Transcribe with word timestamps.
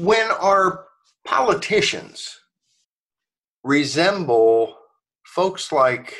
when 0.00 0.30
our 0.30 0.86
politicians 1.26 2.38
resemble 3.62 4.74
folks 5.26 5.70
like 5.72 6.14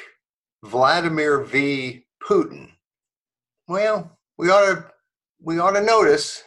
Vladimir 0.63 1.41
V. 1.41 2.05
Putin, 2.23 2.73
well, 3.67 4.19
we 4.37 4.51
ought 4.51 4.67
to 4.67 4.85
we 5.43 5.59
ought 5.59 5.73
to 5.73 5.81
notice 5.81 6.45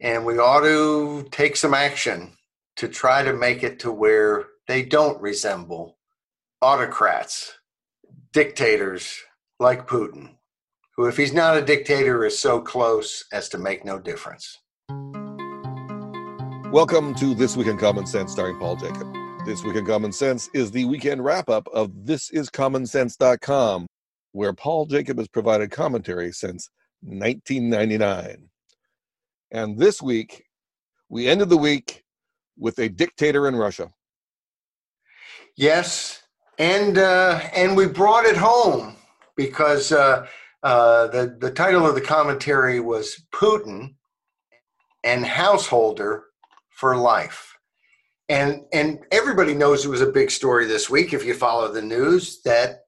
and 0.00 0.24
we 0.24 0.38
ought 0.38 0.60
to 0.60 1.26
take 1.32 1.56
some 1.56 1.74
action 1.74 2.30
to 2.76 2.86
try 2.86 3.24
to 3.24 3.32
make 3.32 3.64
it 3.64 3.80
to 3.80 3.90
where 3.90 4.46
they 4.68 4.84
don't 4.84 5.20
resemble 5.20 5.98
autocrats, 6.62 7.54
dictators 8.32 9.20
like 9.58 9.88
Putin, 9.88 10.36
who, 10.96 11.06
if 11.06 11.16
he's 11.16 11.32
not 11.32 11.56
a 11.56 11.62
dictator, 11.62 12.24
is 12.24 12.38
so 12.38 12.60
close 12.60 13.24
as 13.32 13.48
to 13.48 13.58
make 13.58 13.84
no 13.84 13.98
difference. 13.98 14.58
Welcome 16.70 17.14
to 17.14 17.34
This 17.34 17.56
Week 17.56 17.66
in 17.66 17.78
Common 17.78 18.04
Sense, 18.04 18.32
starring 18.32 18.58
Paul 18.58 18.76
Jacob. 18.76 19.10
This 19.46 19.64
Week 19.64 19.76
in 19.76 19.86
Common 19.86 20.12
Sense 20.12 20.50
is 20.52 20.70
the 20.70 20.84
weekend 20.84 21.24
wrap 21.24 21.48
up 21.48 21.66
of 21.68 21.88
ThisIsCommonSense.com, 22.04 23.86
where 24.32 24.52
Paul 24.52 24.84
Jacob 24.84 25.16
has 25.16 25.28
provided 25.28 25.70
commentary 25.70 26.30
since 26.30 26.68
1999. 27.00 28.50
And 29.50 29.78
this 29.78 30.02
week, 30.02 30.44
we 31.08 31.26
ended 31.26 31.48
the 31.48 31.56
week 31.56 32.04
with 32.58 32.78
a 32.80 32.90
dictator 32.90 33.48
in 33.48 33.56
Russia. 33.56 33.90
Yes, 35.56 36.22
and 36.58 36.98
uh, 36.98 37.40
and 37.54 37.78
we 37.78 37.86
brought 37.86 38.26
it 38.26 38.36
home 38.36 38.94
because 39.38 39.90
uh, 39.90 40.26
uh, 40.62 41.06
the 41.06 41.34
the 41.40 41.50
title 41.50 41.86
of 41.86 41.94
the 41.94 42.02
commentary 42.02 42.78
was 42.78 43.24
Putin 43.32 43.94
and 45.02 45.24
Householder 45.24 46.27
for 46.78 46.96
life. 46.96 47.56
And 48.28 48.62
and 48.72 49.00
everybody 49.10 49.54
knows 49.54 49.84
it 49.84 49.88
was 49.88 50.00
a 50.00 50.12
big 50.12 50.30
story 50.30 50.66
this 50.66 50.88
week 50.88 51.12
if 51.12 51.24
you 51.24 51.34
follow 51.34 51.72
the 51.72 51.82
news 51.82 52.40
that 52.44 52.80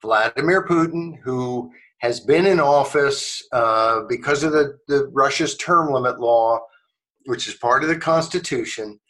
Vladimir 0.00 0.66
Putin, 0.66 1.18
who 1.22 1.70
has 1.98 2.20
been 2.20 2.46
in 2.46 2.60
office 2.60 3.42
uh, 3.52 4.02
because 4.08 4.42
of 4.42 4.52
the, 4.52 4.78
the 4.88 5.08
Russia's 5.12 5.56
term 5.56 5.92
limit 5.92 6.20
law, 6.20 6.60
which 7.26 7.48
is 7.48 7.54
part 7.54 7.82
of 7.82 7.88
the 7.88 7.98
Constitution, 7.98 9.00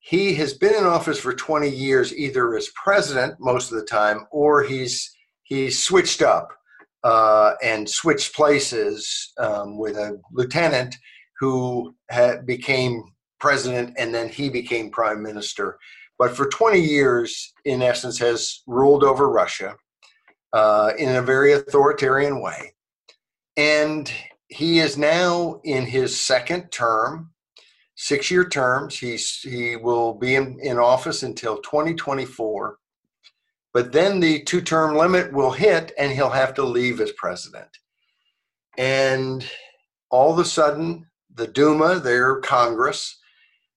he 0.00 0.34
has 0.34 0.54
been 0.54 0.74
in 0.74 0.84
office 0.84 1.18
for 1.18 1.32
20 1.34 1.68
years, 1.68 2.14
either 2.14 2.54
as 2.56 2.68
president 2.74 3.34
most 3.40 3.72
of 3.72 3.78
the 3.78 3.84
time, 3.84 4.26
or 4.30 4.62
he's 4.62 5.10
he's 5.44 5.82
switched 5.82 6.22
up 6.22 6.50
uh, 7.04 7.54
and 7.62 7.88
switched 7.88 8.34
places 8.34 9.32
um, 9.38 9.78
with 9.78 9.96
a 9.96 10.20
lieutenant 10.32 10.94
who 11.40 11.94
became 12.44 13.02
president 13.38 13.94
and 13.98 14.14
then 14.14 14.28
he 14.28 14.48
became 14.48 14.90
prime 14.90 15.22
minister. 15.22 15.78
But 16.18 16.36
for 16.36 16.48
20 16.48 16.80
years, 16.80 17.52
in 17.64 17.82
essence, 17.82 18.18
has 18.18 18.62
ruled 18.66 19.04
over 19.04 19.28
Russia 19.28 19.76
uh, 20.52 20.92
in 20.98 21.16
a 21.16 21.22
very 21.22 21.52
authoritarian 21.52 22.40
way. 22.40 22.74
And 23.56 24.10
he 24.48 24.78
is 24.78 24.96
now 24.96 25.60
in 25.64 25.84
his 25.84 26.18
second 26.18 26.70
term, 26.70 27.30
six 27.96 28.30
year 28.30 28.48
terms. 28.48 28.98
He's, 28.98 29.40
he 29.40 29.76
will 29.76 30.14
be 30.14 30.34
in, 30.34 30.58
in 30.62 30.78
office 30.78 31.22
until 31.22 31.58
2024. 31.58 32.78
But 33.74 33.92
then 33.92 34.20
the 34.20 34.42
two 34.44 34.62
term 34.62 34.96
limit 34.96 35.32
will 35.32 35.50
hit 35.50 35.92
and 35.98 36.12
he'll 36.12 36.30
have 36.30 36.54
to 36.54 36.62
leave 36.62 37.00
as 37.00 37.12
president. 37.12 37.68
And 38.78 39.46
all 40.10 40.32
of 40.32 40.38
a 40.38 40.44
sudden, 40.44 41.06
the 41.34 41.46
Duma, 41.46 41.98
their 41.98 42.40
Congress, 42.40 43.18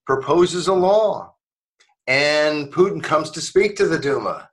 proposes 0.09 0.67
a 0.67 0.73
law. 0.73 1.35
And 2.07 2.73
Putin 2.73 3.03
comes 3.03 3.29
to 3.29 3.41
speak 3.41 3.75
to 3.75 3.85
the 3.85 3.99
Duma 3.99 4.49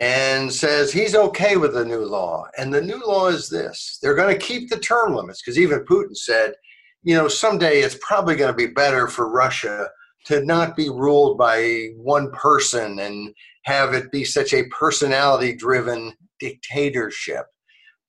and 0.00 0.50
says 0.50 0.90
he's 0.90 1.14
okay 1.14 1.58
with 1.58 1.74
the 1.74 1.84
new 1.84 2.02
law. 2.02 2.46
And 2.56 2.72
the 2.72 2.80
new 2.80 2.98
law 3.06 3.26
is 3.26 3.50
this 3.50 3.98
they're 4.00 4.14
going 4.14 4.32
to 4.32 4.46
keep 4.46 4.70
the 4.70 4.78
term 4.78 5.14
limits 5.14 5.42
because 5.42 5.58
even 5.58 5.80
Putin 5.80 6.16
said, 6.16 6.54
you 7.02 7.14
know, 7.14 7.28
someday 7.28 7.80
it's 7.80 7.98
probably 8.00 8.36
going 8.36 8.50
to 8.50 8.56
be 8.56 8.72
better 8.72 9.06
for 9.06 9.30
Russia 9.30 9.86
to 10.24 10.42
not 10.46 10.74
be 10.74 10.88
ruled 10.88 11.36
by 11.36 11.88
one 11.96 12.30
person 12.32 12.98
and 12.98 13.34
have 13.64 13.92
it 13.92 14.10
be 14.10 14.24
such 14.24 14.54
a 14.54 14.64
personality 14.68 15.54
driven 15.54 16.14
dictatorship. 16.40 17.44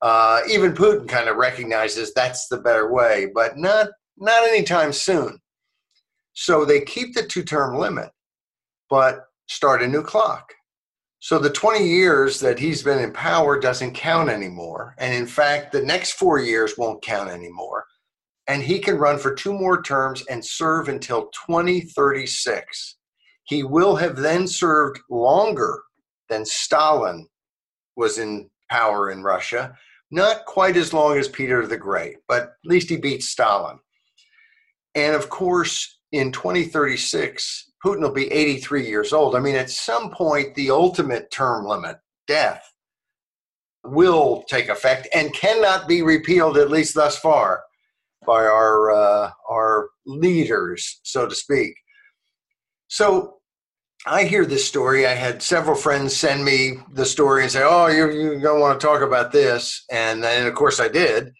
Uh, 0.02 0.40
even 0.50 0.72
Putin 0.72 1.06
kind 1.06 1.28
of 1.28 1.36
recognizes 1.36 2.14
that's 2.14 2.48
the 2.48 2.62
better 2.62 2.94
way, 2.94 3.28
but 3.36 3.58
not 3.58 3.90
not 4.18 4.48
anytime 4.48 4.94
soon. 4.94 5.42
So 6.40 6.66
they 6.66 6.82
keep 6.82 7.16
the 7.16 7.24
two 7.24 7.44
term 7.44 7.80
limit, 7.80 8.12
but 8.92 9.26
start 9.48 9.82
a 9.82 9.88
new 9.88 10.04
clock. 10.04 10.54
So 11.18 11.40
the 11.40 11.50
20 11.50 11.84
years 11.84 12.40
that 12.42 12.60
he's 12.60 12.84
been 12.84 13.00
in 13.00 13.12
power 13.12 13.60
doesn't 13.60 13.96
count 13.96 14.30
anymore. 14.30 14.94
And 15.00 15.16
in 15.16 15.26
fact, 15.26 15.72
the 15.72 15.82
next 15.82 16.12
four 16.12 16.38
years 16.38 16.78
won't 16.78 17.02
count 17.02 17.32
anymore. 17.32 17.86
And 18.48 18.62
he 18.62 18.78
can 18.78 19.00
run 19.00 19.18
for 19.18 19.34
two 19.34 19.52
more 19.52 19.82
terms 19.82 20.24
and 20.30 20.46
serve 20.46 20.90
until 20.90 21.32
2036. 21.48 22.98
He 23.46 23.64
will 23.64 23.96
have 23.96 24.16
then 24.16 24.48
served 24.48 25.00
longer 25.10 25.82
than 26.30 26.46
Stalin 26.46 27.28
was 27.96 28.20
in 28.20 28.48
power 28.70 29.10
in 29.10 29.24
Russia. 29.24 29.76
Not 30.12 30.46
quite 30.46 30.78
as 30.78 30.94
long 30.94 31.18
as 31.18 31.28
Peter 31.28 31.66
the 31.66 31.78
Great, 31.78 32.18
but 32.28 32.44
at 32.44 32.50
least 32.64 32.90
he 32.90 32.98
beat 32.98 33.24
Stalin. 33.24 33.80
And 34.94 35.16
of 35.16 35.30
course, 35.30 35.97
in 36.12 36.32
2036, 36.32 37.72
Putin 37.84 38.02
will 38.02 38.12
be 38.12 38.32
83 38.32 38.88
years 38.88 39.14
old. 39.14 39.36
I 39.36 39.40
mean, 39.40 39.56
at 39.56 39.70
some 39.70 40.10
point, 40.12 40.56
the 40.56 40.72
ultimate 40.72 41.32
term 41.32 41.66
limit, 41.66 41.98
death, 42.28 42.64
will 43.84 44.44
take 44.50 44.70
effect 44.70 45.08
and 45.14 45.34
cannot 45.34 45.88
be 45.88 46.02
repealed, 46.02 46.58
at 46.58 46.72
least 46.72 46.96
thus 46.96 47.18
far, 47.20 47.64
by 48.26 48.44
our 48.44 48.92
uh, 48.92 49.32
our 49.50 49.90
leaders, 50.06 51.00
so 51.04 51.28
to 51.28 51.36
speak. 51.36 51.74
So 52.90 53.38
I 54.06 54.24
hear 54.24 54.46
this 54.46 54.68
story. 54.68 55.06
I 55.06 55.14
had 55.14 55.42
several 55.42 55.76
friends 55.76 56.16
send 56.16 56.44
me 56.44 56.80
the 56.94 57.06
story 57.06 57.44
and 57.44 57.52
say, 57.52 57.64
"Oh, 57.64 57.88
you're 57.88 58.40
going 58.40 58.42
to 58.42 58.62
want 58.62 58.80
to 58.80 58.86
talk 58.86 59.02
about 59.02 59.32
this," 59.32 59.86
and 59.92 60.24
then 60.24 60.48
of 60.48 60.56
course 60.56 60.80
I 60.80 60.88
did 60.88 61.32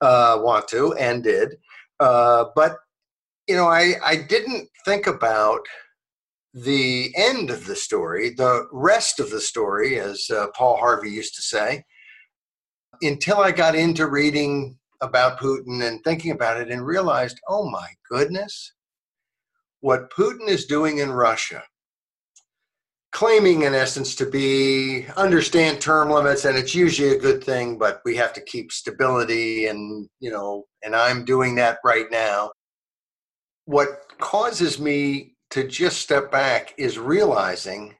uh, 0.00 0.38
want 0.40 0.68
to 0.68 0.92
and 0.94 1.22
did. 1.22 1.56
Uh, 2.00 2.46
but 2.54 2.76
you 3.52 3.58
know, 3.58 3.68
I, 3.68 3.96
I 4.02 4.16
didn't 4.16 4.66
think 4.86 5.06
about 5.06 5.60
the 6.54 7.12
end 7.14 7.50
of 7.50 7.66
the 7.66 7.76
story, 7.76 8.30
the 8.30 8.66
rest 8.72 9.20
of 9.20 9.28
the 9.28 9.42
story, 9.42 10.00
as 10.00 10.30
uh, 10.30 10.46
Paul 10.56 10.78
Harvey 10.78 11.10
used 11.10 11.34
to 11.34 11.42
say, 11.42 11.84
until 13.02 13.40
I 13.40 13.52
got 13.52 13.74
into 13.74 14.06
reading 14.06 14.78
about 15.02 15.38
Putin 15.38 15.86
and 15.86 16.02
thinking 16.02 16.30
about 16.30 16.62
it 16.62 16.70
and 16.70 16.86
realized, 16.86 17.38
oh 17.46 17.68
my 17.68 17.88
goodness, 18.10 18.72
what 19.80 20.10
Putin 20.10 20.48
is 20.48 20.64
doing 20.64 20.96
in 20.96 21.12
Russia, 21.12 21.62
claiming 23.10 23.64
in 23.64 23.74
essence 23.74 24.14
to 24.14 24.24
be 24.24 25.04
understand 25.18 25.78
term 25.78 26.08
limits 26.08 26.46
and 26.46 26.56
it's 26.56 26.74
usually 26.74 27.14
a 27.14 27.20
good 27.20 27.44
thing, 27.44 27.76
but 27.76 28.00
we 28.06 28.16
have 28.16 28.32
to 28.32 28.44
keep 28.44 28.72
stability 28.72 29.66
and, 29.66 30.08
you 30.20 30.30
know, 30.30 30.64
and 30.82 30.96
I'm 30.96 31.26
doing 31.26 31.54
that 31.56 31.76
right 31.84 32.06
now 32.10 32.50
what 33.66 34.06
causes 34.18 34.78
me 34.78 35.36
to 35.50 35.66
just 35.66 36.00
step 36.00 36.30
back 36.30 36.74
is 36.78 36.98
realizing 36.98 37.94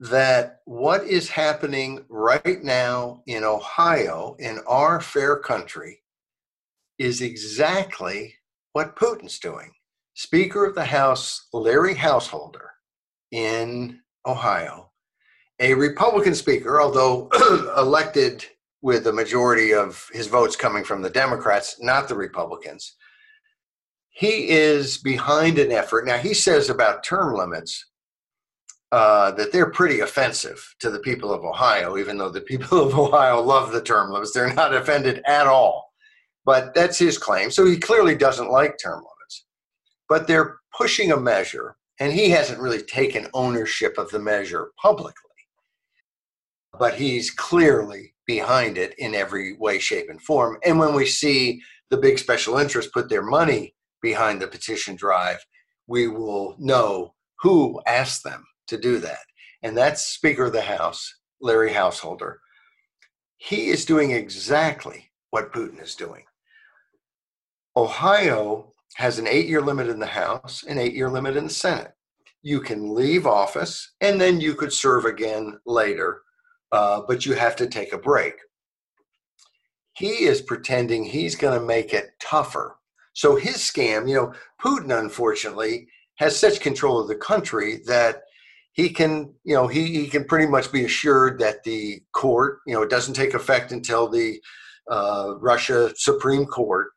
that 0.00 0.60
what 0.64 1.04
is 1.04 1.28
happening 1.28 2.04
right 2.08 2.62
now 2.64 3.22
in 3.26 3.44
Ohio, 3.44 4.34
in 4.38 4.58
our 4.66 5.00
fair 5.00 5.36
country, 5.36 6.00
is 6.98 7.20
exactly 7.20 8.34
what 8.72 8.96
Putin's 8.96 9.38
doing. 9.38 9.72
Speaker 10.14 10.64
of 10.64 10.74
the 10.74 10.84
House 10.84 11.48
Larry 11.52 11.94
Householder 11.94 12.70
in 13.30 14.00
Ohio, 14.26 14.90
a 15.60 15.74
Republican 15.74 16.34
speaker, 16.34 16.80
although 16.80 17.28
elected 17.76 18.44
with 18.82 19.06
a 19.06 19.12
majority 19.12 19.74
of 19.74 20.08
his 20.12 20.26
votes 20.26 20.56
coming 20.56 20.84
from 20.84 21.02
the 21.02 21.10
Democrats, 21.10 21.76
not 21.80 22.08
the 22.08 22.14
Republicans, 22.14 22.96
he 24.10 24.48
is 24.50 24.98
behind 24.98 25.58
an 25.58 25.72
effort. 25.72 26.06
Now, 26.06 26.18
he 26.18 26.34
says 26.34 26.68
about 26.68 27.04
term 27.04 27.34
limits 27.34 27.86
uh, 28.92 29.30
that 29.32 29.52
they're 29.52 29.70
pretty 29.70 30.00
offensive 30.00 30.74
to 30.80 30.90
the 30.90 30.98
people 30.98 31.32
of 31.32 31.44
Ohio, 31.44 31.96
even 31.96 32.18
though 32.18 32.30
the 32.30 32.40
people 32.40 32.80
of 32.80 32.98
Ohio 32.98 33.40
love 33.40 33.72
the 33.72 33.82
term 33.82 34.10
limits. 34.10 34.32
They're 34.32 34.52
not 34.52 34.74
offended 34.74 35.22
at 35.26 35.46
all. 35.46 35.90
But 36.44 36.74
that's 36.74 36.98
his 36.98 37.18
claim. 37.18 37.50
So 37.50 37.66
he 37.66 37.76
clearly 37.76 38.16
doesn't 38.16 38.50
like 38.50 38.76
term 38.82 38.96
limits. 38.96 39.44
But 40.08 40.26
they're 40.26 40.58
pushing 40.76 41.12
a 41.12 41.16
measure, 41.16 41.76
and 42.00 42.12
he 42.12 42.30
hasn't 42.30 42.60
really 42.60 42.82
taken 42.82 43.28
ownership 43.34 43.96
of 43.98 44.10
the 44.10 44.18
measure 44.18 44.70
publicly. 44.80 45.14
But 46.78 46.94
he's 46.94 47.30
clearly 47.30 48.14
behind 48.26 48.78
it 48.78 48.94
in 48.98 49.14
every 49.14 49.56
way, 49.58 49.78
shape, 49.78 50.08
and 50.08 50.20
form. 50.20 50.58
And 50.64 50.78
when 50.78 50.94
we 50.94 51.06
see 51.06 51.60
the 51.90 51.96
big 51.96 52.18
special 52.18 52.58
interests 52.58 52.90
put 52.92 53.08
their 53.08 53.22
money 53.22 53.74
behind 54.02 54.40
the 54.40 54.48
petition 54.48 54.96
drive, 54.96 55.38
we 55.86 56.08
will 56.08 56.54
know 56.58 57.14
who 57.40 57.80
asked 57.86 58.24
them 58.24 58.44
to 58.68 58.78
do 58.78 58.98
that. 58.98 59.18
And 59.62 59.76
that's 59.76 60.04
Speaker 60.06 60.46
of 60.46 60.52
the 60.52 60.62
House, 60.62 61.14
Larry 61.40 61.72
Householder. 61.72 62.40
He 63.36 63.68
is 63.68 63.84
doing 63.84 64.12
exactly 64.12 65.10
what 65.30 65.52
Putin 65.52 65.82
is 65.82 65.94
doing. 65.94 66.24
Ohio 67.76 68.72
has 68.96 69.18
an 69.18 69.26
eight 69.26 69.46
year 69.46 69.60
limit 69.60 69.88
in 69.88 69.98
the 69.98 70.06
House, 70.06 70.64
an 70.64 70.78
eight 70.78 70.94
year 70.94 71.08
limit 71.08 71.36
in 71.36 71.44
the 71.44 71.50
Senate. 71.50 71.92
You 72.42 72.60
can 72.60 72.94
leave 72.94 73.26
office 73.26 73.92
and 74.00 74.20
then 74.20 74.40
you 74.40 74.54
could 74.54 74.72
serve 74.72 75.04
again 75.04 75.58
later, 75.66 76.22
uh, 76.72 77.02
but 77.06 77.24
you 77.26 77.34
have 77.34 77.56
to 77.56 77.66
take 77.66 77.92
a 77.92 77.98
break. 77.98 78.34
He 79.92 80.24
is 80.24 80.40
pretending 80.40 81.04
he's 81.04 81.36
going 81.36 81.58
to 81.58 81.64
make 81.64 81.92
it 81.92 82.10
tougher. 82.20 82.76
So 83.12 83.36
his 83.36 83.56
scam, 83.56 84.08
you 84.08 84.14
know, 84.14 84.32
Putin, 84.62 84.98
unfortunately, 84.98 85.88
has 86.16 86.38
such 86.38 86.60
control 86.60 87.00
of 87.00 87.08
the 87.08 87.16
country 87.16 87.80
that 87.86 88.22
he 88.72 88.90
can, 88.90 89.34
you 89.44 89.54
know, 89.54 89.66
he, 89.66 89.86
he 90.00 90.06
can 90.06 90.24
pretty 90.24 90.46
much 90.46 90.70
be 90.70 90.84
assured 90.84 91.38
that 91.40 91.64
the 91.64 92.00
court, 92.12 92.58
you 92.66 92.74
know, 92.74 92.82
it 92.82 92.90
doesn't 92.90 93.14
take 93.14 93.34
effect 93.34 93.72
until 93.72 94.08
the 94.08 94.40
uh, 94.90 95.34
Russia 95.38 95.92
Supreme 95.96 96.46
Court 96.46 96.88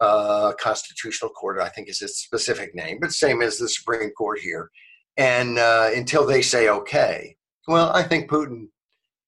uh, 0.00 0.52
constitutional 0.60 1.30
court, 1.30 1.58
I 1.58 1.68
think 1.68 1.88
is 1.88 2.02
its 2.02 2.18
specific 2.18 2.74
name, 2.74 2.98
but 3.00 3.12
same 3.12 3.42
as 3.42 3.58
the 3.58 3.68
Supreme 3.68 4.10
Court 4.10 4.38
here. 4.38 4.70
And 5.16 5.58
uh, 5.58 5.90
until 5.94 6.26
they 6.26 6.42
say 6.42 6.68
okay, 6.68 7.36
well, 7.66 7.90
I 7.92 8.02
think 8.02 8.30
Putin 8.30 8.68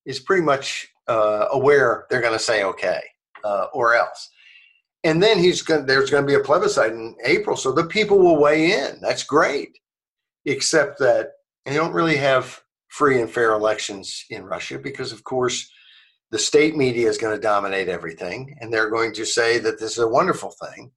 is 0.04 0.20
pretty 0.20 0.42
much 0.42 0.88
uh, 1.08 1.46
aware 1.52 2.06
they're 2.10 2.20
going 2.20 2.34
to 2.34 2.38
say 2.38 2.62
okay 2.64 3.00
uh, 3.42 3.66
or 3.72 3.94
else. 3.94 4.30
And 5.04 5.22
then 5.22 5.38
he's 5.38 5.62
going. 5.62 5.86
There's 5.86 6.10
going 6.10 6.24
to 6.24 6.26
be 6.26 6.34
a 6.34 6.40
plebiscite 6.44 6.92
in 6.92 7.14
April, 7.24 7.56
so 7.56 7.72
the 7.72 7.86
people 7.86 8.18
will 8.18 8.40
weigh 8.40 8.72
in. 8.72 9.00
That's 9.00 9.22
great, 9.22 9.78
except 10.44 10.98
that 10.98 11.28
they 11.64 11.74
don't 11.74 11.92
really 11.92 12.16
have 12.16 12.60
free 12.88 13.20
and 13.20 13.30
fair 13.30 13.52
elections 13.52 14.24
in 14.30 14.44
Russia 14.44 14.78
because, 14.78 15.12
of 15.12 15.22
course, 15.22 15.70
the 16.30 16.38
state 16.38 16.76
media 16.76 17.08
is 17.08 17.18
going 17.18 17.34
to 17.34 17.40
dominate 17.40 17.88
everything 17.88 18.56
and 18.60 18.72
they're 18.72 18.90
going 18.90 19.12
to 19.14 19.24
say 19.24 19.58
that 19.58 19.78
this 19.78 19.92
is 19.92 19.98
a 19.98 20.08
wonderful 20.08 20.52
thing 20.62 20.90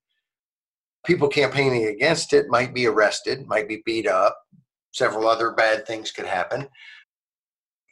people 1.05 1.27
campaigning 1.27 1.87
against 1.87 2.33
it 2.33 2.47
might 2.49 2.73
be 2.73 2.85
arrested 2.85 3.47
might 3.47 3.67
be 3.67 3.81
beat 3.85 4.07
up 4.07 4.37
several 4.91 5.27
other 5.27 5.51
bad 5.51 5.85
things 5.87 6.11
could 6.11 6.25
happen 6.25 6.67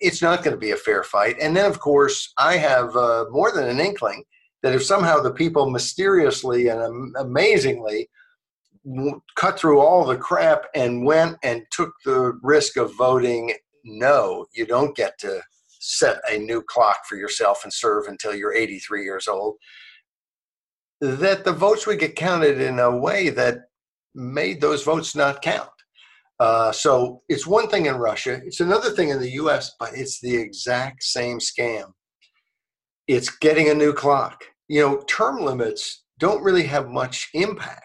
it's 0.02 0.22
not 0.22 0.44
going 0.44 0.54
to 0.54 0.60
be 0.60 0.72
a 0.72 0.78
fair 0.78 1.04
fight 1.04 1.36
and 1.42 1.56
then 1.56 1.66
of 1.66 1.80
course 1.80 2.34
i 2.38 2.58
have 2.58 2.96
uh, 2.96 3.26
more 3.32 3.52
than 3.52 3.68
an 3.68 3.80
inkling 3.80 4.24
that 4.64 4.74
if 4.74 4.84
somehow 4.84 5.20
the 5.20 5.34
people 5.34 5.70
mysteriously 5.70 6.68
and 6.68 7.16
amazingly 7.18 8.10
cut 9.36 9.60
through 9.60 9.80
all 9.80 10.06
the 10.06 10.18
crap 10.18 10.66
and 10.74 11.06
went 11.06 11.38
and 11.44 11.64
took 11.72 11.94
the 12.06 12.38
risk 12.42 12.78
of 12.78 12.96
voting 12.98 13.54
no 13.84 14.46
you 14.54 14.66
don't 14.66 14.96
get 14.96 15.18
to 15.20 15.42
set 15.80 16.22
a 16.30 16.38
new 16.38 16.62
clock 16.62 17.06
for 17.08 17.16
yourself 17.16 17.64
and 17.64 17.74
serve 17.74 18.08
until 18.08 18.36
you're 18.36 18.54
83 18.54 19.04
years 19.04 19.28
old, 19.28 19.56
that 21.02 21.46
the 21.46 21.54
votes 21.54 21.88
would 21.88 22.00
get 22.00 22.16
counted 22.16 22.60
in 22.60 22.80
a 22.80 22.96
way 22.96 23.30
that 23.30 23.60
made 24.14 24.60
those 24.60 24.84
votes 24.84 25.16
not 25.16 25.42
count. 25.42 25.70
Uh, 26.40 26.72
so 26.72 27.22
it's 27.28 27.48
one 27.48 27.68
thing 27.68 27.86
in 27.86 27.96
Russia, 27.96 28.42
it's 28.46 28.60
another 28.60 28.92
thing 28.92 29.10
in 29.10 29.20
the 29.20 29.32
US, 29.32 29.76
but 29.80 29.92
it's 29.94 30.20
the 30.22 30.36
exact 30.36 31.04
same 31.04 31.40
scam. 31.40 31.92
It's 33.10 33.30
getting 33.30 33.70
a 33.70 33.74
new 33.74 33.92
clock. 33.92 34.46
You 34.70 34.82
know, 34.82 35.02
term 35.10 35.42
limits 35.42 36.04
don't 36.18 36.44
really 36.44 36.64
have 36.64 36.90
much 36.90 37.30
impact 37.34 37.84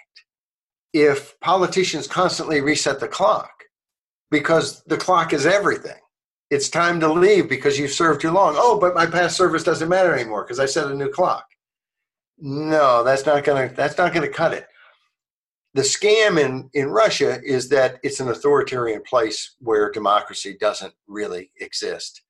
if 0.93 1.39
politicians 1.41 2.07
constantly 2.07 2.61
reset 2.61 3.01
the 3.01 3.09
clock 3.09 3.51
because 4.31 4.85
the 4.85 4.97
clock 4.97 5.33
is 5.33 5.47
everything 5.47 5.99
it's 6.55 6.69
time 6.69 7.01
to 7.01 7.13
leave 7.13 7.49
because 7.49 7.79
you've 7.79 7.91
served 7.91 8.21
too 8.21 8.31
long. 8.31 8.55
Oh, 8.57 8.79
but 8.79 8.95
my 8.95 9.07
past 9.07 9.37
service 9.37 9.65
doesn't 9.65 9.89
matter 9.89 10.15
anymore 10.15 10.45
because 10.45 10.61
I 10.61 10.67
set 10.67 10.91
a 10.91 10.95
new 10.95 11.11
clock. 11.11 11.47
No, 12.39 13.03
that's 13.03 13.27
not 13.27 13.45
gonna 13.45 13.73
that's 13.75 13.99
not 13.99 14.13
gonna 14.13 14.29
cut 14.29 14.53
it. 14.53 14.67
The 15.75 15.83
scam 15.83 16.41
in, 16.41 16.71
in 16.73 16.89
Russia 16.89 17.41
is 17.43 17.69
that 17.71 17.99
it's 18.05 18.21
an 18.21 18.29
authoritarian 18.29 19.03
place 19.03 19.57
where 19.59 19.91
democracy 19.91 20.57
doesn't 20.61 20.95
really 21.09 21.51
exist. 21.59 22.23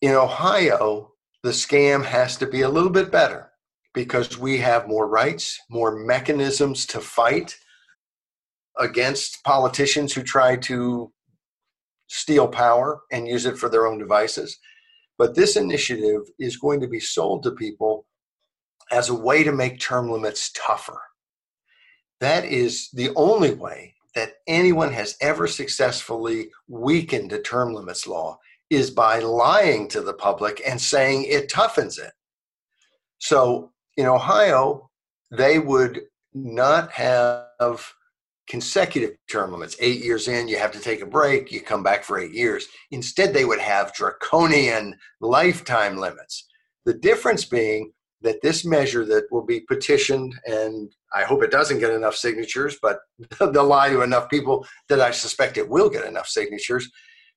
In 0.00 0.12
Ohio, 0.12 1.11
the 1.42 1.50
scam 1.50 2.04
has 2.04 2.36
to 2.36 2.46
be 2.46 2.62
a 2.62 2.68
little 2.68 2.90
bit 2.90 3.10
better 3.10 3.50
because 3.94 4.38
we 4.38 4.58
have 4.58 4.88
more 4.88 5.08
rights, 5.08 5.60
more 5.68 5.96
mechanisms 5.96 6.86
to 6.86 7.00
fight 7.00 7.56
against 8.78 9.42
politicians 9.44 10.12
who 10.12 10.22
try 10.22 10.56
to 10.56 11.12
steal 12.08 12.48
power 12.48 13.02
and 13.10 13.26
use 13.26 13.44
it 13.44 13.58
for 13.58 13.68
their 13.68 13.86
own 13.86 13.98
devices. 13.98 14.58
But 15.18 15.34
this 15.34 15.56
initiative 15.56 16.22
is 16.38 16.56
going 16.56 16.80
to 16.80 16.88
be 16.88 17.00
sold 17.00 17.42
to 17.42 17.52
people 17.52 18.06
as 18.90 19.08
a 19.08 19.14
way 19.14 19.42
to 19.42 19.52
make 19.52 19.80
term 19.80 20.10
limits 20.10 20.52
tougher. 20.52 21.00
That 22.20 22.44
is 22.44 22.88
the 22.92 23.10
only 23.16 23.54
way 23.54 23.94
that 24.14 24.34
anyone 24.46 24.92
has 24.92 25.16
ever 25.20 25.46
successfully 25.46 26.50
weakened 26.68 27.32
a 27.32 27.40
term 27.40 27.72
limits 27.72 28.06
law 28.06 28.38
is 28.72 28.90
by 28.90 29.18
lying 29.18 29.86
to 29.88 30.00
the 30.00 30.14
public 30.14 30.62
and 30.66 30.80
saying 30.80 31.24
it 31.24 31.50
toughens 31.50 31.98
it. 31.98 32.12
So 33.18 33.70
in 33.96 34.06
Ohio, 34.06 34.90
they 35.30 35.58
would 35.58 36.02
not 36.32 36.90
have 36.92 37.92
consecutive 38.48 39.16
term 39.30 39.52
limits. 39.52 39.76
Eight 39.78 40.02
years 40.02 40.26
in, 40.26 40.48
you 40.48 40.58
have 40.58 40.72
to 40.72 40.80
take 40.80 41.02
a 41.02 41.06
break, 41.06 41.52
you 41.52 41.60
come 41.60 41.82
back 41.82 42.02
for 42.02 42.18
eight 42.18 42.32
years. 42.32 42.66
Instead, 42.90 43.32
they 43.32 43.44
would 43.44 43.60
have 43.60 43.94
draconian 43.94 44.96
lifetime 45.20 45.98
limits. 45.98 46.48
The 46.84 46.94
difference 46.94 47.44
being 47.44 47.92
that 48.22 48.40
this 48.40 48.64
measure 48.64 49.04
that 49.04 49.24
will 49.30 49.44
be 49.44 49.60
petitioned, 49.60 50.34
and 50.46 50.90
I 51.14 51.24
hope 51.24 51.42
it 51.42 51.50
doesn't 51.50 51.80
get 51.80 51.92
enough 51.92 52.16
signatures, 52.16 52.78
but 52.80 53.00
they'll 53.38 53.64
lie 53.64 53.90
to 53.90 54.02
enough 54.02 54.30
people 54.30 54.66
that 54.88 55.00
I 55.00 55.10
suspect 55.10 55.58
it 55.58 55.68
will 55.68 55.90
get 55.90 56.06
enough 56.06 56.28
signatures. 56.28 56.90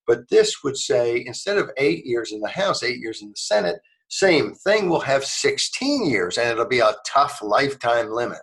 But 0.07 0.29
this 0.29 0.63
would 0.63 0.77
say 0.77 1.23
instead 1.25 1.57
of 1.57 1.71
eight 1.77 2.05
years 2.05 2.31
in 2.31 2.39
the 2.39 2.49
House, 2.49 2.83
eight 2.83 2.99
years 2.99 3.21
in 3.21 3.29
the 3.29 3.35
Senate, 3.35 3.79
same 4.07 4.53
thing, 4.53 4.89
we'll 4.89 4.99
have 4.99 5.25
16 5.25 6.09
years, 6.09 6.37
and 6.37 6.49
it'll 6.49 6.65
be 6.67 6.79
a 6.79 6.95
tough 7.05 7.41
lifetime 7.41 8.11
limit. 8.11 8.41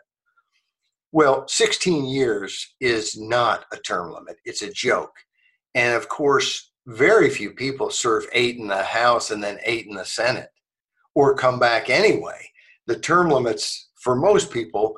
Well, 1.13 1.47
16 1.47 2.07
years 2.07 2.75
is 2.81 3.21
not 3.21 3.67
a 3.73 3.77
term 3.77 4.13
limit, 4.13 4.37
it's 4.45 4.63
a 4.63 4.73
joke. 4.73 5.13
And 5.75 5.95
of 5.95 6.09
course, 6.09 6.73
very 6.87 7.31
few 7.31 7.51
people 7.53 7.91
serve 7.91 8.27
eight 8.33 8.57
in 8.57 8.67
the 8.67 8.83
House 8.83 9.31
and 9.31 9.43
then 9.43 9.59
eight 9.65 9.87
in 9.87 9.95
the 9.95 10.05
Senate 10.05 10.49
or 11.15 11.35
come 11.35 11.59
back 11.59 11.91
anyway. 11.91 12.49
The 12.87 12.99
term 12.99 13.31
limits 13.31 13.91
for 14.01 14.17
most 14.17 14.51
people 14.51 14.97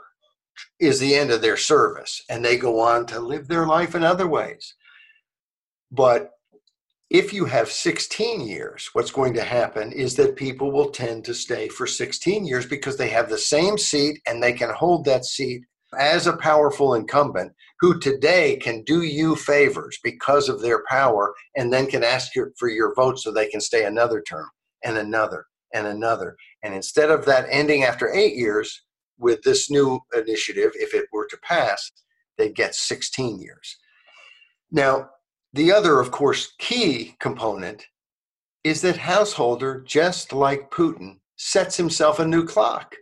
is 0.81 0.99
the 0.99 1.15
end 1.15 1.31
of 1.31 1.43
their 1.43 1.57
service 1.57 2.23
and 2.31 2.45
they 2.45 2.57
go 2.57 2.81
on 2.81 3.07
to 3.07 3.21
live 3.21 3.49
their 3.49 3.67
life 3.67 3.95
in 3.95 4.05
other 4.05 4.27
ways. 4.27 4.75
But 5.91 6.31
if 7.15 7.33
you 7.33 7.45
have 7.45 7.71
16 7.71 8.41
years, 8.41 8.91
what's 8.93 9.13
going 9.13 9.35
to 9.35 9.45
happen 9.45 9.93
is 9.93 10.17
that 10.17 10.35
people 10.35 10.73
will 10.73 10.91
tend 10.91 11.25
to 11.25 11.33
stay 11.33 11.69
for 11.69 11.87
16 11.87 12.45
years 12.45 12.67
because 12.67 12.97
they 12.97 13.09
have 13.09 13.29
the 13.29 13.39
same 13.39 13.79
seat 13.79 14.21
and 14.27 14.43
they 14.43 14.53
can 14.53 14.71
hold 14.71 15.05
that 15.05 15.25
seat 15.25 15.63
as 15.97 16.27
a 16.27 16.37
powerful 16.39 16.95
incumbent 16.95 17.53
who 17.79 18.01
today 18.01 18.57
can 18.57 18.83
do 18.83 19.03
you 19.03 19.37
favors 19.37 19.97
because 20.03 20.49
of 20.49 20.61
their 20.61 20.83
power 20.89 21.33
and 21.55 21.73
then 21.73 21.87
can 21.87 22.03
ask 22.03 22.33
for 22.59 22.69
your 22.69 22.93
vote 22.97 23.21
so 23.21 23.31
they 23.31 23.47
can 23.47 23.61
stay 23.61 23.85
another 23.85 24.21
term 24.21 24.49
and 24.83 24.99
another 24.99 25.47
and 25.73 25.87
another. 25.87 26.35
And 26.65 26.75
instead 26.75 27.13
of 27.13 27.25
that 27.27 27.47
ending 27.49 27.85
after 27.85 28.13
eight 28.13 28.35
years 28.35 28.83
with 29.19 29.41
this 29.43 29.71
new 29.71 30.01
initiative, 30.17 30.73
if 30.75 30.93
it 30.95 31.07
were 31.13 31.29
to 31.31 31.39
pass, 31.45 31.93
they'd 32.39 32.57
get 32.57 32.75
16 32.75 33.39
years. 33.39 33.77
Now, 34.73 35.11
the 35.55 35.73
other, 35.73 36.01
of 36.01 36.11
course, 36.11 36.55
key 36.59 37.17
component 37.21 37.87
is 38.65 38.81
that 38.83 38.97
Householder, 38.97 39.81
just 39.87 40.33
like 40.33 40.71
Putin, 40.71 41.19
sets 41.37 41.77
himself 41.77 42.19
a 42.19 42.27
new 42.27 42.45
clock. 42.45 42.95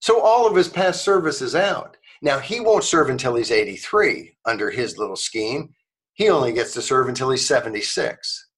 So 0.00 0.20
all 0.20 0.48
of 0.48 0.56
his 0.56 0.68
past 0.68 1.04
service 1.04 1.40
is 1.40 1.54
out. 1.54 1.96
Now, 2.20 2.40
he 2.40 2.58
won't 2.58 2.84
serve 2.84 3.08
until 3.08 3.36
he's 3.36 3.52
83 3.52 4.36
under 4.46 4.70
his 4.70 4.98
little 4.98 5.16
scheme. 5.16 5.74
He 6.14 6.28
only 6.28 6.52
gets 6.52 6.72
to 6.74 6.82
serve 6.82 7.08
until 7.08 7.30
he's 7.30 7.46
76. 7.46 8.48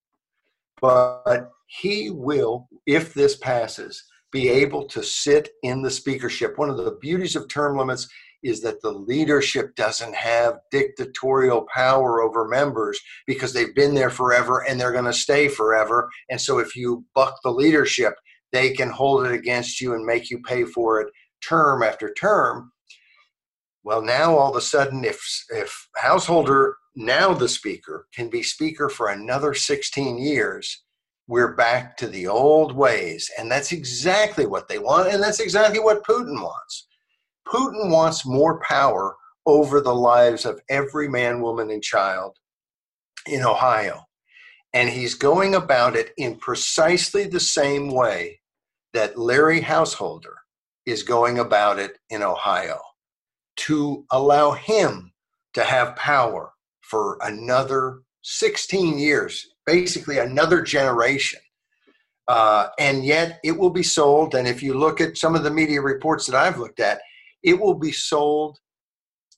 But 0.81 1.51
he 1.67 2.11
will, 2.11 2.69
if 2.87 3.13
this 3.13 3.37
passes, 3.37 4.03
be 4.33 4.49
able 4.49 4.85
to 4.87 5.03
sit 5.03 5.51
in 5.63 5.83
the 5.83 5.91
speakership. 5.91 6.57
One 6.57 6.71
of 6.71 6.79
the 6.79 6.99
beauties 7.01 7.37
of 7.37 7.49
term 7.49 7.77
limits 7.77 8.09
is 8.45 8.61
that 8.63 8.83
the 8.83 8.93
leadership 8.93 9.75
doesn't 9.77 10.15
have 10.15 10.61
dictatorial 10.71 11.67
power 11.75 12.23
over 12.23 12.47
members 12.49 13.01
because 13.27 13.53
they've 13.53 13.75
been 13.75 13.95
there 13.95 14.11
forever 14.11 14.65
and 14.69 14.81
they're 14.81 14.93
going 14.93 15.05
to 15.05 15.13
stay 15.13 15.49
forever. 15.49 16.09
And 16.31 16.41
so 16.41 16.59
if 16.59 16.77
you 16.77 17.05
buck 17.15 17.37
the 17.43 17.51
leadership, 17.51 18.15
they 18.53 18.73
can 18.73 18.91
hold 18.91 19.27
it 19.27 19.33
against 19.33 19.81
you 19.81 19.95
and 19.95 20.05
make 20.07 20.31
you 20.31 20.41
pay 20.43 20.65
for 20.65 21.01
it 21.01 21.09
term 21.43 21.83
after 21.83 22.13
term 22.15 22.73
Well, 23.83 24.03
now 24.03 24.37
all 24.37 24.51
of 24.51 24.57
a 24.57 24.61
sudden, 24.61 25.05
if 25.05 25.21
if 25.51 25.89
Householder 25.97 26.77
now 26.97 27.35
the 27.35 27.49
speaker 27.49 28.07
can 28.15 28.31
be 28.31 28.43
speaker 28.43 28.89
for 28.89 29.09
another 29.09 29.55
16 29.55 30.19
years, 30.19 30.85
we're 31.27 31.55
back 31.55 31.97
to 31.99 32.07
the 32.07 32.27
old 32.29 32.75
ways, 32.77 33.31
and 33.39 33.51
that's 33.51 33.73
exactly 33.73 34.47
what 34.47 34.69
they 34.69 34.79
want, 34.79 35.09
and 35.13 35.23
that's 35.23 35.41
exactly 35.41 35.81
what 35.81 36.05
Putin 36.05 36.43
wants. 36.43 36.87
Putin 37.47 37.91
wants 37.91 38.27
more 38.27 38.61
power 38.61 39.17
over 39.47 39.81
the 39.81 39.95
lives 39.95 40.45
of 40.45 40.61
every 40.69 41.09
man, 41.09 41.41
woman, 41.41 41.71
and 41.71 41.83
child 41.83 42.37
in 43.27 43.43
Ohio. 43.43 44.05
And 44.73 44.89
he's 44.89 45.15
going 45.15 45.55
about 45.55 45.95
it 45.95 46.13
in 46.17 46.37
precisely 46.37 47.25
the 47.27 47.41
same 47.41 47.91
way 47.91 48.41
that 48.93 49.19
Larry 49.19 49.61
Householder 49.61 50.35
is 50.87 51.03
going 51.03 51.39
about 51.39 51.79
it 51.79 51.99
in 52.11 52.23
Ohio 52.23 52.81
to 53.57 54.05
allow 54.11 54.53
him 54.53 55.13
to 55.55 55.63
have 55.63 55.97
power 55.97 56.53
for 56.83 57.19
another 57.23 58.01
16 58.23 58.99
years, 58.99 59.47
basically 59.67 60.19
another 60.19 60.63
generation. 60.63 61.41
Uh, 62.27 62.69
and 62.79 63.05
yet 63.05 63.39
it 63.45 63.57
will 63.57 63.71
be 63.71 63.83
sold. 63.83 64.35
And 64.35 64.49
if 64.49 64.63
you 64.63 64.75
look 64.75 65.01
at 65.01 65.19
some 65.19 65.35
of 65.35 65.45
the 65.45 65.51
media 65.51 65.81
reports 65.81 66.27
that 66.27 66.35
I've 66.35 66.59
looked 66.59 66.81
at, 66.81 67.01
it 67.45 67.61
will 67.61 67.75
be 67.75 67.93
sold 67.93 68.59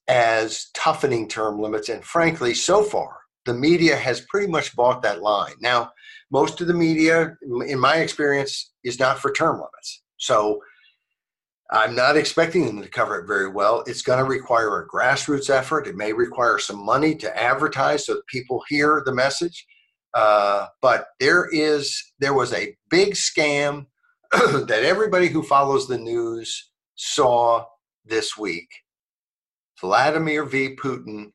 as 0.08 0.68
toughening 0.74 1.28
term 1.28 1.60
limits. 1.60 1.88
And 1.88 2.04
frankly, 2.04 2.54
so 2.54 2.82
far, 2.82 3.18
the 3.44 3.54
media 3.54 3.96
has 3.96 4.26
pretty 4.28 4.46
much 4.50 4.74
bought 4.74 5.02
that 5.02 5.22
line. 5.22 5.54
Now, 5.60 5.90
most 6.30 6.60
of 6.60 6.66
the 6.66 6.74
media, 6.74 7.36
in 7.66 7.78
my 7.78 7.96
experience, 7.96 8.72
is 8.84 8.98
not 8.98 9.18
for 9.18 9.32
term 9.32 9.56
limits. 9.56 10.02
So 10.16 10.60
I'm 11.70 11.94
not 11.94 12.16
expecting 12.16 12.66
them 12.66 12.82
to 12.82 12.88
cover 12.88 13.18
it 13.18 13.26
very 13.26 13.48
well. 13.48 13.82
It's 13.86 14.02
going 14.02 14.18
to 14.18 14.24
require 14.24 14.80
a 14.80 14.88
grassroots 14.88 15.50
effort. 15.50 15.86
It 15.86 15.96
may 15.96 16.12
require 16.12 16.58
some 16.58 16.84
money 16.84 17.14
to 17.16 17.40
advertise 17.40 18.06
so 18.06 18.14
that 18.14 18.26
people 18.26 18.62
hear 18.68 19.02
the 19.04 19.14
message. 19.14 19.66
Uh, 20.14 20.66
but 20.80 21.08
there 21.20 21.48
is 21.52 22.02
there 22.20 22.34
was 22.34 22.52
a 22.52 22.74
big 22.90 23.14
scam 23.14 23.86
that 24.32 24.82
everybody 24.84 25.28
who 25.28 25.42
follows 25.42 25.86
the 25.86 25.98
news 25.98 26.70
saw 26.94 27.64
this 28.06 28.36
week. 28.36 28.68
Vladimir 29.80 30.44
V. 30.44 30.76
Putin 30.76 31.32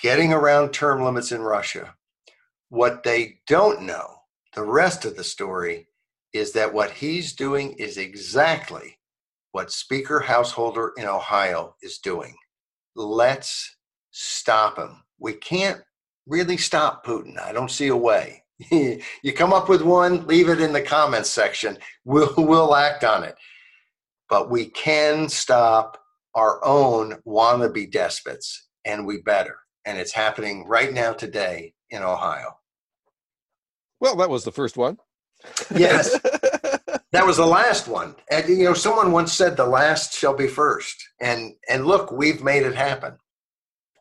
getting 0.00 0.32
around 0.32 0.72
term 0.72 1.02
limits 1.02 1.32
in 1.32 1.42
Russia. 1.42 1.94
What 2.68 3.02
they 3.02 3.38
don't 3.46 3.82
know, 3.82 4.06
the 4.54 4.64
rest 4.64 5.04
of 5.04 5.16
the 5.16 5.24
story, 5.24 5.88
is 6.32 6.52
that 6.52 6.72
what 6.72 6.90
he's 6.90 7.34
doing 7.34 7.72
is 7.74 7.98
exactly 7.98 8.98
what 9.52 9.70
Speaker 9.70 10.20
Householder 10.20 10.92
in 10.96 11.06
Ohio 11.06 11.76
is 11.82 11.98
doing. 11.98 12.34
Let's 12.96 13.76
stop 14.10 14.78
him. 14.78 15.02
We 15.18 15.34
can't 15.34 15.82
really 16.26 16.56
stop 16.56 17.04
Putin. 17.04 17.38
I 17.38 17.52
don't 17.52 17.70
see 17.70 17.88
a 17.88 17.96
way. 17.96 18.42
you 18.70 19.32
come 19.34 19.52
up 19.52 19.68
with 19.68 19.82
one, 19.82 20.26
leave 20.26 20.48
it 20.48 20.60
in 20.60 20.72
the 20.72 20.82
comments 20.82 21.30
section. 21.30 21.76
We'll, 22.04 22.32
we'll 22.36 22.74
act 22.74 23.04
on 23.04 23.24
it. 23.24 23.36
But 24.32 24.48
we 24.48 24.70
can 24.70 25.28
stop 25.28 25.98
our 26.34 26.64
own 26.64 27.18
wannabe 27.26 27.92
despots, 27.92 28.66
and 28.82 29.06
we 29.06 29.20
better. 29.20 29.58
And 29.84 29.98
it's 29.98 30.12
happening 30.12 30.64
right 30.66 30.90
now 30.90 31.12
today 31.12 31.74
in 31.90 32.02
Ohio. 32.02 32.56
Well, 34.00 34.16
that 34.16 34.30
was 34.30 34.44
the 34.44 34.50
first 34.50 34.78
one. 34.78 34.96
Yes. 35.76 36.18
that 37.12 37.26
was 37.26 37.36
the 37.36 37.44
last 37.44 37.88
one. 37.88 38.14
And 38.30 38.48
you 38.48 38.64
know, 38.64 38.72
someone 38.72 39.12
once 39.12 39.34
said 39.34 39.58
the 39.58 39.66
last 39.66 40.14
shall 40.14 40.34
be 40.34 40.46
first. 40.46 40.96
And 41.20 41.52
and 41.68 41.84
look, 41.84 42.10
we've 42.10 42.42
made 42.42 42.62
it 42.62 42.74
happen. 42.74 43.18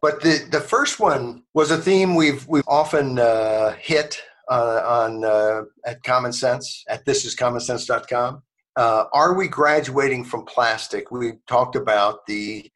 But 0.01 0.21
the 0.21 0.47
the 0.49 0.61
first 0.61 0.97
one 0.97 1.43
was 1.53 1.71
a 1.71 1.77
theme 1.77 2.15
we've 2.15 2.47
we've 2.47 2.63
often 2.69 3.19
uh, 3.19 3.75
hit 3.77 4.21
uh, 4.49 4.81
on 4.85 5.25
uh, 5.25 5.63
at 5.85 6.03
Common 6.03 6.31
Sense 6.31 6.85
at 6.87 7.05
thisiscommonsense.com. 7.05 8.43
Uh, 8.75 9.05
are 9.13 9.33
we 9.33 9.47
graduating 9.47 10.23
from 10.23 10.45
plastic? 10.45 11.11
We 11.11 11.33
talked 11.47 11.75
about 11.75 12.25
the 12.25 12.69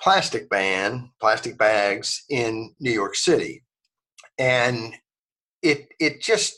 plastic 0.00 0.48
ban, 0.48 1.10
plastic 1.20 1.58
bags 1.58 2.24
in 2.30 2.74
New 2.80 2.92
York 2.92 3.14
City, 3.14 3.62
and 4.38 4.94
it 5.62 5.88
it 6.00 6.20
just 6.20 6.54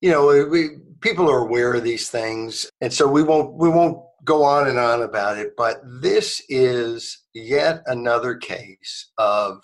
you 0.00 0.10
know 0.10 0.46
we 0.50 0.78
people 1.00 1.30
are 1.30 1.38
aware 1.38 1.74
of 1.74 1.84
these 1.84 2.08
things 2.08 2.70
and 2.80 2.92
so 2.92 3.06
we 3.06 3.22
won't 3.22 3.54
we 3.54 3.68
won't 3.68 3.98
go 4.24 4.44
on 4.44 4.68
and 4.68 4.78
on 4.78 5.02
about 5.02 5.38
it 5.38 5.52
but 5.56 5.80
this 6.00 6.42
is 6.48 7.24
yet 7.34 7.82
another 7.86 8.36
case 8.36 9.10
of 9.18 9.60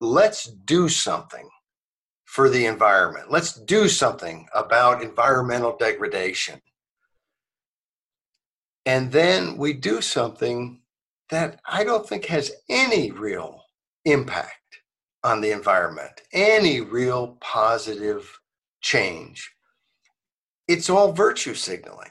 let's 0.00 0.50
do 0.64 0.88
something 0.88 1.48
for 2.32 2.48
the 2.48 2.64
environment. 2.64 3.30
Let's 3.30 3.52
do 3.52 3.88
something 3.88 4.48
about 4.54 5.02
environmental 5.02 5.76
degradation 5.76 6.62
and 8.86 9.12
then 9.12 9.56
we 9.56 9.72
do 9.72 10.00
something 10.00 10.80
that 11.30 11.60
i 11.66 11.84
don't 11.84 12.08
think 12.08 12.26
has 12.26 12.52
any 12.68 13.10
real 13.10 13.64
impact 14.04 14.52
on 15.24 15.40
the 15.40 15.50
environment 15.50 16.22
any 16.32 16.80
real 16.80 17.36
positive 17.40 18.38
change 18.80 19.52
it's 20.68 20.88
all 20.88 21.12
virtue 21.12 21.54
signaling. 21.54 22.10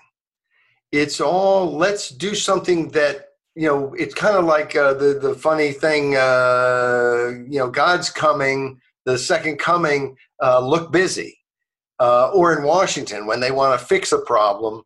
It's 0.91 1.21
all 1.21 1.75
let's 1.75 2.09
do 2.09 2.35
something 2.35 2.89
that 2.89 3.29
you 3.55 3.67
know. 3.67 3.93
It's 3.93 4.13
kind 4.13 4.35
of 4.35 4.45
like 4.45 4.75
uh, 4.75 4.93
the 4.93 5.19
the 5.19 5.33
funny 5.33 5.71
thing. 5.71 6.15
Uh, 6.15 7.31
you 7.49 7.59
know, 7.59 7.69
God's 7.69 8.09
coming. 8.09 8.79
The 9.05 9.17
second 9.17 9.57
coming. 9.57 10.15
Uh, 10.41 10.59
look 10.59 10.91
busy. 10.91 11.37
Uh, 11.99 12.31
or 12.33 12.57
in 12.57 12.63
Washington, 12.63 13.25
when 13.27 13.39
they 13.39 13.51
want 13.51 13.79
to 13.79 13.85
fix 13.85 14.11
a 14.11 14.17
problem, 14.19 14.81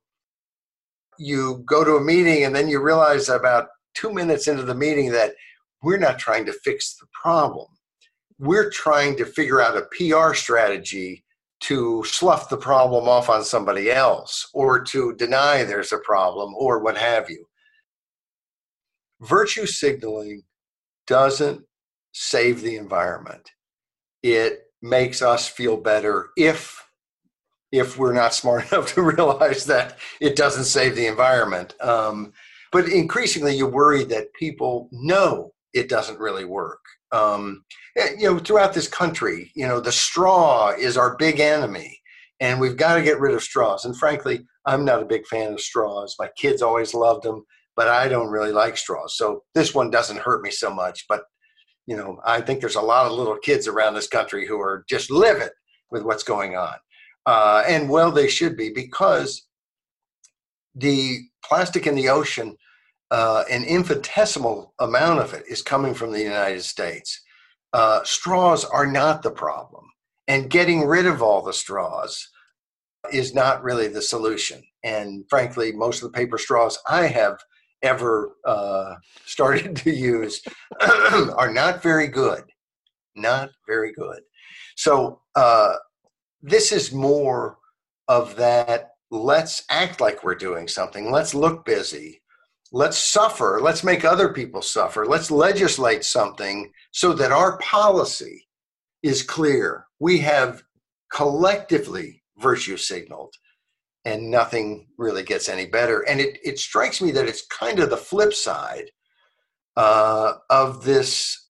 you 1.17 1.63
go 1.65 1.83
to 1.83 1.95
a 1.95 2.03
meeting 2.03 2.43
and 2.43 2.55
then 2.55 2.67
you 2.67 2.81
realize 2.81 3.29
about 3.29 3.67
two 3.93 4.11
minutes 4.11 4.47
into 4.47 4.63
the 4.63 4.75
meeting 4.75 5.11
that 5.11 5.33
we're 5.81 5.97
not 5.97 6.19
trying 6.19 6.45
to 6.45 6.53
fix 6.63 6.95
the 6.97 7.07
problem. 7.13 7.67
We're 8.39 8.69
trying 8.69 9.15
to 9.17 9.25
figure 9.25 9.61
out 9.61 9.77
a 9.77 9.87
PR 9.95 10.33
strategy 10.33 11.23
to 11.61 12.03
slough 12.03 12.49
the 12.49 12.57
problem 12.57 13.07
off 13.07 13.29
on 13.29 13.43
somebody 13.43 13.91
else 13.91 14.49
or 14.53 14.83
to 14.83 15.15
deny 15.15 15.63
there's 15.63 15.93
a 15.93 15.97
problem 15.99 16.53
or 16.55 16.79
what 16.79 16.97
have 16.97 17.29
you. 17.29 17.45
Virtue 19.21 19.65
signaling 19.65 20.43
doesn't 21.07 21.61
save 22.11 22.61
the 22.61 22.75
environment. 22.75 23.51
It 24.21 24.63
makes 24.81 25.21
us 25.21 25.47
feel 25.47 25.77
better 25.77 26.29
if 26.37 26.84
if 27.71 27.97
we're 27.97 28.13
not 28.13 28.33
smart 28.33 28.67
enough 28.71 28.93
to 28.93 29.01
realize 29.01 29.65
that 29.65 29.97
it 30.21 30.35
doesn't 30.35 30.65
save 30.65 30.95
the 30.95 31.07
environment. 31.07 31.73
Um, 31.81 32.33
but 32.71 32.89
increasingly, 32.89 33.55
you're 33.55 33.69
worried 33.69 34.09
that 34.09 34.33
people 34.33 34.89
know 34.91 35.51
it 35.73 35.89
doesn't 35.89 36.19
really 36.19 36.45
work. 36.45 36.79
Um, 37.11 37.63
eh, 37.97 38.09
you 38.17 38.31
know, 38.31 38.39
throughout 38.39 38.73
this 38.73 38.87
country, 38.87 39.51
you 39.55 39.67
know, 39.67 39.79
the 39.79 39.91
straw 39.91 40.71
is 40.71 40.97
our 40.97 41.15
big 41.17 41.39
enemy, 41.39 41.99
and 42.39 42.59
we've 42.59 42.77
got 42.77 42.95
to 42.95 43.03
get 43.03 43.19
rid 43.19 43.35
of 43.35 43.43
straws. 43.43 43.85
And 43.85 43.95
frankly, 43.97 44.45
I'm 44.65 44.83
not 44.83 45.01
a 45.01 45.05
big 45.05 45.25
fan 45.27 45.53
of 45.53 45.61
straws. 45.61 46.15
My 46.19 46.29
kids 46.37 46.61
always 46.61 46.93
loved 46.93 47.23
them, 47.23 47.45
but 47.75 47.87
I 47.87 48.07
don't 48.07 48.29
really 48.29 48.51
like 48.51 48.77
straws. 48.77 49.17
So 49.17 49.43
this 49.53 49.73
one 49.75 49.89
doesn't 49.89 50.19
hurt 50.19 50.41
me 50.41 50.51
so 50.51 50.73
much. 50.73 51.05
But 51.07 51.23
you 51.87 51.95
know, 51.95 52.19
I 52.25 52.41
think 52.41 52.59
there's 52.59 52.75
a 52.75 52.81
lot 52.81 53.05
of 53.05 53.11
little 53.11 53.37
kids 53.37 53.67
around 53.67 53.93
this 53.93 54.07
country 54.07 54.47
who 54.47 54.59
are 54.59 54.85
just 54.89 55.11
livid 55.11 55.51
with 55.91 56.03
what's 56.03 56.23
going 56.23 56.55
on, 56.55 56.73
uh, 57.25 57.63
and 57.67 57.89
well, 57.89 58.11
they 58.11 58.27
should 58.27 58.55
be 58.55 58.69
because 58.69 59.47
the 60.73 61.19
plastic 61.43 61.87
in 61.87 61.95
the 61.95 62.09
ocean 62.09 62.57
uh, 63.11 63.43
an 63.51 63.63
infinitesimal 63.63 64.73
amount 64.79 65.19
of 65.19 65.33
it 65.33 65.43
is 65.47 65.61
coming 65.61 65.93
from 65.93 66.11
the 66.11 66.21
United 66.21 66.63
States. 66.63 67.21
Uh, 67.73 68.03
straws 68.03 68.65
are 68.65 68.87
not 68.87 69.21
the 69.21 69.31
problem, 69.31 69.85
and 70.27 70.49
getting 70.49 70.85
rid 70.85 71.05
of 71.05 71.21
all 71.21 71.41
the 71.41 71.53
straws 71.53 72.29
is 73.13 73.35
not 73.35 73.63
really 73.63 73.87
the 73.87 74.01
solution. 74.01 74.61
And 74.83 75.23
frankly, 75.29 75.71
most 75.71 76.01
of 76.01 76.11
the 76.11 76.17
paper 76.17 76.37
straws 76.37 76.79
I 76.89 77.07
have 77.07 77.37
ever 77.83 78.35
uh, 78.45 78.95
started 79.25 79.75
to 79.77 79.91
use 79.91 80.41
are 80.81 81.51
not 81.51 81.83
very 81.83 82.07
good. 82.07 82.43
Not 83.15 83.49
very 83.67 83.93
good. 83.93 84.21
So 84.75 85.21
uh, 85.35 85.75
this 86.45 86.71
is 86.71 86.93
more 86.93 87.57
of 88.07 88.35
that. 88.35 88.91
Let's 89.11 89.63
act 89.69 90.01
like 90.01 90.23
we're 90.23 90.35
doing 90.35 90.67
something. 90.67 91.11
Let's 91.11 91.33
look 91.33 91.65
busy 91.65 92.21
let's 92.71 92.97
suffer 92.97 93.59
let's 93.61 93.83
make 93.83 94.03
other 94.03 94.33
people 94.33 94.59
suffer 94.59 95.05
let's 95.05 95.29
legislate 95.29 96.03
something 96.03 96.71
so 96.89 97.13
that 97.13 97.31
our 97.31 97.59
policy 97.59 98.47
is 99.03 99.21
clear 99.21 99.85
we 99.99 100.17
have 100.17 100.63
collectively 101.13 102.23
virtue 102.39 102.75
signaled 102.75 103.31
and 104.03 104.31
nothing 104.31 104.87
really 104.97 105.21
gets 105.21 105.47
any 105.47 105.67
better 105.67 106.01
and 106.09 106.19
it, 106.19 106.39
it 106.43 106.57
strikes 106.57 107.03
me 107.03 107.11
that 107.11 107.27
it's 107.27 107.45
kind 107.45 107.77
of 107.79 107.91
the 107.91 107.95
flip 107.95 108.33
side 108.33 108.89
uh, 109.77 110.33
of 110.49 110.83
this, 110.83 111.49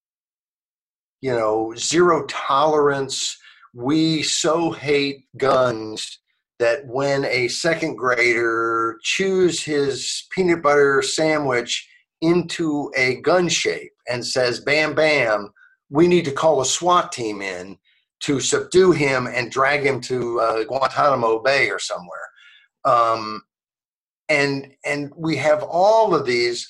you 1.21 1.31
know, 1.31 1.73
zero 1.75 2.25
tolerance. 2.27 3.37
We 3.75 4.23
so 4.23 4.71
hate 4.71 5.25
guns 5.37 6.19
that 6.59 6.87
when 6.87 7.25
a 7.25 7.49
second 7.49 7.97
grader 7.97 8.97
chews 9.03 9.61
his 9.61 10.25
peanut 10.31 10.63
butter 10.63 11.01
sandwich 11.01 11.85
into 12.21 12.89
a 12.95 13.19
gun 13.21 13.49
shape 13.49 13.91
and 14.09 14.25
says, 14.25 14.61
bam, 14.61 14.95
bam, 14.95 15.51
we 15.89 16.07
need 16.07 16.23
to 16.23 16.31
call 16.31 16.61
a 16.61 16.65
SWAT 16.65 17.11
team 17.11 17.41
in 17.41 17.77
to 18.21 18.39
subdue 18.39 18.93
him 18.93 19.27
and 19.27 19.51
drag 19.51 19.85
him 19.85 19.99
to 20.01 20.39
uh, 20.39 20.63
Guantanamo 20.63 21.39
Bay 21.39 21.69
or 21.69 21.79
somewhere. 21.79 22.29
Um, 22.85 23.41
and 24.29 24.73
and 24.85 25.11
we 25.17 25.35
have 25.35 25.63
all 25.63 26.15
of 26.15 26.25
these 26.25 26.67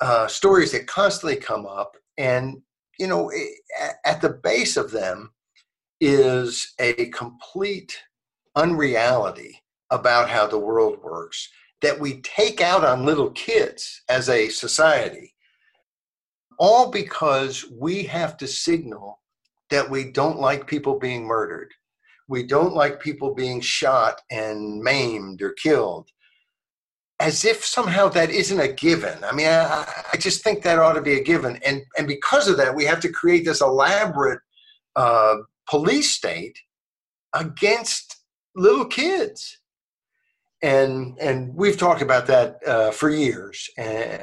uh, 0.00 0.26
stories 0.26 0.72
that 0.72 0.86
constantly 0.86 1.36
come 1.36 1.66
up, 1.66 1.96
and 2.18 2.56
you 2.98 3.06
know, 3.06 3.30
at 4.04 4.20
the 4.20 4.30
base 4.30 4.76
of 4.76 4.90
them 4.90 5.32
is 6.00 6.74
a 6.78 7.06
complete 7.06 7.98
unreality 8.54 9.62
about 9.90 10.28
how 10.28 10.46
the 10.46 10.58
world 10.58 10.98
works 11.02 11.48
that 11.82 11.98
we 11.98 12.20
take 12.22 12.60
out 12.60 12.84
on 12.84 13.04
little 13.04 13.30
kids 13.30 14.02
as 14.08 14.28
a 14.28 14.48
society, 14.48 15.34
all 16.58 16.90
because 16.90 17.64
we 17.70 18.02
have 18.02 18.36
to 18.38 18.46
signal 18.46 19.20
that 19.70 19.88
we 19.88 20.10
don't 20.10 20.40
like 20.40 20.66
people 20.66 20.98
being 20.98 21.24
murdered. 21.24 21.72
We 22.28 22.44
don't 22.44 22.74
like 22.74 23.00
people 23.00 23.34
being 23.34 23.60
shot 23.60 24.20
and 24.30 24.82
maimed 24.82 25.42
or 25.42 25.52
killed. 25.52 26.08
As 27.20 27.44
if 27.44 27.64
somehow 27.64 28.08
that 28.08 28.30
isn't 28.30 28.60
a 28.60 28.72
given. 28.72 29.22
I 29.24 29.32
mean, 29.32 29.46
I, 29.46 29.86
I 30.12 30.16
just 30.16 30.42
think 30.42 30.62
that 30.62 30.78
ought 30.78 30.94
to 30.94 31.02
be 31.02 31.14
a 31.14 31.22
given. 31.22 31.58
And, 31.64 31.82
and 31.96 32.06
because 32.06 32.48
of 32.48 32.56
that, 32.58 32.74
we 32.74 32.84
have 32.84 33.00
to 33.00 33.12
create 33.12 33.44
this 33.44 33.60
elaborate 33.60 34.40
uh, 34.96 35.36
police 35.68 36.12
state 36.12 36.58
against 37.34 38.16
little 38.54 38.86
kids. 38.86 39.58
And, 40.62 41.18
and 41.20 41.54
we've 41.54 41.76
talked 41.76 42.02
about 42.02 42.26
that 42.26 42.56
uh, 42.66 42.90
for 42.90 43.10
years. 43.10 43.68
Uh, 43.78 44.18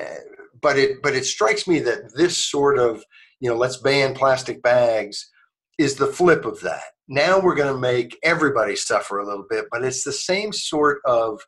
but, 0.62 0.78
it, 0.78 1.02
but 1.04 1.16
it 1.16 1.26
strikes 1.26 1.68
me 1.68 1.80
that 1.80 2.16
this 2.16 2.38
sort 2.38 2.80
of, 2.80 3.04
you 3.40 3.50
know, 3.50 3.56
let's 3.56 3.78
ban 3.78 4.16
plastic 4.16 4.62
bags 4.62 5.30
is 5.78 5.96
the 5.96 6.08
flip 6.08 6.46
of 6.46 6.60
that. 6.62 6.84
Now 7.08 7.40
we're 7.40 7.56
going 7.56 7.74
to 7.74 7.80
make 7.80 8.18
everybody 8.24 8.76
suffer 8.76 9.20
a 9.20 9.26
little 9.26 9.46
bit, 9.50 9.66
but 9.72 9.84
it's 9.84 10.04
the 10.04 10.14
same 10.14 10.54
sort 10.54 11.00
of 11.06 11.42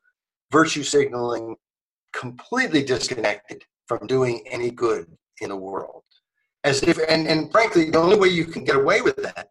virtue 0.51 0.83
signaling 0.83 1.55
completely 2.13 2.83
disconnected 2.83 3.63
from 3.87 4.05
doing 4.07 4.43
any 4.49 4.71
good 4.71 5.07
in 5.41 5.49
the 5.49 5.55
world. 5.55 6.03
As 6.63 6.83
if, 6.83 6.97
and, 7.07 7.27
and 7.27 7.51
frankly, 7.51 7.89
the 7.89 7.99
only 7.99 8.17
way 8.17 8.27
you 8.27 8.45
can 8.45 8.63
get 8.63 8.75
away 8.75 9.01
with 9.01 9.15
that 9.17 9.49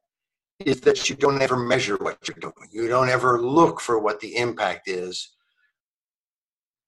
is 0.61 0.80
that 0.82 1.08
you 1.08 1.16
don't 1.16 1.42
ever 1.42 1.56
measure 1.56 1.96
what 1.96 2.18
you're 2.28 2.37
doing. 2.40 2.68
You 2.70 2.88
don't 2.88 3.08
ever 3.08 3.40
look 3.40 3.80
for 3.80 3.99
what 3.99 4.20
the 4.20 4.37
impact 4.37 4.88
is. 4.88 5.34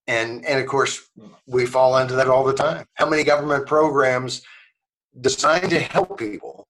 And, 0.07 0.45
and 0.47 0.61
of 0.61 0.67
course, 0.67 1.09
we 1.47 1.67
fall 1.67 1.99
into 1.99 2.15
that 2.15 2.29
all 2.29 2.45
the 2.45 2.55
time. 2.55 2.87
How 2.95 3.09
many 3.09 3.25
government 3.25 3.67
programs 3.67 4.43
designed 5.21 5.71
to 5.71 5.81
help 5.81 6.19
people 6.19 6.69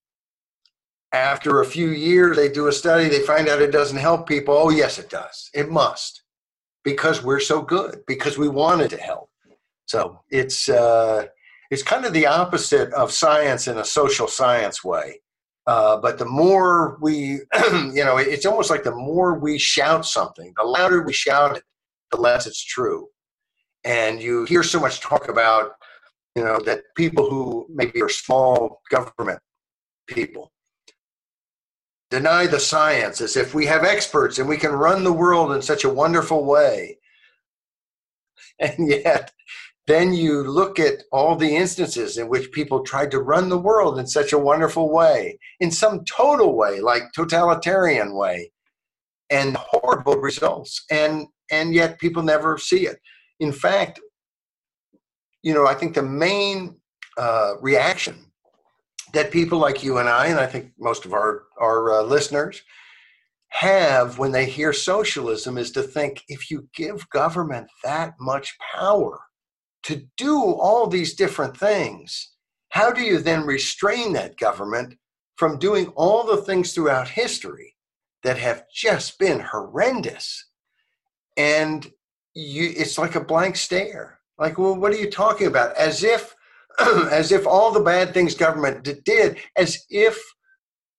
after 1.13 1.61
a 1.61 1.67
few 1.67 1.91
years, 1.91 2.37
they 2.37 2.49
do 2.49 2.69
a 2.69 2.73
study, 2.73 3.09
they 3.09 3.21
find 3.21 3.49
out 3.49 3.63
it 3.63 3.73
doesn't 3.73 3.99
help 3.99 4.29
people. 4.29 4.55
Oh, 4.55 4.71
yes, 4.71 4.99
it 4.99 5.09
does. 5.09 5.51
It 5.55 5.71
must 5.71 6.23
because 6.85 7.23
we're 7.23 7.41
so 7.41 7.63
good, 7.63 8.01
because 8.07 8.39
we 8.39 8.49
wanted 8.49 8.91
to 8.91 8.97
help. 8.97 9.31
So 9.87 10.21
it's, 10.31 10.69
uh, 10.69 11.27
it's 11.71 11.83
kind 11.83 12.05
of 12.05 12.13
the 12.13 12.27
opposite 12.27 12.93
of 12.93 13.11
science 13.11 13.67
in 13.67 13.79
a 13.79 13.85
social 13.85 14.29
science 14.29 14.85
way. 14.85 15.21
Uh, 15.67 15.97
but 15.97 16.19
the 16.19 16.25
more 16.25 16.97
we, 17.01 17.41
you 17.73 18.05
know, 18.05 18.19
it's 18.19 18.47
almost 18.47 18.71
like 18.71 18.85
the 18.85 18.95
more 18.95 19.39
we 19.39 19.59
shout 19.59 20.07
something, 20.07 20.53
the 20.57 20.65
louder 20.65 21.03
we 21.03 21.13
shout 21.13 21.57
it, 21.57 21.65
the 22.13 22.17
less 22.17 22.47
it's 22.47 22.65
true. 22.65 23.09
And 23.85 24.21
you 24.21 24.45
hear 24.45 24.63
so 24.63 24.79
much 24.79 25.01
talk 25.01 25.29
about, 25.29 25.73
you 26.37 26.45
know, 26.45 26.59
that 26.67 26.83
people 26.97 27.29
who 27.29 27.67
maybe 27.69 28.01
are 28.01 28.09
small 28.09 28.81
government 28.91 29.41
people 30.07 30.53
deny 32.11 32.47
the 32.47 32.61
science 32.61 33.21
as 33.21 33.37
if 33.37 33.55
we 33.55 33.67
have 33.67 33.85
experts 33.85 34.39
and 34.39 34.49
we 34.49 34.57
can 34.57 34.71
run 34.71 35.03
the 35.03 35.13
world 35.13 35.53
in 35.53 35.63
such 35.63 35.85
a 35.85 35.89
wonderful 35.89 36.45
way. 36.45 36.99
And 38.59 38.89
yet, 38.89 39.33
then 39.87 40.13
you 40.13 40.43
look 40.43 40.81
at 40.81 41.05
all 41.13 41.37
the 41.37 41.55
instances 41.55 42.19
in 42.19 42.29
which 42.29 42.51
people 42.53 42.83
tried 42.83 43.11
to 43.13 43.21
run 43.21 43.49
the 43.49 43.59
world 43.59 43.99
in 43.99 44.07
such 44.07 44.33
a 44.33 44.39
wonderful 44.39 44.93
way, 44.93 45.39
in 45.61 45.71
some 45.71 46.05
total 46.05 46.57
way, 46.57 46.81
like 46.81 47.03
totalitarian 47.15 48.15
way, 48.15 48.51
and 49.31 49.57
horrible 49.57 50.17
results. 50.17 50.85
And 50.91 51.27
and 51.51 51.73
yet 51.73 52.01
people 52.01 52.23
never 52.23 52.59
see 52.59 52.87
it. 52.87 52.99
In 53.39 53.53
fact, 53.53 54.01
you 55.43 55.55
know, 55.55 55.67
I 55.67 55.75
think 55.75 55.95
the 55.95 56.03
main 56.03 56.77
uh, 57.17 57.55
reaction 57.61 58.33
that 59.13 59.31
people 59.31 59.59
like 59.59 59.85
you 59.85 59.99
and 59.99 60.09
I, 60.09 60.27
and 60.27 60.41
I 60.41 60.47
think 60.47 60.73
most 60.79 61.05
of 61.05 61.13
our, 61.13 61.45
our 61.59 62.01
uh, 62.01 62.03
listeners, 62.03 62.61
have 63.51 64.19
when 64.19 64.33
they 64.33 64.45
hear 64.45 64.73
socialism 64.73 65.57
is 65.57 65.71
to 65.71 65.83
think 65.83 66.23
if 66.29 66.51
you 66.51 66.69
give 66.75 67.09
government 67.11 67.69
that 67.85 68.15
much 68.19 68.57
power 68.75 69.21
to 69.87 70.03
do 70.17 70.37
all 70.37 70.89
these 70.89 71.15
different 71.15 71.57
things, 71.57 72.33
how 72.71 72.91
do 72.91 73.03
you 73.03 73.19
then 73.19 73.47
restrain 73.47 74.13
that 74.15 74.37
government 74.37 74.95
from 75.37 75.61
doing 75.61 75.87
all 75.95 76.27
the 76.27 76.39
things 76.39 76.73
throughout 76.73 77.09
history 77.09 77.77
that 78.25 78.37
have 78.37 78.65
just 78.69 79.17
been 79.21 79.39
horrendous? 79.39 80.51
And 81.37 81.87
you, 82.35 82.73
it's 82.77 82.99
like 82.99 83.15
a 83.15 83.25
blank 83.25 83.55
stare. 83.55 84.19
Like, 84.39 84.59
well, 84.59 84.75
what 84.75 84.93
are 84.93 84.99
you 84.99 85.11
talking 85.11 85.47
about? 85.47 85.77
As 85.77 86.03
if 86.03 86.35
as 87.11 87.33
if 87.33 87.47
all 87.47 87.73
the 87.73 87.81
bad 87.81 88.13
things 88.13 88.35
government 88.35 88.87
did, 89.05 89.39
as 89.57 89.87
if 89.89 90.21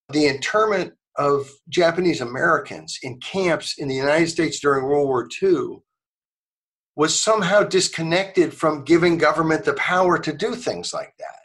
the 0.08 0.26
internment 0.26 0.94
of 1.16 1.48
Japanese 1.68 2.20
Americans 2.20 2.98
in 3.02 3.20
camps 3.20 3.74
in 3.78 3.86
the 3.86 3.94
United 3.94 4.28
States 4.28 4.60
during 4.60 4.86
World 4.86 5.06
War 5.06 5.28
II 5.42 5.82
was 6.98 7.16
somehow 7.16 7.62
disconnected 7.62 8.52
from 8.52 8.82
giving 8.82 9.16
government 9.16 9.64
the 9.64 9.72
power 9.74 10.18
to 10.18 10.32
do 10.32 10.56
things 10.56 10.92
like 10.92 11.14
that. 11.20 11.42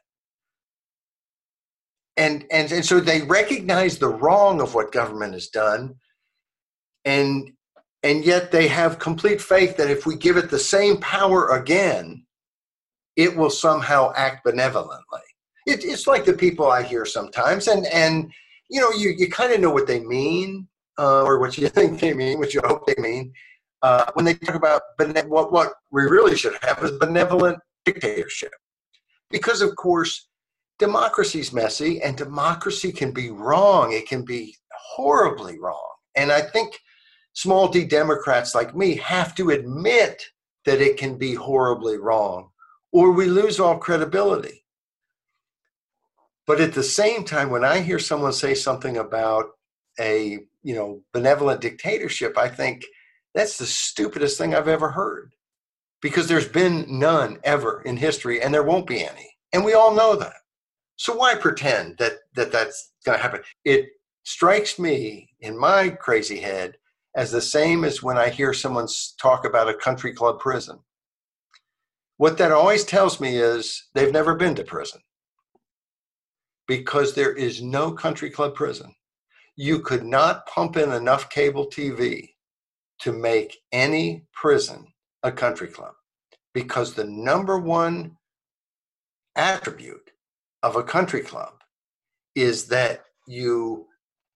And, 2.17 2.45
and, 2.51 2.71
and 2.71 2.83
so 2.83 2.99
they 2.99 3.21
recognize 3.21 3.99
the 3.99 4.09
wrong 4.09 4.61
of 4.61 4.73
what 4.73 4.91
government 4.91 5.33
has 5.33 5.49
done, 5.49 5.93
and, 7.05 7.51
and 8.01 8.25
yet 8.25 8.51
they 8.51 8.67
have 8.67 8.97
complete 8.97 9.39
faith 9.39 9.77
that 9.77 9.91
if 9.91 10.07
we 10.07 10.15
give 10.15 10.37
it 10.37 10.49
the 10.49 10.57
same 10.57 10.97
power 10.97 11.49
again, 11.49 12.25
it 13.15 13.37
will 13.37 13.51
somehow 13.51 14.11
act 14.15 14.43
benevolently. 14.43 15.21
It, 15.67 15.85
it's 15.85 16.07
like 16.07 16.25
the 16.25 16.33
people 16.33 16.67
I 16.67 16.81
hear 16.81 17.05
sometimes, 17.05 17.67
and 17.67 17.85
and 17.85 18.29
you 18.69 18.81
know 18.81 18.91
you 18.91 19.13
you 19.15 19.29
kind 19.29 19.53
of 19.53 19.61
know 19.61 19.69
what 19.69 19.87
they 19.87 20.01
mean 20.01 20.67
uh, 20.97 21.23
or 21.23 21.39
what 21.39 21.57
you 21.57 21.69
think 21.69 21.99
they 22.01 22.13
mean, 22.13 22.39
what 22.39 22.53
you 22.53 22.61
hope 22.65 22.85
they 22.85 23.01
mean 23.01 23.33
uh, 23.83 24.05
when 24.13 24.25
they 24.25 24.33
talk 24.33 24.55
about 24.55 24.81
bene- 24.97 25.27
what 25.27 25.51
what 25.51 25.73
we 25.91 26.03
really 26.03 26.35
should 26.35 26.57
have 26.63 26.81
is 26.83 26.91
benevolent 26.97 27.59
dictatorship, 27.85 28.53
because 29.29 29.61
of 29.61 29.75
course 29.75 30.29
democracy's 30.79 31.53
messy 31.53 32.01
and 32.01 32.17
democracy 32.17 32.91
can 32.91 33.11
be 33.11 33.29
wrong. 33.29 33.93
It 33.93 34.07
can 34.07 34.23
be 34.25 34.57
horribly 34.95 35.59
wrong, 35.59 35.91
and 36.15 36.31
I 36.31 36.41
think 36.41 36.79
small 37.33 37.67
d 37.67 37.85
Democrats 37.85 38.55
like 38.55 38.75
me 38.75 38.95
have 38.95 39.35
to 39.35 39.51
admit 39.51 40.23
that 40.65 40.81
it 40.81 40.97
can 40.97 41.17
be 41.17 41.35
horribly 41.35 41.97
wrong 41.97 42.49
or 42.93 43.11
we 43.11 43.25
lose 43.25 43.59
all 43.59 43.77
credibility. 43.77 44.63
But 46.45 46.61
at 46.61 46.73
the 46.73 46.83
same 46.83 47.23
time, 47.23 47.49
when 47.49 47.65
I 47.65 47.79
hear 47.79 47.99
someone 47.99 48.33
say 48.33 48.53
something 48.53 48.97
about 48.97 49.45
a 49.99 50.39
you 50.61 50.75
know 50.75 51.01
benevolent 51.11 51.59
dictatorship, 51.61 52.37
I 52.37 52.47
think 52.47 52.85
that's 53.33 53.57
the 53.57 53.65
stupidest 53.65 54.37
thing 54.37 54.53
I've 54.53 54.67
ever 54.67 54.89
heard. 54.89 55.33
Because 56.01 56.27
there's 56.27 56.47
been 56.47 56.85
none 56.87 57.39
ever 57.43 57.81
in 57.83 57.97
history, 57.97 58.41
and 58.41 58.53
there 58.53 58.63
won't 58.63 58.87
be 58.87 59.03
any. 59.05 59.35
And 59.53 59.63
we 59.63 59.73
all 59.73 59.95
know 59.95 60.15
that. 60.17 60.35
So 60.97 61.15
why 61.15 61.35
pretend 61.35 61.97
that, 61.97 62.13
that 62.35 62.51
that's 62.51 62.91
going 63.05 63.17
to 63.17 63.21
happen? 63.21 63.41
It 63.63 63.87
strikes 64.23 64.77
me 64.77 65.29
in 65.39 65.57
my 65.57 65.89
crazy 65.89 66.39
head 66.39 66.75
as 67.15 67.31
the 67.31 67.41
same 67.41 67.83
as 67.83 68.03
when 68.03 68.17
I 68.17 68.29
hear 68.29 68.53
someone 68.53 68.87
talk 69.19 69.45
about 69.45 69.69
a 69.69 69.73
country 69.73 70.13
club 70.13 70.39
prison. 70.39 70.79
What 72.17 72.37
that 72.37 72.51
always 72.51 72.83
tells 72.83 73.19
me 73.19 73.37
is 73.37 73.87
they've 73.93 74.11
never 74.11 74.35
been 74.35 74.55
to 74.55 74.63
prison 74.63 75.01
because 76.67 77.13
there 77.13 77.33
is 77.33 77.61
no 77.61 77.91
country 77.91 78.29
club 78.29 78.55
prison. 78.55 78.93
You 79.55 79.79
could 79.79 80.03
not 80.03 80.47
pump 80.47 80.77
in 80.77 80.91
enough 80.91 81.29
cable 81.29 81.67
TV 81.67 82.32
to 83.03 83.11
make 83.11 83.57
any 83.73 84.23
prison 84.31 84.87
a 85.23 85.31
country 85.31 85.67
club 85.67 85.93
because 86.53 86.93
the 86.93 87.03
number 87.03 87.59
one 87.59 88.15
attribute 89.35 90.11
of 90.61 90.77
a 90.77 90.83
country 90.83 91.19
club 91.19 91.51
is 92.35 92.67
that 92.67 93.03
you 93.27 93.85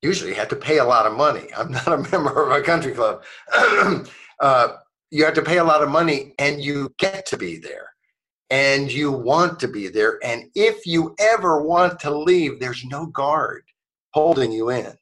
usually 0.01 0.33
have 0.33 0.49
to 0.49 0.55
pay 0.57 0.79
a 0.79 0.83
lot 0.83 1.05
of 1.05 1.13
money. 1.13 1.47
I'm 1.57 1.71
not 1.71 1.87
a 1.87 1.97
member 2.11 2.43
of 2.43 2.51
a 2.51 2.61
country 2.61 2.93
club. 2.93 3.23
uh, 4.41 4.67
you 5.11 5.23
have 5.23 5.35
to 5.35 5.41
pay 5.41 5.59
a 5.59 5.63
lot 5.63 5.81
of 5.81 5.87
money 5.89 6.33
and 6.37 6.61
you 6.61 6.93
get 6.99 7.25
to 7.27 7.37
be 7.37 7.57
there 7.57 7.87
and 8.49 8.91
you 8.91 9.13
want 9.13 9.61
to 9.61 9.69
be 9.69 9.87
there. 9.87 10.19
And 10.25 10.49
if 10.55 10.85
you 10.85 11.15
ever 11.19 11.61
want 11.61 12.01
to 12.01 12.17
leave, 12.17 12.59
there's 12.59 12.83
no 12.83 13.05
guard 13.05 13.63
holding 14.13 14.51
you 14.51 14.71
in. 14.71 14.93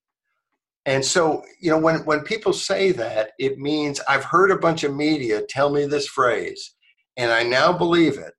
And 0.85 1.03
so, 1.03 1.43
you 1.59 1.71
know, 1.71 1.79
when, 1.79 2.05
when 2.05 2.21
people 2.21 2.53
say 2.53 2.91
that, 2.91 3.31
it 3.39 3.57
means 3.57 3.99
I've 4.07 4.23
heard 4.23 4.51
a 4.51 4.57
bunch 4.57 4.83
of 4.83 4.95
media 4.95 5.41
tell 5.49 5.71
me 5.71 5.85
this 5.85 6.07
phrase, 6.07 6.75
and 7.17 7.31
I 7.31 7.43
now 7.43 7.73
believe 7.73 8.17
it. 8.17 8.33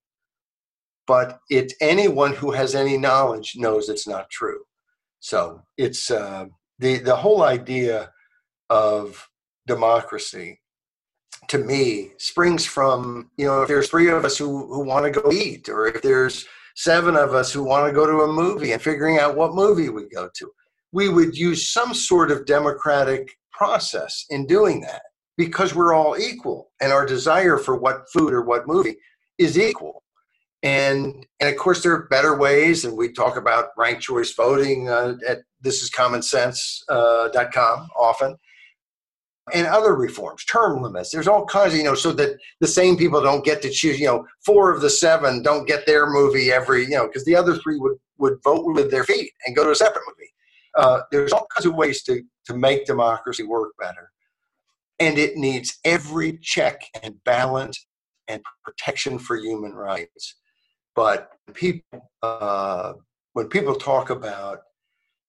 But 1.07 1.41
it's 1.51 1.75
anyone 1.81 2.35
who 2.35 2.53
has 2.53 2.75
any 2.75 2.97
knowledge 2.99 3.55
knows 3.57 3.89
it's 3.89 4.07
not 4.07 4.31
true. 4.31 4.61
So 5.21 5.63
it's 5.77 6.11
uh, 6.11 6.47
the 6.79 6.99
the 6.99 7.17
whole 7.17 7.43
idea 7.43 8.11
of 8.71 9.29
democracy 9.67 10.61
to 11.49 11.59
me 11.59 12.13
springs 12.19 12.67
from 12.67 13.31
you 13.37 13.47
know 13.47 13.63
if 13.63 13.69
there's 13.69 13.89
three 13.89 14.11
of 14.11 14.25
us 14.25 14.37
who 14.37 14.67
who 14.67 14.81
want 14.81 15.05
to 15.05 15.21
go 15.21 15.31
eat, 15.33 15.69
or 15.69 15.87
if 15.87 16.03
there's 16.03 16.47
seven 16.75 17.17
of 17.17 17.35
us 17.35 17.53
who 17.53 17.65
want 17.65 17.87
to 17.89 17.95
go 17.95 18.07
to 18.07 18.23
a 18.23 18.33
movie 18.33 18.73
and 18.73 18.83
figuring 18.83 19.19
out 19.19 19.37
what 19.37 19.55
movie 19.55 19.89
we 19.89 20.09
go 20.09 20.29
to 20.37 20.51
we 20.97 21.11
would 21.11 21.37
use 21.37 21.69
some 21.69 21.93
sort 21.93 22.31
of 22.31 22.47
democratic 22.47 23.37
process 23.53 24.25
in 24.31 24.47
doing 24.47 24.81
that 24.81 25.03
because 25.37 25.75
we're 25.75 25.93
all 25.93 26.17
equal 26.17 26.71
and 26.81 26.91
our 26.91 27.05
desire 27.05 27.59
for 27.59 27.77
what 27.77 28.07
food 28.15 28.33
or 28.33 28.41
what 28.41 28.67
movie 28.67 28.97
is 29.37 29.59
equal. 29.59 30.03
And 30.63 31.27
and 31.39 31.51
of 31.51 31.57
course 31.59 31.83
there 31.83 31.93
are 31.93 32.09
better 32.09 32.39
ways 32.39 32.87
and 32.87 32.97
we 32.97 33.13
talk 33.13 33.37
about 33.37 33.73
ranked 33.77 34.05
choice 34.05 34.33
voting 34.33 34.89
uh, 34.89 35.17
at 35.29 35.41
this 35.61 35.83
is 35.83 35.91
common 35.91 36.23
uh, 36.89 37.29
often. 37.95 38.37
And 39.53 39.67
other 39.67 39.95
reforms 39.95 40.47
term 40.47 40.83
limits 40.83 41.11
there's 41.11 41.29
all 41.29 41.45
kinds 41.45 41.75
of 41.75 41.79
you 41.79 41.85
know 41.85 41.95
so 41.95 42.11
that 42.13 42.39
the 42.61 42.67
same 42.67 42.97
people 42.97 43.21
don't 43.21 43.45
get 43.45 43.61
to 43.63 43.71
choose 43.71 44.01
you 44.01 44.07
know 44.07 44.27
four 44.47 44.73
of 44.73 44.81
the 44.81 44.91
seven 44.91 45.43
don't 45.43 45.69
get 45.69 45.85
their 45.85 46.07
movie 46.07 46.51
every 46.51 46.85
you 46.85 46.97
know 46.97 47.07
because 47.07 47.27
the 47.27 47.37
other 47.37 47.55
three 47.59 47.79
would 47.79 47.99
would 48.17 48.39
vote 48.43 48.65
with 48.65 48.91
their 48.91 49.05
feet 49.05 49.31
and 49.45 49.55
go 49.55 49.63
to 49.63 49.71
a 49.71 49.77
separate 49.85 50.03
movie 50.09 50.33
uh, 50.77 51.01
there's 51.11 51.33
all 51.33 51.47
kinds 51.55 51.67
of 51.67 51.75
ways 51.75 52.03
to, 52.05 52.23
to 52.47 52.55
make 52.55 52.85
democracy 52.85 53.43
work 53.43 53.73
better. 53.79 54.11
And 54.99 55.19
it 55.19 55.37
needs 55.37 55.79
every 55.85 56.39
check 56.43 56.83
and 57.03 57.23
balance 57.25 57.87
and 58.29 58.43
protection 58.65 59.19
for 59.19 59.37
human 59.37 59.73
rights. 59.73 60.37
But 60.95 61.31
people, 61.53 62.11
uh, 62.23 62.95
when 63.35 63.49
people 63.49 63.75
talk 63.75 64.11
about 64.11 64.61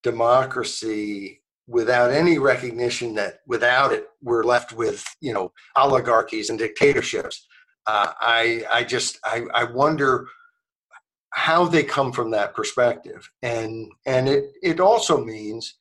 democracy 0.03 1.41
without 1.67 2.11
any 2.11 2.37
recognition 2.37 3.13
that 3.13 3.39
without 3.45 3.91
it 3.91 4.07
we're 4.23 4.45
left 4.45 4.71
with 4.71 5.03
you 5.19 5.33
know 5.33 5.51
oligarchies 5.75 6.49
and 6.49 6.57
dictatorships, 6.57 7.45
uh, 7.87 8.13
I 8.21 8.63
I 8.71 8.83
just 8.85 9.19
I, 9.25 9.43
I 9.53 9.65
wonder 9.65 10.27
how 11.31 11.65
they 11.65 11.83
come 11.83 12.11
from 12.11 12.31
that 12.31 12.53
perspective. 12.53 13.29
And 13.41 13.91
and 14.05 14.27
it 14.27 14.53
it 14.61 14.79
also 14.79 15.23
means 15.23 15.75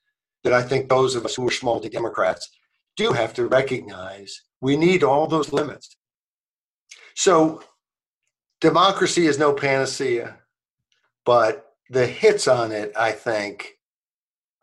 that 0.45 0.53
I 0.53 0.63
think 0.63 0.89
those 0.89 1.15
of 1.15 1.25
us 1.25 1.35
who 1.35 1.47
are 1.49 1.53
small 1.53 1.81
to 1.81 1.89
Democrats 1.89 2.51
do 2.97 3.13
have 3.13 3.35
to 3.35 3.47
recognize 3.47 4.43
we 4.61 4.77
need 4.77 5.03
all 5.03 5.27
those 5.27 5.53
limits. 5.53 5.97
So 7.15 7.63
democracy 8.61 9.27
is 9.27 9.39
no 9.39 9.53
panacea, 9.53 10.39
but 11.25 11.75
the 11.91 12.07
hits 12.07 12.49
on 12.49 12.73
it, 12.73 12.93
I 12.97 13.13
think, 13.13 13.79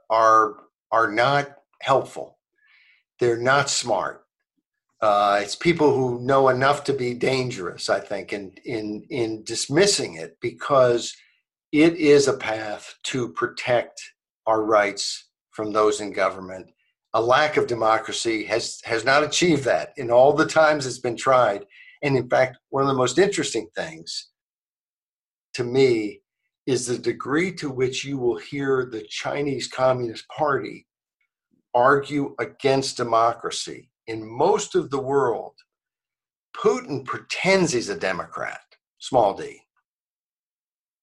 are 0.10 0.56
are 0.92 1.12
not 1.12 1.58
helpful. 1.82 2.38
They're 3.20 3.38
not 3.38 3.70
smart. 3.70 4.23
Uh, 5.04 5.40
it's 5.42 5.54
people 5.54 5.94
who 5.94 6.22
know 6.22 6.48
enough 6.48 6.86
to 6.86 6.94
be 6.94 7.14
dangerous, 7.14 7.90
I 7.90 8.00
think, 8.00 8.32
in, 8.32 8.54
in, 8.64 9.06
in 9.10 9.44
dismissing 9.44 10.16
it 10.16 10.38
because 10.40 11.14
it 11.74 11.98
is 11.98 12.30
a 12.30 12.38
path 12.38 12.96
to 13.08 13.34
protect 13.34 14.02
our 14.48 14.64
rights 14.64 15.28
from 15.52 15.74
those 15.74 16.00
in 16.00 16.14
government. 16.14 16.68
A 17.16 17.22
lack 17.22 17.58
of 17.58 17.68
democracy 17.68 18.46
has, 18.46 18.80
has 18.86 19.04
not 19.04 19.26
achieved 19.26 19.66
that 19.66 19.90
in 19.98 20.10
all 20.10 20.32
the 20.32 20.48
times 20.48 20.86
it's 20.86 21.00
been 21.00 21.18
tried. 21.18 21.66
And 22.02 22.16
in 22.16 22.30
fact, 22.30 22.58
one 22.70 22.84
of 22.84 22.88
the 22.88 22.94
most 22.94 23.20
interesting 23.20 23.68
things 23.76 24.30
to 25.56 25.66
me 25.66 26.22
is 26.66 26.88
the 26.88 26.98
degree 26.98 27.52
to 27.56 27.70
which 27.70 28.06
you 28.06 28.18
will 28.18 28.38
hear 28.38 28.86
the 28.86 29.04
Chinese 29.10 29.68
Communist 29.68 30.26
Party 30.30 30.88
argue 31.74 32.36
against 32.40 32.96
democracy 32.96 33.90
in 34.08 34.28
most 34.28 34.76
of 34.76 34.90
the 34.90 35.00
world, 35.00 35.54
Putin 36.56 37.06
pretends 37.06 37.74
he's 37.74 37.90
a 37.90 37.98
Democrat, 37.98 38.62
small 39.00 39.34
d. 39.34 39.60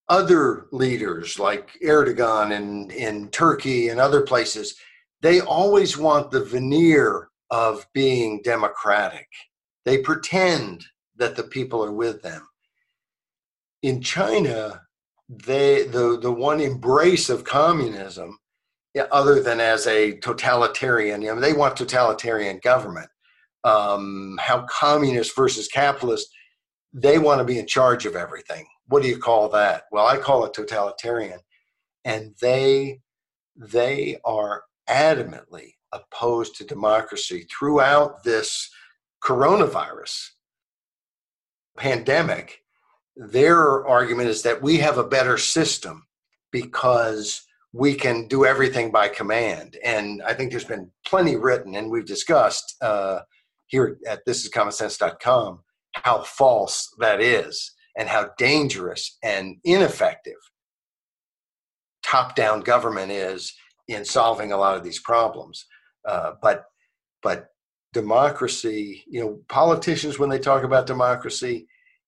Other 0.09 0.67
leaders 0.73 1.39
like 1.39 1.79
Erdogan 1.85 2.53
in, 2.53 2.91
in 2.91 3.29
Turkey 3.29 3.89
and 3.89 4.01
other 4.01 4.23
places, 4.23 4.75
they 5.23 5.41
always 5.41 5.97
want 5.97 6.31
the 6.31 6.45
veneer 6.45 7.29
of 7.51 7.87
being 7.93 8.41
democratic. 8.43 9.29
They 9.85 9.99
pretend 9.99 10.85
that 11.17 11.37
the 11.37 11.45
people 11.45 11.85
are 11.85 11.93
with 11.93 12.23
them. 12.23 12.47
In 13.83 14.01
China, 14.01 14.83
they 15.29 15.85
the, 15.85 16.19
the 16.21 16.33
one 16.33 16.61
embrace 16.61 17.31
of 17.31 17.45
communism 17.45 18.39
other 19.11 19.41
than 19.41 19.61
as 19.61 19.87
a 19.87 20.17
totalitarian. 20.19 21.23
You 21.23 21.35
know, 21.35 21.41
they 21.41 21.53
want 21.53 21.77
totalitarian 21.77 22.61
government. 22.63 23.09
Um, 23.63 24.39
how 24.41 24.67
communist 24.71 25.37
versus 25.37 25.69
capitalist, 25.69 26.29
they 26.93 27.19
want 27.19 27.41
to 27.41 27.45
be 27.45 27.59
in 27.59 27.67
charge 27.67 28.07
of 28.07 28.17
everything. 28.17 28.67
What 28.87 29.03
do 29.03 29.09
you 29.09 29.19
call 29.19 29.49
that? 29.51 29.85
Well, 29.93 30.07
I 30.07 30.17
call 30.17 30.45
it 30.45 30.55
totalitarian. 30.55 31.41
And 32.05 32.35
they 32.41 33.01
they 33.57 34.19
are 34.25 34.63
adamantly 34.89 35.75
opposed 35.93 36.57
to 36.57 36.65
democracy 36.65 37.47
throughout 37.51 38.25
this 38.25 38.71
coronavirus 39.23 40.29
pandemic. 41.77 42.63
Their 43.17 43.87
argument 43.87 44.29
is 44.31 44.43
that 44.43 44.63
we 44.63 44.79
have 44.79 44.99
a 44.99 45.05
better 45.05 45.37
system 45.37 46.07
because 46.51 47.43
we 47.73 47.95
can 47.95 48.27
do 48.27 48.45
everything 48.45 48.91
by 48.91 49.09
command. 49.09 49.77
And 49.85 50.23
I 50.23 50.35
think 50.35 50.51
there's 50.51 50.65
been 50.65 50.91
plenty 51.07 51.37
written, 51.37 51.77
and 51.77 51.91
we've 51.91 52.07
discussed 52.07 52.77
uh, 52.83 53.21
here 53.67 53.99
at 54.09 54.27
thisiscommonsense.com 54.27 55.61
how 55.95 56.23
false 56.23 56.89
that 56.99 57.21
is 57.21 57.73
and 57.97 58.09
how 58.09 58.31
dangerous 58.39 59.19
and 59.23 59.57
ineffective 59.65 60.35
top-down 62.05 62.61
government 62.61 63.11
is 63.13 63.53
in 63.89 64.05
solving 64.05 64.53
a 64.53 64.57
lot 64.57 64.77
of 64.77 64.85
these 64.85 65.01
problems. 65.01 65.67
Uh, 66.09 66.33
but 66.41 66.65
but 67.23 67.49
democracy, 67.93 69.05
you 69.07 69.21
know, 69.21 69.41
politicians 69.49 70.19
when 70.19 70.31
they 70.31 70.39
talk 70.39 70.65
about 70.65 70.87
democracy, 70.87 71.67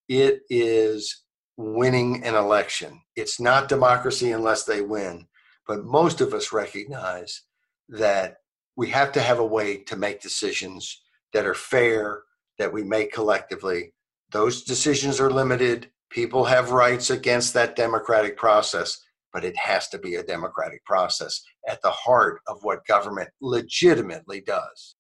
it 0.09 0.41
is 0.49 1.25
winning 1.57 2.25
an 2.25 2.35
election. 2.35 3.01
It's 3.17 3.41
not 3.41 3.69
democracy 3.69 4.33
unless 4.33 4.65
they 4.65 4.81
win. 4.81 5.27
But 5.73 5.87
most 5.87 6.21
of 6.21 6.35
us 6.35 6.53
recognize 6.53 7.45
that 7.89 8.37
we 8.77 8.91
have 8.91 9.11
to 9.13 9.23
have 9.23 9.39
a 9.39 9.47
way 9.47 9.79
to 9.85 9.97
make 9.97 10.21
decisions 10.21 11.01
that 11.33 11.47
are 11.47 11.55
fair, 11.55 12.25
that 12.59 12.75
we 12.75 12.83
make 12.83 13.11
collectively. 13.11 13.95
Those 14.33 14.65
decisions 14.65 15.19
are 15.19 15.31
limited. 15.31 15.91
People 16.11 16.45
have 16.45 16.73
rights 16.73 17.09
against 17.09 17.55
that 17.55 17.75
democratic 17.75 18.37
process, 18.37 19.01
but 19.33 19.47
it 19.47 19.57
has 19.57 19.89
to 19.89 19.99
be 19.99 20.17
a 20.17 20.23
democratic 20.23 20.85
process 20.85 21.41
at 21.67 21.81
the 21.81 21.91
heart 21.91 22.43
of 22.47 22.59
what 22.61 22.87
government 22.87 23.31
legitimately 23.41 24.43
does. 24.43 24.95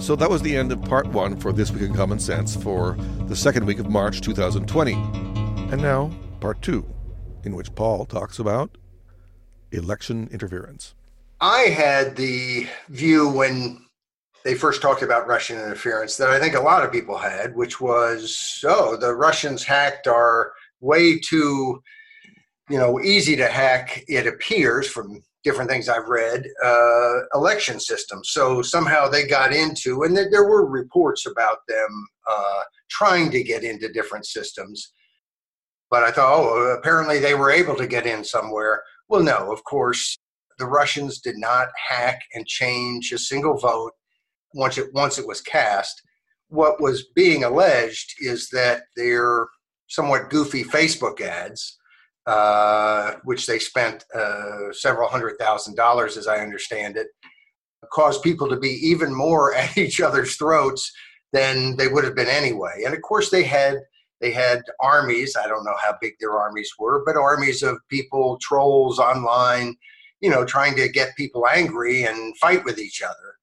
So 0.00 0.16
that 0.16 0.28
was 0.28 0.42
the 0.42 0.56
end 0.56 0.72
of 0.72 0.82
part 0.82 1.06
one 1.06 1.36
for 1.36 1.52
This 1.52 1.70
Week 1.70 1.82
in 1.82 1.94
Common 1.94 2.18
Sense 2.18 2.56
for 2.56 2.96
the 3.28 3.36
second 3.36 3.66
week 3.66 3.78
of 3.78 3.88
March 3.88 4.20
2020. 4.20 4.94
And 4.94 5.80
now, 5.80 6.10
part 6.40 6.60
two, 6.60 6.92
in 7.44 7.54
which 7.54 7.72
Paul 7.76 8.04
talks 8.04 8.40
about 8.40 8.76
election 9.72 10.28
interference? 10.32 10.94
I 11.40 11.62
had 11.62 12.16
the 12.16 12.68
view 12.88 13.28
when 13.28 13.84
they 14.44 14.54
first 14.54 14.82
talked 14.82 15.02
about 15.02 15.26
Russian 15.26 15.56
interference 15.56 16.16
that 16.16 16.30
I 16.30 16.40
think 16.40 16.54
a 16.54 16.60
lot 16.60 16.84
of 16.84 16.92
people 16.92 17.16
had, 17.16 17.54
which 17.54 17.80
was, 17.80 18.60
oh, 18.64 18.96
the 18.96 19.14
Russians 19.14 19.64
hacked 19.64 20.06
our 20.06 20.52
way 20.80 21.18
too, 21.18 21.82
you 22.68 22.78
know, 22.78 23.00
easy 23.00 23.36
to 23.36 23.48
hack, 23.48 24.04
it 24.08 24.26
appears 24.26 24.88
from 24.88 25.22
different 25.44 25.70
things 25.70 25.88
I've 25.88 26.08
read, 26.08 26.46
uh, 26.64 27.14
election 27.34 27.80
systems. 27.80 28.30
So 28.30 28.62
somehow 28.62 29.08
they 29.08 29.26
got 29.26 29.52
into, 29.52 30.04
and 30.04 30.16
there 30.16 30.48
were 30.48 30.66
reports 30.66 31.26
about 31.26 31.58
them 31.68 32.08
uh, 32.30 32.62
trying 32.88 33.30
to 33.32 33.42
get 33.42 33.64
into 33.64 33.92
different 33.92 34.26
systems 34.26 34.92
But 35.92 36.04
I 36.04 36.10
thought, 36.10 36.32
oh, 36.32 36.74
apparently 36.78 37.18
they 37.18 37.34
were 37.34 37.50
able 37.50 37.76
to 37.76 37.86
get 37.86 38.06
in 38.06 38.24
somewhere. 38.24 38.82
Well, 39.12 39.22
no, 39.22 39.52
of 39.52 39.62
course, 39.64 40.16
the 40.58 40.64
Russians 40.64 41.20
did 41.20 41.36
not 41.36 41.68
hack 41.90 42.22
and 42.32 42.46
change 42.46 43.12
a 43.12 43.18
single 43.18 43.58
vote 43.58 43.92
once 44.54 44.78
it 44.78 44.88
once 44.94 45.18
it 45.18 45.26
was 45.26 45.42
cast. 45.42 46.00
What 46.48 46.80
was 46.80 47.08
being 47.14 47.44
alleged 47.44 48.14
is 48.22 48.48
that 48.54 48.84
their 48.96 49.48
somewhat 49.86 50.30
goofy 50.30 50.64
Facebook 50.64 51.20
ads, 51.20 51.76
uh, 52.26 53.16
which 53.24 53.46
they 53.46 53.58
spent 53.58 54.06
uh, 54.14 54.72
several 54.72 55.10
hundred 55.10 55.38
thousand 55.38 55.76
dollars, 55.76 56.16
as 56.16 56.26
I 56.26 56.38
understand 56.38 56.96
it, 56.96 57.08
caused 57.92 58.22
people 58.22 58.48
to 58.48 58.56
be 58.56 58.80
even 58.82 59.14
more 59.14 59.54
at 59.62 59.76
each 59.76 60.00
other's 60.00 60.36
throats 60.36 60.90
than 61.34 61.76
they 61.76 61.88
would 61.88 62.04
have 62.04 62.16
been 62.16 62.28
anyway. 62.28 62.84
And 62.86 62.94
of 62.94 63.02
course, 63.02 63.28
they 63.28 63.42
had 63.42 63.76
they 64.22 64.30
had 64.30 64.62
armies. 64.80 65.36
I 65.36 65.48
don't 65.48 65.64
know 65.64 65.76
how 65.82 65.96
big 66.00 66.14
their 66.20 66.38
armies 66.38 66.72
were, 66.78 67.02
but 67.04 67.16
armies 67.16 67.62
of 67.62 67.76
people, 67.88 68.38
trolls 68.40 69.00
online, 69.00 69.74
you 70.20 70.30
know, 70.30 70.44
trying 70.44 70.76
to 70.76 70.88
get 70.88 71.16
people 71.16 71.46
angry 71.52 72.04
and 72.04 72.38
fight 72.38 72.64
with 72.64 72.78
each 72.78 73.02
other. 73.02 73.36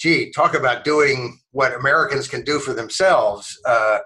Gee, 0.00 0.32
talk 0.32 0.54
about 0.54 0.84
doing 0.84 1.38
what 1.52 1.74
Americans 1.74 2.26
can 2.26 2.42
do 2.42 2.58
for 2.58 2.72
themselves. 2.72 3.56
Uh, 3.66 3.98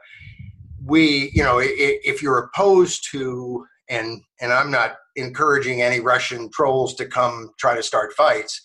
we, 0.85 1.31
you 1.33 1.45
know, 1.45 1.61
if 1.62 2.23
you're 2.23 2.38
opposed 2.38 3.07
to, 3.12 3.64
and 3.88 4.21
and 4.41 4.53
I'm 4.53 4.71
not 4.71 4.97
encouraging 5.17 5.81
any 5.81 6.01
Russian 6.01 6.51
trolls 6.51 6.95
to 6.97 7.07
come 7.07 7.51
try 7.59 7.75
to 7.75 7.83
start 7.83 8.12
fights, 8.12 8.61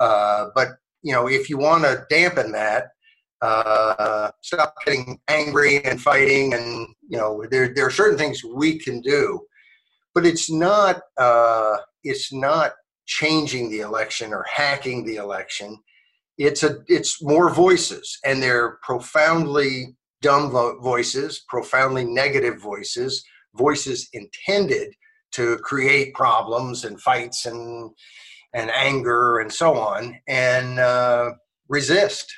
uh, 0.00 0.46
but 0.54 0.68
you 1.02 1.12
know, 1.12 1.28
if 1.28 1.48
you 1.48 1.56
want 1.56 1.84
to 1.84 2.04
dampen 2.10 2.52
that, 2.52 2.88
uh, 3.40 4.30
stop 4.42 4.74
getting 4.84 5.20
angry 5.28 5.84
and 5.84 6.00
fighting, 6.00 6.54
and 6.54 6.88
you 7.08 7.16
know, 7.16 7.44
there 7.50 7.72
there 7.74 7.86
are 7.86 7.90
certain 7.90 8.18
things 8.18 8.42
we 8.44 8.78
can 8.78 9.00
do, 9.00 9.40
but 10.14 10.26
it's 10.26 10.50
not 10.50 11.00
uh, 11.16 11.76
it's 12.02 12.32
not 12.32 12.72
changing 13.06 13.70
the 13.70 13.80
election 13.80 14.32
or 14.32 14.44
hacking 14.52 15.04
the 15.04 15.16
election. 15.16 15.78
It's 16.36 16.62
a 16.62 16.78
it's 16.88 17.22
more 17.22 17.52
voices, 17.52 18.18
and 18.24 18.42
they're 18.42 18.78
profoundly 18.82 19.96
dumb 20.20 20.50
vo- 20.50 20.80
voices, 20.80 21.44
profoundly 21.48 22.04
negative 22.04 22.60
voices, 22.60 23.24
voices 23.54 24.08
intended 24.12 24.92
to 25.32 25.58
create 25.58 26.14
problems 26.14 26.84
and 26.84 27.00
fights 27.00 27.46
and 27.46 27.90
and 28.54 28.70
anger 28.70 29.38
and 29.38 29.52
so 29.52 29.76
on, 29.76 30.18
and 30.26 30.78
uh, 30.78 31.30
resist. 31.68 32.32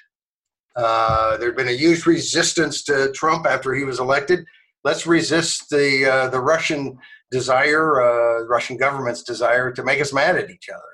Uh, 0.81 1.37
there'd 1.37 1.57
been 1.57 1.69
a 1.69 1.73
huge 1.77 2.07
resistance 2.07 2.83
to 2.85 3.13
Trump 3.13 3.47
after 3.47 3.75
he 3.75 3.85
was 3.85 4.01
elected. 4.01 4.47
Let's 4.83 5.07
resist 5.07 5.69
the 5.69 6.11
uh, 6.11 6.29
the 6.31 6.41
Russian 6.41 6.97
desire, 7.31 8.01
uh, 8.01 8.47
Russian 8.47 8.79
government's 8.79 9.23
desire 9.23 9.71
to 9.73 9.85
make 9.85 10.01
us 10.01 10.15
mad 10.15 10.37
at 10.37 10.51
each 10.51 10.71
other. 10.71 10.93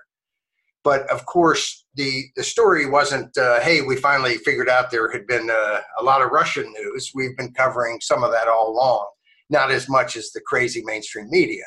But 0.83 1.09
of 1.09 1.25
course, 1.27 1.85
the 1.95 2.25
the 2.35 2.43
story 2.43 2.87
wasn't. 2.87 3.37
Uh, 3.39 3.61
hey, 3.61 3.83
we 3.83 3.95
finally 3.95 4.39
figured 4.39 4.69
out 4.69 4.91
there 4.91 5.09
had 5.13 5.25
been 5.29 5.49
uh, 5.49 5.81
a 6.01 6.03
lot 6.03 6.21
of 6.21 6.33
Russian 6.33 6.73
news. 6.73 7.13
We've 7.15 7.37
been 7.37 7.53
covering 7.55 8.01
some 8.01 8.25
of 8.25 8.33
that 8.33 8.49
all 8.49 8.71
along, 8.71 9.07
not 9.51 9.71
as 9.71 9.89
much 9.89 10.17
as 10.17 10.33
the 10.33 10.41
crazy 10.41 10.83
mainstream 10.85 11.31
media. 11.31 11.65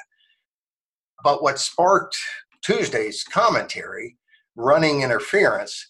But 1.24 1.42
what 1.42 1.58
sparked 1.58 2.18
Tuesday's 2.66 3.24
commentary, 3.24 4.18
running 4.58 5.04
interference, 5.04 5.90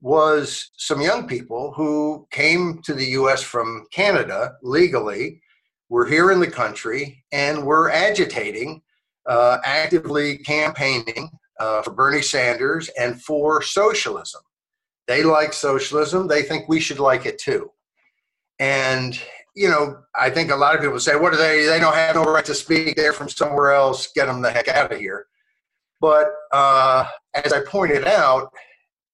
was 0.00 0.70
some 0.76 1.00
young 1.00 1.26
people 1.26 1.72
who 1.72 2.26
came 2.30 2.80
to 2.82 2.94
the 2.94 3.06
US 3.06 3.42
from 3.42 3.86
Canada 3.92 4.52
legally, 4.62 5.40
were 5.88 6.06
here 6.06 6.30
in 6.30 6.40
the 6.40 6.50
country, 6.50 7.24
and 7.32 7.64
were 7.64 7.90
agitating, 7.90 8.82
uh, 9.26 9.58
actively 9.64 10.38
campaigning 10.38 11.30
uh, 11.58 11.82
for 11.82 11.90
Bernie 11.90 12.22
Sanders 12.22 12.88
and 12.98 13.20
for 13.22 13.62
socialism. 13.62 14.42
They 15.06 15.22
like 15.22 15.52
socialism, 15.52 16.28
they 16.28 16.42
think 16.42 16.68
we 16.68 16.80
should 16.80 17.00
like 17.00 17.26
it 17.26 17.38
too. 17.38 17.70
And 18.58 19.18
you 19.56 19.68
know, 19.68 19.98
I 20.14 20.30
think 20.30 20.52
a 20.52 20.56
lot 20.56 20.76
of 20.76 20.80
people 20.80 21.00
say, 21.00 21.16
"What 21.16 21.34
are 21.34 21.36
they? 21.36 21.66
They 21.66 21.80
don't 21.80 21.94
have 21.94 22.14
no 22.14 22.22
right 22.22 22.44
to 22.44 22.54
speak. 22.54 22.94
They're 22.94 23.12
from 23.12 23.28
somewhere 23.28 23.72
else. 23.72 24.08
Get 24.14 24.26
them 24.26 24.40
the 24.40 24.52
heck 24.52 24.68
out 24.68 24.92
of 24.92 25.00
here." 25.00 25.26
But 26.00 26.28
uh, 26.52 27.06
as 27.34 27.52
I 27.52 27.64
pointed 27.64 28.06
out, 28.06 28.52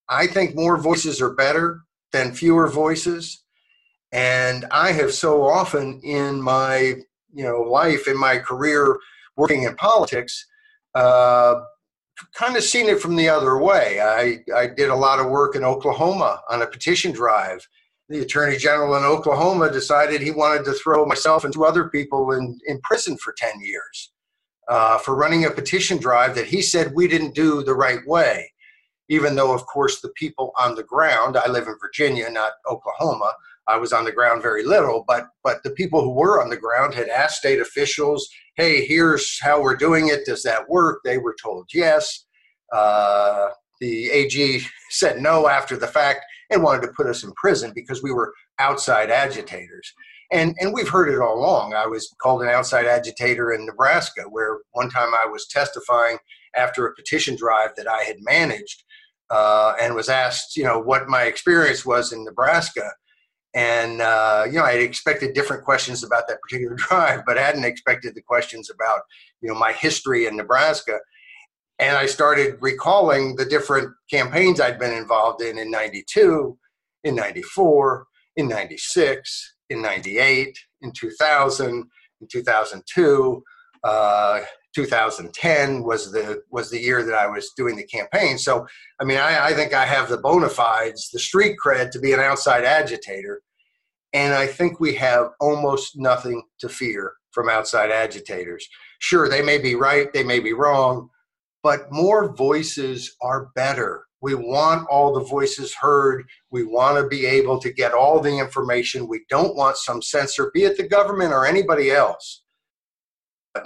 I 0.09 0.27
think 0.27 0.55
more 0.55 0.77
voices 0.77 1.21
are 1.21 1.35
better 1.35 1.83
than 2.13 2.35
fewer 2.35 2.69
voices. 2.69 3.43
And 4.13 4.67
I 4.71 4.93
have 4.93 5.13
so 5.13 5.43
often 5.43 6.01
in 6.03 6.41
my 6.41 6.95
you 7.33 7.45
know 7.45 7.63
life, 7.63 8.07
in 8.07 8.19
my 8.19 8.39
career, 8.39 8.99
working 9.37 9.65
in 9.65 9.75
politics, 9.75 10.47
uh, 10.95 11.57
kind 12.35 12.57
of 12.57 12.63
seen 12.63 12.89
it 12.89 13.01
from 13.01 13.17
the 13.17 13.29
other 13.29 13.59
way. 13.59 14.01
I, 14.01 14.39
I 14.55 14.69
did 14.69 14.91
a 14.91 14.95
lot 14.95 15.19
of 15.19 15.31
work 15.31 15.57
in 15.57 15.65
Oklahoma 15.65 16.41
on 16.49 16.63
a 16.63 16.67
petition 16.67 17.13
drive. 17.13 17.67
The 18.09 18.21
attorney 18.21 18.57
general 18.57 18.97
in 18.97 19.05
Oklahoma 19.05 19.73
decided 19.73 20.21
he 20.21 20.31
wanted 20.31 20.65
to 20.67 20.75
throw 20.75 21.07
myself 21.07 21.45
and 21.45 21.53
two 21.53 21.65
other 21.65 21.89
people 21.89 22.33
in, 22.33 22.59
in 22.67 22.81
prison 22.83 23.17
for 23.17 23.33
10 23.37 23.61
years 23.61 24.13
uh, 24.69 24.99
for 24.99 25.17
running 25.17 25.47
a 25.47 25.51
petition 25.51 25.99
drive 25.99 26.35
that 26.35 26.47
he 26.47 26.63
said 26.63 26.93
we 26.95 27.09
didn't 27.09 27.35
do 27.35 27.63
the 27.63 27.75
right 27.75 28.07
way. 28.07 28.53
Even 29.09 29.37
though, 29.37 29.53
of 29.53 29.67
course, 29.67 30.01
the 30.01 30.11
people 30.11 30.53
on 30.59 30.75
the 30.75 30.83
ground, 30.83 31.37
I 31.37 31.49
live 31.49 31.67
in 31.67 31.77
Virginia, 31.81 32.29
not 32.31 32.53
Oklahoma, 32.71 33.33
I 33.67 33.77
was 33.77 33.93
on 33.93 34.05
the 34.05 34.13
ground 34.13 34.43
very 34.43 34.63
little, 34.63 35.05
but 35.07 35.29
but 35.43 35.63
the 35.63 35.71
people 35.71 36.03
who 36.03 36.11
were 36.11 36.43
on 36.43 36.51
the 36.51 36.57
ground 36.57 36.95
had 36.95 37.09
asked 37.09 37.39
state 37.39 37.61
officials, 37.61 38.29
"Hey, 38.57 38.85
here's 38.85 39.39
how 39.41 39.63
we're 39.63 39.77
doing 39.77 40.09
it. 40.09 40.27
Does 40.27 40.43
that 40.43 40.69
work?" 40.69 41.01
They 41.05 41.19
were 41.19 41.37
told 41.43 41.71
yes. 41.73 42.27
Uh, 42.73 43.49
the 43.81 44.11
AG 44.11 44.63
said 44.91 45.21
no 45.21 45.49
after 45.49 45.77
the 45.77 45.87
fact 45.87 46.25
and 46.51 46.63
wanted 46.63 46.83
to 46.83 46.93
put 46.93 47.07
us 47.07 47.25
in 47.25 47.33
prison 47.33 47.73
because 47.75 48.03
we 48.03 48.13
were 48.13 48.35
outside 48.59 49.11
agitators 49.11 49.93
and 50.33 50.55
and 50.61 50.73
we've 50.73 50.89
heard 50.89 51.13
it 51.13 51.21
all 51.21 51.39
along. 51.39 51.75
I 51.75 51.87
was 51.87 52.15
called 52.21 52.43
an 52.43 52.49
outside 52.49 52.87
agitator 52.87 53.53
in 53.53 53.67
Nebraska, 53.67 54.23
where 54.29 54.59
one 54.73 54.91
time 54.91 55.13
I 55.15 55.27
was 55.27 55.47
testifying 55.47 56.19
after 56.57 56.87
a 56.87 56.95
petition 56.95 57.37
drive 57.37 57.71
that 57.77 57.89
I 57.89 58.03
had 58.03 58.17
managed, 58.21 58.84
uh, 59.31 59.75
and 59.81 59.95
was 59.95 60.09
asked, 60.09 60.57
you 60.57 60.65
know, 60.65 60.79
what 60.79 61.09
my 61.09 61.23
experience 61.25 61.85
was 61.85 62.13
in 62.13 62.25
Nebraska, 62.25 62.91
and 63.55 64.01
uh, 64.01 64.45
you 64.47 64.59
know, 64.59 64.65
I 64.65 64.73
expected 64.73 65.35
different 65.35 65.65
questions 65.65 66.03
about 66.03 66.29
that 66.29 66.41
particular 66.41 66.75
drive, 66.77 67.23
but 67.27 67.39
I 67.39 67.43
hadn't 67.43 67.65
expected 67.65 68.15
the 68.15 68.23
questions 68.23 68.71
about 68.71 69.01
you 69.41 69.49
know 69.49 69.59
my 69.59 69.73
history 69.73 70.27
in 70.27 70.37
Nebraska. 70.37 70.99
And 71.81 71.97
I 71.97 72.07
started 72.07 72.57
recalling 72.61 73.35
the 73.35 73.45
different 73.45 73.93
campaigns 74.09 74.61
I'd 74.61 74.79
been 74.79 74.93
involved 74.93 75.43
in 75.43 75.59
in 75.59 75.71
'92, 75.71 76.57
in 77.05 77.15
'94, 77.15 78.07
in 78.37 78.49
'96 78.49 79.55
in 79.71 79.83
98, 79.83 80.59
in 80.83 80.93
2000, 80.93 81.85
in 82.21 82.29
2002. 82.31 83.43
Uh, 83.83 84.41
2010 84.75 85.83
was 85.83 86.11
the 86.13 86.43
was 86.51 86.71
the 86.71 86.81
year 86.81 87.05
that 87.05 87.15
I 87.15 87.27
was 87.27 87.53
doing 87.57 87.77
the 87.77 87.87
campaign. 87.87 88.39
So, 88.39 88.67
I 89.01 89.05
mean, 89.05 89.19
I, 89.19 89.47
I 89.47 89.53
think 89.55 89.73
I 89.73 89.85
have 89.85 90.09
the 90.09 90.19
bona 90.19 90.49
fides, 90.49 91.11
the 91.11 91.19
street 91.19 91.57
cred 91.65 91.91
to 91.93 92.01
be 92.01 92.13
an 92.13 92.21
outside 92.21 92.65
agitator, 92.65 93.41
and 94.13 94.35
I 94.35 94.47
think 94.47 94.81
we 94.81 94.95
have 94.95 95.31
almost 95.41 95.97
nothing 95.97 96.43
to 96.61 96.69
fear 96.69 97.15
from 97.31 97.49
outside 97.49 97.91
agitators. 97.91 98.67
Sure, 99.01 99.29
they 99.29 99.43
may 99.43 99.59
be 99.59 99.75
right, 99.75 100.13
they 100.13 100.25
may 100.25 100.41
be 100.41 100.53
wrong, 100.53 101.09
but 101.63 101.91
more 101.91 102.35
voices 102.35 103.17
are 103.23 103.51
better. 103.55 104.05
We 104.21 104.35
want 104.35 104.89
all 104.89 105.13
the 105.13 105.25
voices 105.25 105.75
heard. 105.75 106.25
We 106.51 106.65
want 106.65 106.97
to 106.97 107.07
be 107.07 107.27
able 107.27 107.59
to 107.61 107.71
get 107.71 107.93
all 107.93 108.21
the 108.21 108.39
information. 108.39 109.07
We 109.07 109.25
don't 109.29 109.55
want 109.55 109.77
some 109.77 110.01
censor, 110.01 110.51
be 110.55 110.65
it 110.65 110.79
the 110.79 110.89
government 110.89 111.35
or 111.35 111.45
anybody 111.45 111.91
else. 111.91 112.43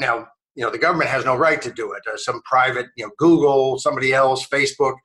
Now, 0.01 0.27
you 0.59 0.65
know, 0.65 0.73
the 0.73 0.79
government 0.79 1.09
has 1.09 1.25
no 1.25 1.37
right 1.37 1.63
to 1.63 1.73
do 1.73 1.93
it. 1.93 2.03
Uh, 2.05 2.17
some 2.17 2.43
private, 2.43 2.87
you 2.97 3.07
know, 3.07 3.13
Google, 3.17 3.79
somebody 3.79 4.13
else, 4.13 4.45
Facebook, 4.45 4.97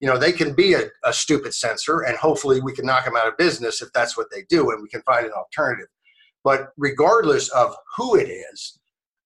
you 0.00 0.06
know, 0.06 0.18
they 0.18 0.32
can 0.32 0.52
be 0.52 0.74
a, 0.74 0.82
a 1.02 1.14
stupid 1.14 1.54
censor, 1.54 2.00
and 2.00 2.14
hopefully 2.18 2.60
we 2.60 2.74
can 2.74 2.84
knock 2.84 3.06
them 3.06 3.16
out 3.16 3.26
of 3.26 3.38
business 3.38 3.80
if 3.80 3.88
that's 3.94 4.18
what 4.18 4.26
they 4.30 4.42
do, 4.50 4.70
and 4.70 4.82
we 4.82 4.90
can 4.90 5.00
find 5.02 5.24
an 5.24 5.32
alternative. 5.32 5.86
But 6.44 6.72
regardless 6.76 7.48
of 7.48 7.74
who 7.96 8.16
it 8.16 8.28
is, 8.28 8.78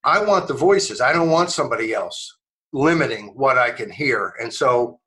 I 0.05 0.23
want 0.23 0.47
the 0.47 0.53
voices. 0.53 1.01
I 1.01 1.11
don't 1.11 1.31
want 1.31 1.49
somebody 1.49 1.93
else 1.93 2.37
limiting 2.71 3.33
what 3.35 3.57
I 3.57 3.71
can 3.71 3.91
hear. 3.91 4.35
And 4.39 4.53
so 4.53 5.01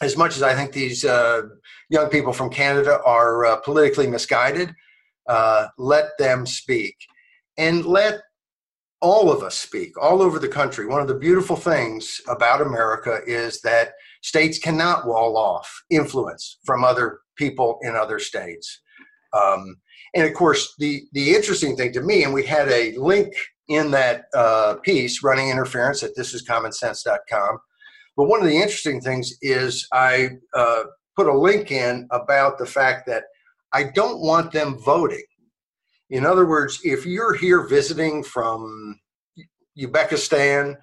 as 0.00 0.16
much 0.16 0.34
as 0.34 0.42
I 0.42 0.54
think 0.54 0.72
these 0.72 1.04
uh, 1.04 1.42
young 1.90 2.08
people 2.08 2.32
from 2.32 2.48
Canada 2.48 3.00
are 3.04 3.44
uh, 3.44 3.56
politically 3.56 4.06
misguided, 4.06 4.74
uh, 5.28 5.66
let 5.76 6.16
them 6.18 6.46
speak 6.46 6.96
and 7.58 7.84
let 7.84 8.22
all 9.00 9.32
of 9.32 9.42
us 9.42 9.56
speak 9.56 10.00
all 10.00 10.20
over 10.22 10.38
the 10.38 10.48
country. 10.48 10.86
One 10.86 11.00
of 11.00 11.08
the 11.08 11.14
beautiful 11.14 11.56
things 11.56 12.20
about 12.28 12.60
America 12.60 13.20
is 13.26 13.60
that 13.62 13.92
states 14.22 14.58
cannot 14.58 15.06
wall 15.06 15.36
off 15.36 15.68
influence 15.88 16.58
from 16.64 16.84
other 16.84 17.20
people 17.36 17.78
in 17.82 17.96
other 17.96 18.18
states. 18.18 18.80
Um, 19.32 19.76
And 20.14 20.26
of 20.26 20.34
course, 20.34 20.74
the 20.78 21.02
the 21.12 21.34
interesting 21.34 21.76
thing 21.76 21.92
to 21.92 22.02
me, 22.02 22.24
and 22.24 22.34
we 22.34 22.44
had 22.44 22.68
a 22.68 22.96
link 22.98 23.32
in 23.68 23.90
that 23.92 24.24
uh, 24.34 24.74
piece, 24.82 25.22
running 25.22 25.48
interference 25.48 26.02
at 26.02 26.16
thisiscommonsense.com. 26.16 27.58
But 28.16 28.24
one 28.24 28.40
of 28.40 28.48
the 28.48 28.56
interesting 28.56 29.00
things 29.00 29.32
is 29.40 29.86
I 29.92 30.30
uh, 30.52 30.82
put 31.16 31.28
a 31.28 31.38
link 31.48 31.70
in 31.70 32.08
about 32.10 32.58
the 32.58 32.66
fact 32.66 33.06
that 33.06 33.24
I 33.72 33.84
don't 33.94 34.20
want 34.20 34.50
them 34.50 34.78
voting. 34.78 35.22
In 36.10 36.26
other 36.26 36.44
words, 36.44 36.80
if 36.84 37.06
you're 37.06 37.34
here 37.34 37.62
visiting 37.62 38.22
from 38.22 38.98
Uzbekistan, 39.78 40.76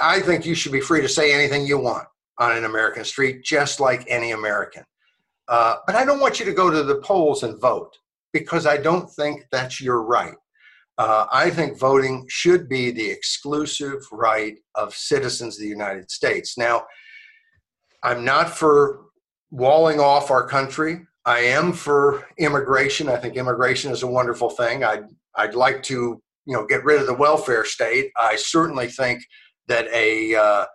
I 0.00 0.20
think 0.20 0.44
you 0.44 0.54
should 0.54 0.72
be 0.72 0.80
free 0.80 1.00
to 1.00 1.08
say 1.08 1.32
anything 1.32 1.66
you 1.66 1.78
want 1.78 2.06
on 2.38 2.56
an 2.56 2.64
American 2.64 3.04
street, 3.04 3.44
just 3.44 3.80
like 3.80 4.04
any 4.08 4.32
American. 4.32 4.84
Uh, 5.48 5.76
but 5.86 5.96
I 5.96 6.04
don't 6.04 6.20
want 6.20 6.40
you 6.40 6.46
to 6.46 6.52
go 6.52 6.70
to 6.70 6.82
the 6.82 6.96
polls 6.96 7.42
and 7.42 7.60
vote 7.60 7.96
because 8.32 8.66
I 8.66 8.76
don't 8.76 9.10
think 9.10 9.46
that's 9.50 9.80
your 9.80 10.02
right. 10.02 10.34
Uh, 10.98 11.26
I 11.32 11.50
think 11.50 11.78
voting 11.78 12.26
should 12.28 12.68
be 12.68 12.90
the 12.90 13.08
exclusive 13.08 14.00
right 14.12 14.56
of 14.74 14.94
citizens 14.94 15.56
of 15.56 15.62
the 15.62 15.68
United 15.68 16.10
States. 16.10 16.58
Now, 16.58 16.84
I'm 18.02 18.24
not 18.24 18.50
for 18.50 19.06
walling 19.50 20.00
off 20.00 20.30
our 20.30 20.46
country. 20.46 21.06
I 21.24 21.38
am 21.40 21.72
for 21.72 22.26
immigration. 22.38 23.08
I 23.08 23.16
think 23.16 23.36
immigration 23.36 23.92
is 23.92 24.02
a 24.02 24.08
wonderful 24.08 24.50
thing. 24.50 24.82
I'd, 24.82 25.04
I'd 25.36 25.54
like 25.54 25.82
to, 25.84 26.20
you 26.46 26.56
know, 26.56 26.66
get 26.66 26.84
rid 26.84 27.00
of 27.00 27.06
the 27.06 27.14
welfare 27.14 27.64
state. 27.64 28.10
I 28.20 28.36
certainly 28.36 28.88
think 28.88 29.22
that 29.68 29.86
a, 29.92 30.34
uh, 30.34 30.66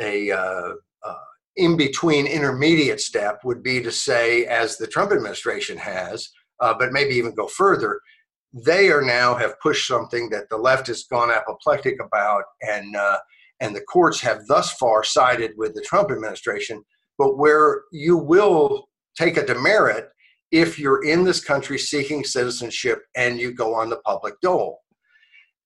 a 0.00 0.30
uh, 0.30 0.72
uh, 1.04 1.14
in 1.56 1.76
between 1.76 2.26
intermediate 2.26 3.00
step 3.00 3.40
would 3.44 3.62
be 3.62 3.82
to 3.82 3.90
say, 3.90 4.46
as 4.46 4.76
the 4.76 4.86
Trump 4.86 5.10
administration 5.10 5.76
has, 5.76 6.30
uh, 6.60 6.74
but 6.78 6.92
maybe 6.92 7.14
even 7.14 7.34
go 7.34 7.48
further, 7.48 8.00
they 8.52 8.90
are 8.90 9.02
now 9.02 9.34
have 9.34 9.60
pushed 9.60 9.86
something 9.86 10.30
that 10.30 10.48
the 10.48 10.56
left 10.56 10.86
has 10.86 11.04
gone 11.04 11.30
apoplectic 11.30 12.00
about, 12.00 12.44
and 12.62 12.96
uh, 12.96 13.18
and 13.60 13.74
the 13.74 13.82
courts 13.82 14.20
have 14.20 14.46
thus 14.46 14.72
far 14.74 15.02
sided 15.04 15.52
with 15.56 15.74
the 15.74 15.82
Trump 15.82 16.10
administration. 16.10 16.82
But 17.18 17.36
where 17.36 17.82
you 17.92 18.16
will 18.16 18.87
take 19.18 19.36
a 19.36 19.44
demerit 19.44 20.08
if 20.50 20.78
you're 20.78 21.04
in 21.04 21.24
this 21.24 21.42
country 21.44 21.78
seeking 21.78 22.24
citizenship 22.24 23.02
and 23.16 23.38
you 23.38 23.52
go 23.52 23.74
on 23.74 23.90
the 23.90 23.98
public 23.98 24.40
dole. 24.40 24.80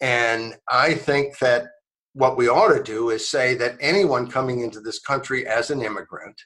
And 0.00 0.54
I 0.68 0.94
think 0.94 1.38
that 1.38 1.66
what 2.14 2.36
we 2.36 2.48
ought 2.48 2.74
to 2.74 2.82
do 2.82 3.10
is 3.10 3.30
say 3.30 3.54
that 3.54 3.76
anyone 3.80 4.30
coming 4.30 4.60
into 4.60 4.80
this 4.80 4.98
country 4.98 5.46
as 5.46 5.70
an 5.70 5.82
immigrant 5.82 6.40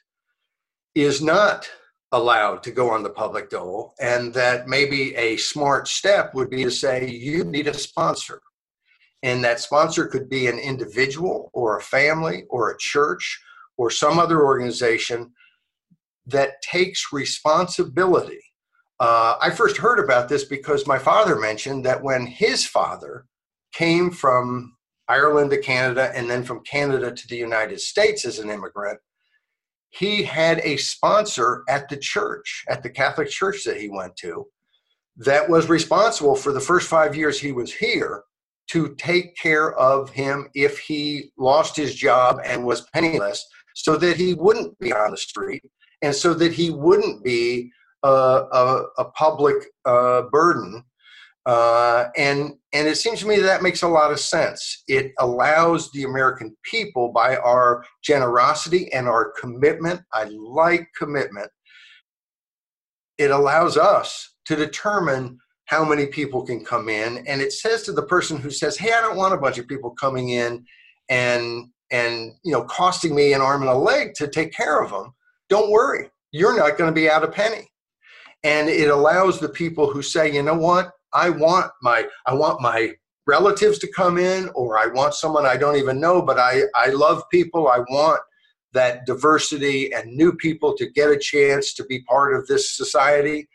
is 0.95 1.21
not 1.21 1.69
allowed 2.11 2.63
to 2.63 2.71
go 2.71 2.89
on 2.89 3.03
the 3.03 3.09
public 3.09 3.49
dole, 3.49 3.93
and 3.99 4.33
that 4.33 4.67
maybe 4.67 5.13
a 5.15 5.35
smart 5.37 5.87
step 5.87 6.33
would 6.33 6.49
be 6.49 6.63
to 6.63 6.71
say 6.71 7.09
you 7.09 7.43
need 7.43 7.67
a 7.67 7.73
sponsor. 7.73 8.41
And 9.23 9.43
that 9.43 9.59
sponsor 9.59 10.07
could 10.07 10.29
be 10.29 10.47
an 10.47 10.57
individual 10.57 11.49
or 11.53 11.77
a 11.77 11.81
family 11.81 12.45
or 12.49 12.69
a 12.69 12.77
church 12.77 13.41
or 13.77 13.89
some 13.91 14.19
other 14.19 14.45
organization 14.45 15.33
that 16.27 16.61
takes 16.61 17.11
responsibility. 17.11 18.41
Uh, 18.99 19.35
I 19.39 19.51
first 19.51 19.77
heard 19.77 19.99
about 19.99 20.27
this 20.27 20.43
because 20.43 20.87
my 20.87 20.97
father 20.97 21.35
mentioned 21.35 21.85
that 21.85 22.03
when 22.03 22.25
his 22.25 22.65
father 22.65 23.25
came 23.73 24.11
from 24.11 24.75
Ireland 25.07 25.51
to 25.51 25.61
Canada 25.61 26.11
and 26.15 26.29
then 26.29 26.43
from 26.43 26.63
Canada 26.63 27.11
to 27.11 27.27
the 27.27 27.37
United 27.37 27.79
States 27.79 28.25
as 28.25 28.39
an 28.39 28.49
immigrant, 28.49 28.99
he 29.89 30.23
had 30.23 30.59
a 30.63 30.77
sponsor 30.77 31.63
at 31.69 31.87
the 31.89 31.97
church, 31.97 32.65
at 32.69 32.83
the 32.83 32.89
Catholic 32.89 33.29
church 33.29 33.63
that 33.65 33.79
he 33.79 33.89
went 33.89 34.15
to, 34.17 34.45
that 35.17 35.49
was 35.49 35.69
responsible 35.69 36.35
for 36.35 36.51
the 36.51 36.59
first 36.59 36.87
five 36.87 37.15
years 37.15 37.39
he 37.39 37.51
was 37.51 37.73
here 37.73 38.23
to 38.69 38.93
take 38.95 39.35
care 39.37 39.73
of 39.75 40.09
him 40.09 40.49
if 40.53 40.77
he 40.79 41.31
lost 41.37 41.75
his 41.75 41.95
job 41.95 42.39
and 42.43 42.65
was 42.65 42.87
penniless, 42.93 43.45
so 43.75 43.95
that 43.95 44.17
he 44.17 44.33
wouldn't 44.33 44.77
be 44.79 44.91
on 44.91 45.11
the 45.11 45.17
street 45.17 45.63
and 46.01 46.13
so 46.13 46.33
that 46.33 46.53
he 46.53 46.69
wouldn't 46.69 47.23
be 47.23 47.71
a, 48.03 48.07
a, 48.09 48.83
a 48.97 49.05
public 49.11 49.55
uh, 49.85 50.23
burden 50.31 50.83
uh, 51.47 52.09
and 52.17 52.55
and 52.73 52.89
it 52.89 52.97
seems 52.97 53.21
to 53.21 53.25
me 53.25 53.37
that, 53.37 53.43
that 53.43 53.63
makes 53.63 53.81
a 53.81 53.87
lot 53.87 54.11
of 54.11 54.19
sense. 54.19 54.83
It 54.89 55.13
allows 55.17 55.89
the 55.91 56.03
American 56.03 56.55
people, 56.69 57.13
by 57.13 57.37
our 57.37 57.85
generosity 58.03 58.91
and 58.91 59.07
our 59.07 59.31
commitment, 59.39 60.01
I 60.11 60.25
like 60.25 60.89
commitment, 60.95 61.49
it 63.17 63.31
allows 63.31 63.77
us 63.77 64.35
to 64.45 64.57
determine 64.57 65.39
how 65.65 65.85
many 65.85 66.07
people 66.07 66.45
can 66.45 66.65
come 66.65 66.89
in. 66.89 67.25
And 67.27 67.41
it 67.41 67.53
says 67.53 67.83
to 67.83 67.93
the 67.93 68.03
person 68.03 68.37
who 68.37 68.51
says, 68.51 68.77
Hey, 68.77 68.91
I 68.91 68.99
don't 68.99 69.17
want 69.17 69.33
a 69.33 69.37
bunch 69.37 69.57
of 69.57 69.69
people 69.69 69.91
coming 69.91 70.29
in 70.29 70.65
and 71.09 71.67
and 71.91 72.33
you 72.43 72.51
know 72.51 72.65
costing 72.65 73.15
me 73.15 73.31
an 73.31 73.39
arm 73.39 73.61
and 73.61 73.71
a 73.71 73.73
leg 73.73 74.13
to 74.15 74.27
take 74.27 74.51
care 74.51 74.81
of 74.81 74.91
them. 74.91 75.13
Don't 75.49 75.71
worry, 75.71 76.09
you're 76.31 76.57
not 76.57 76.77
going 76.77 76.89
to 76.89 76.95
be 76.95 77.09
out 77.09 77.23
a 77.23 77.27
penny. 77.27 77.69
And 78.43 78.69
it 78.69 78.89
allows 78.89 79.39
the 79.39 79.49
people 79.49 79.91
who 79.91 80.01
say, 80.01 80.33
you 80.33 80.43
know 80.43 80.57
what, 80.57 80.91
I 81.13 81.29
want 81.29 81.71
my 81.81 82.07
I 82.25 82.33
want 82.33 82.61
my 82.61 82.93
relatives 83.25 83.77
to 83.79 83.91
come 83.91 84.17
in 84.17 84.49
or 84.55 84.77
I 84.77 84.87
want 84.87 85.13
someone 85.13 85.45
I 85.45 85.57
don't 85.57 85.75
even 85.75 85.99
know, 85.99 86.21
but 86.21 86.39
I, 86.39 86.61
I 86.75 86.87
love 86.87 87.23
people. 87.31 87.67
I 87.67 87.79
want 87.79 88.21
that 88.73 89.05
diversity 89.05 89.93
and 89.93 90.15
new 90.15 90.33
people 90.33 90.75
to 90.77 90.89
get 90.91 91.09
a 91.09 91.17
chance 91.17 91.73
to 91.73 91.85
be 91.85 92.01
part 92.03 92.33
of 92.33 92.47
this 92.47 92.75
society 92.75 93.47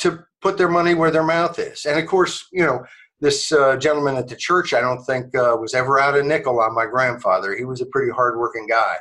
to 0.00 0.24
put 0.40 0.58
their 0.58 0.68
money 0.68 0.94
where 0.94 1.10
their 1.10 1.24
mouth 1.24 1.58
is. 1.58 1.84
And 1.86 1.98
of 1.98 2.06
course, 2.06 2.46
you 2.52 2.64
know, 2.64 2.84
this 3.20 3.50
uh, 3.50 3.76
gentleman 3.76 4.16
at 4.16 4.28
the 4.28 4.36
church, 4.36 4.72
I 4.72 4.80
don't 4.80 5.04
think 5.04 5.34
uh, 5.34 5.56
was 5.58 5.74
ever 5.74 5.98
out 5.98 6.16
a 6.16 6.22
nickel 6.22 6.60
on 6.60 6.74
my 6.74 6.86
grandfather. 6.86 7.56
He 7.56 7.64
was 7.64 7.80
a 7.80 7.86
pretty 7.86 8.12
hardworking 8.12 8.66
guy. 8.68 8.96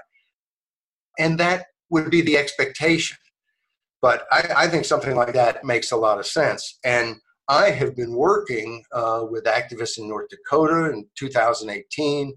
And 1.20 1.40
that 1.40 1.68
would 1.90 2.10
be 2.10 2.22
the 2.22 2.38
expectation. 2.38 3.18
But 4.02 4.26
I, 4.32 4.50
I 4.56 4.68
think 4.68 4.86
something 4.86 5.16
like 5.16 5.34
that 5.34 5.64
makes 5.64 5.92
a 5.92 5.98
lot 5.98 6.20
of 6.20 6.26
sense. 6.26 6.80
And 6.86 7.16
I 7.50 7.72
have 7.72 7.96
been 7.96 8.16
working 8.16 8.84
uh, 8.92 9.26
with 9.30 9.46
activists 9.46 9.98
in 9.98 10.08
North 10.08 10.28
Dakota 10.30 10.92
in 10.92 11.08
2018 11.18 12.34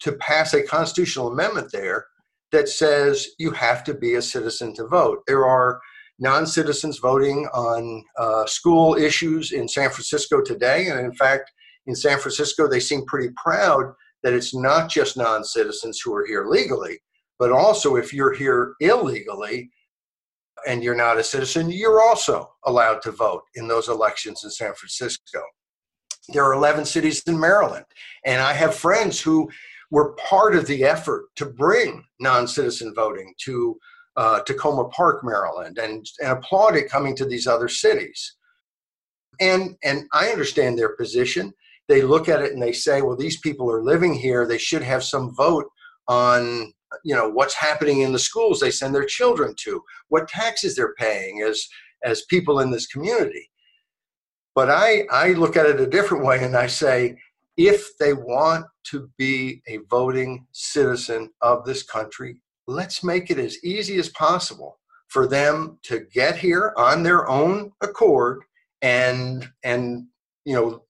to 0.00 0.12
pass 0.12 0.54
a 0.54 0.62
constitutional 0.62 1.28
amendment 1.28 1.70
there 1.72 2.06
that 2.52 2.68
says 2.68 3.28
you 3.38 3.50
have 3.52 3.84
to 3.84 3.94
be 3.94 4.14
a 4.14 4.22
citizen 4.22 4.74
to 4.74 4.86
vote. 4.86 5.20
There 5.26 5.46
are 5.46 5.80
non 6.18 6.46
citizens 6.46 6.98
voting 6.98 7.46
on 7.54 8.04
uh, 8.18 8.46
school 8.46 8.96
issues 8.96 9.52
in 9.52 9.68
San 9.68 9.90
Francisco 9.90 10.42
today. 10.42 10.88
And 10.88 10.98
in 10.98 11.12
fact, 11.14 11.50
in 11.86 11.94
San 11.94 12.18
Francisco, 12.18 12.68
they 12.68 12.80
seem 12.80 13.04
pretty 13.06 13.32
proud 13.36 13.92
that 14.22 14.34
it's 14.34 14.54
not 14.54 14.90
just 14.90 15.16
non 15.16 15.44
citizens 15.44 16.00
who 16.04 16.14
are 16.14 16.26
here 16.26 16.46
legally, 16.46 16.98
but 17.38 17.52
also 17.52 17.96
if 17.96 18.12
you're 18.12 18.34
here 18.34 18.74
illegally, 18.80 19.70
and 20.66 20.82
you're 20.82 20.94
not 20.94 21.18
a 21.18 21.24
citizen, 21.24 21.70
you're 21.70 22.00
also 22.00 22.50
allowed 22.64 23.02
to 23.02 23.12
vote 23.12 23.42
in 23.54 23.68
those 23.68 23.88
elections 23.88 24.44
in 24.44 24.50
San 24.50 24.74
Francisco. 24.74 25.40
There 26.30 26.44
are 26.44 26.54
11 26.54 26.84
cities 26.84 27.22
in 27.26 27.38
Maryland, 27.38 27.86
and 28.24 28.42
I 28.42 28.52
have 28.52 28.74
friends 28.74 29.20
who 29.20 29.48
were 29.90 30.14
part 30.14 30.54
of 30.54 30.66
the 30.66 30.84
effort 30.84 31.26
to 31.36 31.46
bring 31.46 32.04
non-citizen 32.20 32.92
voting 32.94 33.32
to 33.44 33.78
uh, 34.16 34.40
Takoma 34.42 34.90
Park, 34.90 35.24
Maryland, 35.24 35.78
and, 35.78 36.04
and 36.20 36.32
applaud 36.32 36.76
it 36.76 36.90
coming 36.90 37.16
to 37.16 37.24
these 37.24 37.46
other 37.46 37.68
cities. 37.68 38.36
And 39.40 39.76
and 39.84 40.06
I 40.12 40.30
understand 40.30 40.76
their 40.76 40.96
position. 40.96 41.54
They 41.86 42.02
look 42.02 42.28
at 42.28 42.42
it 42.42 42.52
and 42.52 42.60
they 42.60 42.72
say, 42.72 43.00
well, 43.00 43.16
these 43.16 43.38
people 43.38 43.70
are 43.70 43.82
living 43.82 44.12
here; 44.12 44.46
they 44.46 44.58
should 44.58 44.82
have 44.82 45.04
some 45.04 45.34
vote 45.36 45.66
on 46.08 46.72
you 47.04 47.14
know 47.14 47.28
what's 47.28 47.54
happening 47.54 48.00
in 48.00 48.12
the 48.12 48.18
schools 48.18 48.60
they 48.60 48.70
send 48.70 48.94
their 48.94 49.04
children 49.04 49.54
to 49.58 49.82
what 50.08 50.28
taxes 50.28 50.74
they're 50.76 50.94
paying 50.94 51.42
as 51.42 51.66
as 52.04 52.24
people 52.30 52.60
in 52.60 52.70
this 52.70 52.86
community. 52.86 53.48
But 54.54 54.70
i 54.70 55.04
i 55.10 55.32
look 55.32 55.56
at 55.56 55.66
it 55.66 55.80
a 55.80 55.86
different 55.86 56.24
way 56.24 56.42
and 56.42 56.56
i 56.56 56.66
say 56.66 57.16
if 57.56 57.96
they 57.98 58.12
want 58.12 58.66
to 58.84 59.10
be 59.18 59.62
a 59.68 59.78
voting 59.90 60.46
citizen 60.52 61.30
of 61.42 61.64
this 61.64 61.82
country 61.82 62.40
let's 62.66 63.02
make 63.02 63.30
it 63.30 63.38
as 63.38 63.62
easy 63.64 63.98
as 63.98 64.10
possible 64.10 64.78
for 65.08 65.26
them 65.26 65.78
to 65.82 66.06
get 66.12 66.36
here 66.36 66.72
on 66.76 67.02
their 67.02 67.28
own 67.28 67.72
accord 67.80 68.42
and 68.82 69.48
and 69.64 70.06
you 70.44 70.54
know 70.54 70.82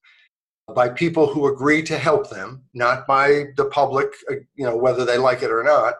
by 0.73 0.89
people 0.89 1.27
who 1.27 1.51
agree 1.51 1.83
to 1.83 1.97
help 1.97 2.29
them, 2.29 2.63
not 2.73 3.07
by 3.07 3.45
the 3.57 3.65
public, 3.65 4.07
uh, 4.31 4.35
you 4.55 4.65
know, 4.65 4.77
whether 4.77 5.05
they 5.05 5.17
like 5.17 5.41
it 5.43 5.51
or 5.51 5.63
not. 5.63 5.95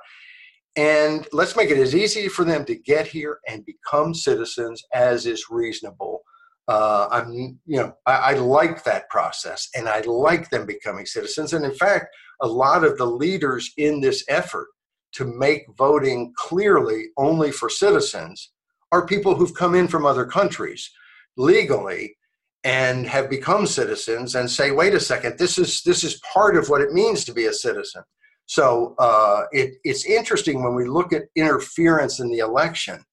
And 0.75 1.27
let's 1.33 1.55
make 1.55 1.71
it 1.71 1.77
as 1.77 1.95
easy 1.95 2.27
for 2.27 2.45
them 2.45 2.63
to 2.65 2.75
get 2.75 3.07
here 3.07 3.39
and 3.47 3.65
become 3.65 4.13
citizens 4.13 4.83
as 4.93 5.25
is 5.25 5.45
reasonable. 5.49 6.21
Uh, 6.67 7.07
I'm, 7.11 7.59
you 7.65 7.77
know, 7.79 7.93
I, 8.05 8.13
I 8.13 8.33
like 8.33 8.83
that 8.83 9.09
process, 9.09 9.67
and 9.75 9.89
I 9.89 10.01
like 10.01 10.49
them 10.49 10.65
becoming 10.65 11.05
citizens. 11.05 11.53
And 11.53 11.65
in 11.65 11.73
fact, 11.73 12.15
a 12.41 12.47
lot 12.47 12.83
of 12.83 12.97
the 12.97 13.05
leaders 13.05 13.71
in 13.77 13.99
this 13.99 14.23
effort 14.29 14.67
to 15.13 15.25
make 15.25 15.65
voting 15.77 16.31
clearly 16.37 17.05
only 17.17 17.51
for 17.51 17.69
citizens 17.69 18.51
are 18.91 19.05
people 19.05 19.35
who've 19.35 19.53
come 19.53 19.75
in 19.75 19.87
from 19.87 20.05
other 20.05 20.25
countries 20.25 20.89
legally 21.37 22.15
and 22.63 23.05
have 23.05 23.29
become 23.29 23.65
citizens 23.65 24.35
and 24.35 24.49
say, 24.49 24.71
wait 24.71 24.93
a 24.93 24.99
second, 24.99 25.37
this 25.37 25.57
is 25.57 25.81
this 25.83 26.03
is 26.03 26.21
part 26.33 26.57
of 26.57 26.69
what 26.69 26.81
it 26.81 26.91
means 26.91 27.23
to 27.25 27.33
be 27.33 27.45
a 27.45 27.53
citizen. 27.53 28.03
So 28.47 28.95
uh, 28.97 29.43
it, 29.51 29.75
it's 29.83 30.05
interesting 30.05 30.63
when 30.63 30.73
we 30.73 30.85
look 30.85 31.13
at 31.13 31.25
interference 31.35 32.19
in 32.19 32.29
the 32.29 32.39
election. 32.39 33.03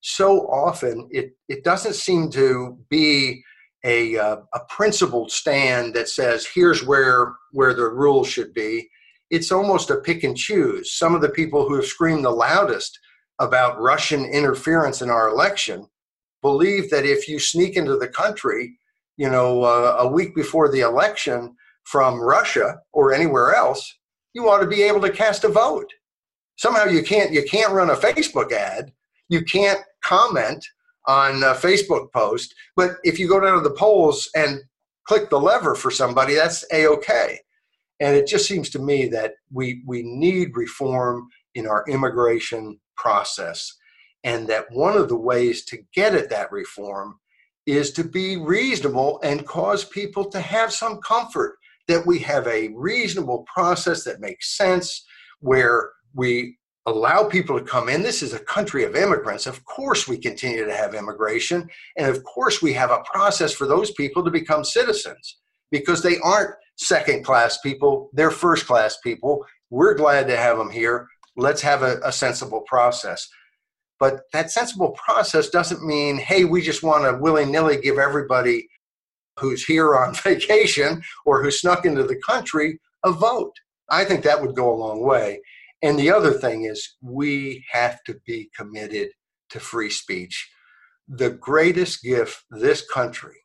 So 0.00 0.48
often 0.48 1.08
it 1.10 1.32
it 1.48 1.64
doesn't 1.64 1.94
seem 1.94 2.30
to 2.30 2.78
be 2.90 3.42
a 3.84 4.18
uh, 4.18 4.36
a 4.52 4.60
principled 4.68 5.30
stand 5.30 5.94
that 5.94 6.08
says 6.08 6.46
here's 6.46 6.84
where 6.84 7.34
where 7.52 7.72
the 7.72 7.88
rules 7.88 8.28
should 8.28 8.52
be. 8.52 8.88
It's 9.30 9.52
almost 9.52 9.90
a 9.90 9.96
pick 10.00 10.24
and 10.24 10.36
choose. 10.36 10.92
Some 10.92 11.14
of 11.14 11.20
the 11.20 11.28
people 11.28 11.66
who 11.66 11.76
have 11.76 11.86
screamed 11.86 12.24
the 12.24 12.30
loudest 12.30 12.98
about 13.38 13.80
Russian 13.80 14.24
interference 14.24 15.00
in 15.00 15.08
our 15.08 15.28
election 15.28 15.86
believe 16.42 16.90
that 16.90 17.06
if 17.06 17.28
you 17.28 17.38
sneak 17.38 17.76
into 17.76 17.96
the 17.96 18.08
country 18.08 18.79
you 19.20 19.28
know, 19.28 19.62
uh, 19.64 19.96
a 19.98 20.08
week 20.08 20.34
before 20.34 20.70
the 20.70 20.80
election 20.80 21.54
from 21.84 22.18
Russia 22.18 22.80
or 22.94 23.12
anywhere 23.12 23.54
else, 23.54 23.98
you 24.32 24.48
ought 24.48 24.60
to 24.60 24.66
be 24.66 24.80
able 24.80 25.02
to 25.02 25.10
cast 25.10 25.44
a 25.44 25.48
vote. 25.48 25.92
Somehow 26.56 26.86
you 26.86 27.02
can't 27.02 27.30
you 27.30 27.42
can't 27.42 27.74
run 27.74 27.90
a 27.90 27.94
Facebook 27.94 28.50
ad, 28.50 28.92
you 29.28 29.44
can't 29.44 29.80
comment 30.02 30.64
on 31.06 31.42
a 31.42 31.52
Facebook 31.52 32.10
post, 32.12 32.54
but 32.76 32.92
if 33.02 33.18
you 33.18 33.28
go 33.28 33.40
down 33.40 33.62
to 33.62 33.68
the 33.68 33.74
polls 33.74 34.26
and 34.34 34.60
click 35.04 35.28
the 35.28 35.38
lever 35.38 35.74
for 35.74 35.90
somebody, 35.90 36.34
that's 36.34 36.64
a 36.72 36.86
okay. 36.86 37.40
And 38.00 38.16
it 38.16 38.26
just 38.26 38.48
seems 38.48 38.70
to 38.70 38.78
me 38.78 39.06
that 39.08 39.34
we 39.52 39.82
we 39.86 40.02
need 40.02 40.56
reform 40.56 41.28
in 41.54 41.66
our 41.66 41.84
immigration 41.88 42.80
process, 42.96 43.76
and 44.24 44.48
that 44.48 44.64
one 44.70 44.96
of 44.96 45.10
the 45.10 45.22
ways 45.30 45.62
to 45.66 45.76
get 45.92 46.14
at 46.14 46.30
that 46.30 46.50
reform 46.50 47.19
is 47.72 47.92
to 47.92 48.04
be 48.04 48.36
reasonable 48.36 49.20
and 49.22 49.46
cause 49.46 49.84
people 49.84 50.24
to 50.30 50.40
have 50.40 50.72
some 50.72 50.98
comfort 50.98 51.56
that 51.88 52.06
we 52.06 52.18
have 52.20 52.46
a 52.46 52.68
reasonable 52.68 53.44
process 53.52 54.04
that 54.04 54.20
makes 54.20 54.56
sense 54.56 55.04
where 55.40 55.90
we 56.14 56.56
allow 56.86 57.24
people 57.24 57.58
to 57.58 57.64
come 57.64 57.88
in. 57.88 58.02
This 58.02 58.22
is 58.22 58.32
a 58.32 58.38
country 58.38 58.84
of 58.84 58.96
immigrants. 58.96 59.46
Of 59.46 59.64
course, 59.64 60.08
we 60.08 60.16
continue 60.16 60.64
to 60.64 60.74
have 60.74 60.94
immigration. 60.94 61.68
And 61.96 62.08
of 62.08 62.22
course, 62.24 62.62
we 62.62 62.72
have 62.74 62.90
a 62.90 63.02
process 63.12 63.52
for 63.52 63.66
those 63.66 63.90
people 63.92 64.24
to 64.24 64.30
become 64.30 64.64
citizens 64.64 65.38
because 65.70 66.02
they 66.02 66.18
aren't 66.18 66.54
second 66.76 67.24
class 67.24 67.58
people, 67.58 68.10
they're 68.12 68.30
first 68.30 68.66
class 68.66 68.98
people. 69.04 69.44
We're 69.68 69.94
glad 69.94 70.26
to 70.28 70.36
have 70.36 70.56
them 70.56 70.70
here. 70.70 71.06
Let's 71.36 71.62
have 71.62 71.82
a, 71.82 72.00
a 72.02 72.10
sensible 72.10 72.62
process. 72.62 73.28
But 74.00 74.22
that 74.32 74.50
sensible 74.50 74.92
process 74.92 75.50
doesn't 75.50 75.86
mean, 75.86 76.16
hey, 76.16 76.44
we 76.44 76.62
just 76.62 76.82
want 76.82 77.04
to 77.04 77.22
willy 77.22 77.44
nilly 77.44 77.76
give 77.76 77.98
everybody 77.98 78.66
who's 79.38 79.64
here 79.64 79.94
on 79.94 80.14
vacation 80.24 81.02
or 81.26 81.42
who 81.42 81.50
snuck 81.50 81.84
into 81.84 82.02
the 82.02 82.20
country 82.26 82.80
a 83.04 83.12
vote. 83.12 83.54
I 83.90 84.04
think 84.04 84.24
that 84.24 84.40
would 84.40 84.56
go 84.56 84.72
a 84.72 84.76
long 84.76 85.02
way. 85.02 85.40
And 85.82 85.98
the 85.98 86.10
other 86.10 86.32
thing 86.32 86.64
is, 86.64 86.96
we 87.00 87.64
have 87.70 88.02
to 88.04 88.18
be 88.26 88.50
committed 88.56 89.10
to 89.50 89.60
free 89.60 89.90
speech. 89.90 90.50
The 91.08 91.30
greatest 91.30 92.02
gift 92.02 92.44
this 92.50 92.86
country 92.88 93.36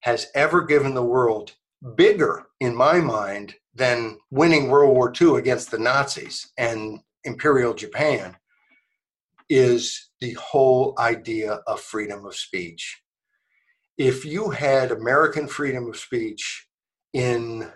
has 0.00 0.26
ever 0.34 0.62
given 0.62 0.94
the 0.94 1.04
world, 1.04 1.52
bigger 1.96 2.44
in 2.60 2.74
my 2.74 3.00
mind 3.00 3.54
than 3.74 4.18
winning 4.30 4.68
World 4.68 4.94
War 4.94 5.12
II 5.18 5.38
against 5.38 5.70
the 5.70 5.78
Nazis 5.78 6.52
and 6.58 7.00
Imperial 7.24 7.74
Japan, 7.74 8.36
is 9.48 10.10
the 10.20 10.32
whole 10.34 10.94
idea 10.98 11.60
of 11.66 11.80
freedom 11.80 12.24
of 12.24 12.34
speech. 12.34 13.02
If 13.98 14.24
you 14.24 14.50
had 14.50 14.90
American 14.90 15.46
freedom 15.46 15.88
of 15.88 15.96
speech 15.96 16.66
in 17.12 17.70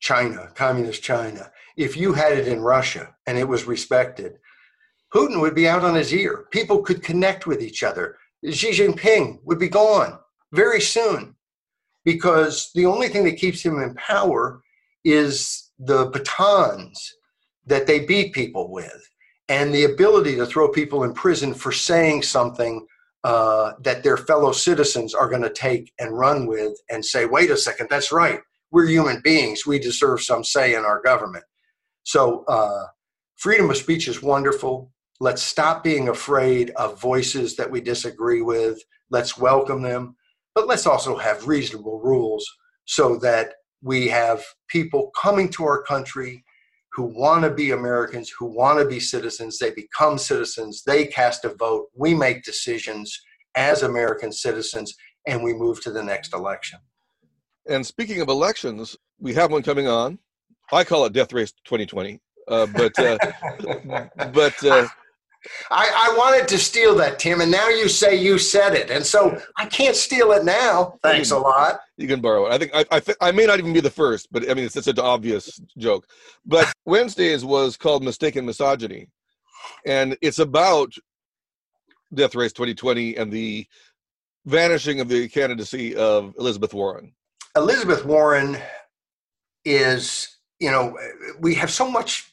China, 0.00 0.50
communist 0.54 1.02
China, 1.02 1.50
if 1.76 1.96
you 1.96 2.12
had 2.12 2.36
it 2.36 2.48
in 2.48 2.60
Russia 2.60 3.14
and 3.26 3.38
it 3.38 3.48
was 3.48 3.66
respected, 3.66 4.38
Putin 5.14 5.40
would 5.40 5.54
be 5.54 5.68
out 5.68 5.84
on 5.84 5.94
his 5.94 6.12
ear. 6.12 6.46
People 6.50 6.82
could 6.82 7.02
connect 7.02 7.46
with 7.46 7.62
each 7.62 7.82
other. 7.82 8.16
Xi 8.50 8.70
Jinping 8.70 9.38
would 9.44 9.58
be 9.58 9.68
gone 9.68 10.18
very 10.52 10.80
soon 10.80 11.36
because 12.04 12.70
the 12.74 12.86
only 12.86 13.08
thing 13.08 13.24
that 13.24 13.36
keeps 13.36 13.62
him 13.62 13.78
in 13.78 13.94
power 13.94 14.62
is 15.04 15.70
the 15.78 16.06
batons 16.06 17.14
that 17.66 17.86
they 17.86 18.00
beat 18.00 18.32
people 18.32 18.70
with 18.70 19.08
and 19.48 19.74
the 19.74 19.84
ability 19.84 20.36
to 20.36 20.46
throw 20.46 20.68
people 20.68 21.04
in 21.04 21.12
prison 21.12 21.54
for 21.54 21.72
saying 21.72 22.22
something 22.22 22.86
uh, 23.24 23.72
that 23.80 24.02
their 24.02 24.16
fellow 24.16 24.52
citizens 24.52 25.14
are 25.14 25.28
going 25.28 25.42
to 25.42 25.52
take 25.52 25.92
and 25.98 26.16
run 26.16 26.46
with 26.46 26.72
and 26.90 27.04
say, 27.04 27.24
wait 27.24 27.50
a 27.50 27.56
second, 27.56 27.88
that's 27.88 28.12
right. 28.12 28.40
We're 28.70 28.86
human 28.86 29.20
beings. 29.22 29.66
We 29.66 29.78
deserve 29.78 30.22
some 30.22 30.42
say 30.42 30.74
in 30.74 30.84
our 30.84 31.00
government. 31.02 31.44
So, 32.04 32.44
uh, 32.48 32.86
freedom 33.36 33.70
of 33.70 33.76
speech 33.76 34.08
is 34.08 34.22
wonderful. 34.22 34.90
Let's 35.20 35.42
stop 35.42 35.84
being 35.84 36.08
afraid 36.08 36.70
of 36.70 37.00
voices 37.00 37.54
that 37.56 37.70
we 37.70 37.80
disagree 37.80 38.42
with. 38.42 38.82
Let's 39.10 39.38
welcome 39.38 39.82
them. 39.82 40.16
But 40.54 40.66
let's 40.66 40.86
also 40.86 41.16
have 41.16 41.46
reasonable 41.46 42.00
rules 42.00 42.44
so 42.86 43.16
that 43.18 43.54
we 43.82 44.08
have 44.08 44.42
people 44.68 45.10
coming 45.20 45.48
to 45.50 45.64
our 45.64 45.82
country 45.82 46.44
who 46.92 47.04
want 47.04 47.42
to 47.44 47.50
be 47.50 47.70
Americans, 47.70 48.30
who 48.38 48.46
want 48.46 48.78
to 48.78 48.86
be 48.86 49.00
citizens. 49.00 49.58
They 49.58 49.70
become 49.70 50.18
citizens, 50.18 50.82
they 50.86 51.06
cast 51.06 51.44
a 51.44 51.54
vote, 51.54 51.86
we 51.94 52.14
make 52.14 52.42
decisions 52.42 53.18
as 53.54 53.82
American 53.82 54.32
citizens, 54.32 54.94
and 55.26 55.42
we 55.42 55.52
move 55.52 55.82
to 55.82 55.90
the 55.90 56.02
next 56.02 56.34
election. 56.34 56.78
And 57.68 57.86
speaking 57.86 58.20
of 58.20 58.28
elections, 58.28 58.96
we 59.18 59.34
have 59.34 59.52
one 59.52 59.62
coming 59.62 59.88
on. 59.88 60.18
I 60.72 60.84
call 60.84 61.04
it 61.06 61.12
Death 61.12 61.32
Race 61.32 61.52
2020. 61.64 62.20
Uh, 62.48 62.66
but 62.66 62.98
uh, 62.98 63.18
but 64.32 64.64
uh, 64.64 64.88
I, 65.70 66.10
I, 66.10 66.16
wanted 66.16 66.46
to 66.48 66.58
steal 66.58 66.94
that, 66.96 67.18
Tim, 67.18 67.40
and 67.40 67.50
now 67.50 67.68
you 67.68 67.88
say 67.88 68.14
you 68.14 68.38
said 68.38 68.74
it, 68.74 68.90
and 68.90 69.04
so 69.04 69.40
I 69.56 69.66
can't 69.66 69.96
steal 69.96 70.32
it 70.32 70.44
now. 70.44 70.98
Thanks 71.02 71.30
can, 71.30 71.38
a 71.38 71.40
lot. 71.40 71.80
You 71.96 72.06
can 72.06 72.20
borrow 72.20 72.46
it. 72.46 72.52
I 72.52 72.58
think 72.58 72.70
I 72.74 72.84
I, 72.90 73.00
th- 73.00 73.18
I 73.20 73.32
may 73.32 73.46
not 73.46 73.58
even 73.58 73.72
be 73.72 73.80
the 73.80 73.90
first, 73.90 74.28
but 74.30 74.48
I 74.48 74.54
mean 74.54 74.64
it's 74.64 74.74
such 74.74 74.86
an 74.86 74.98
obvious 75.00 75.60
joke. 75.76 76.06
But 76.46 76.72
Wednesdays 76.84 77.44
was 77.44 77.76
called 77.76 78.04
Mistaken 78.04 78.46
Misogyny, 78.46 79.08
and 79.84 80.16
it's 80.20 80.38
about 80.38 80.92
Death 82.14 82.34
Race 82.34 82.52
2020 82.52 83.16
and 83.16 83.32
the 83.32 83.66
vanishing 84.46 85.00
of 85.00 85.08
the 85.08 85.28
candidacy 85.28 85.94
of 85.96 86.34
Elizabeth 86.38 86.74
Warren. 86.74 87.14
Elizabeth 87.56 88.04
Warren 88.04 88.58
is, 89.64 90.36
you 90.58 90.70
know, 90.70 90.96
we 91.40 91.54
have 91.54 91.70
so 91.70 91.90
much 91.90 92.32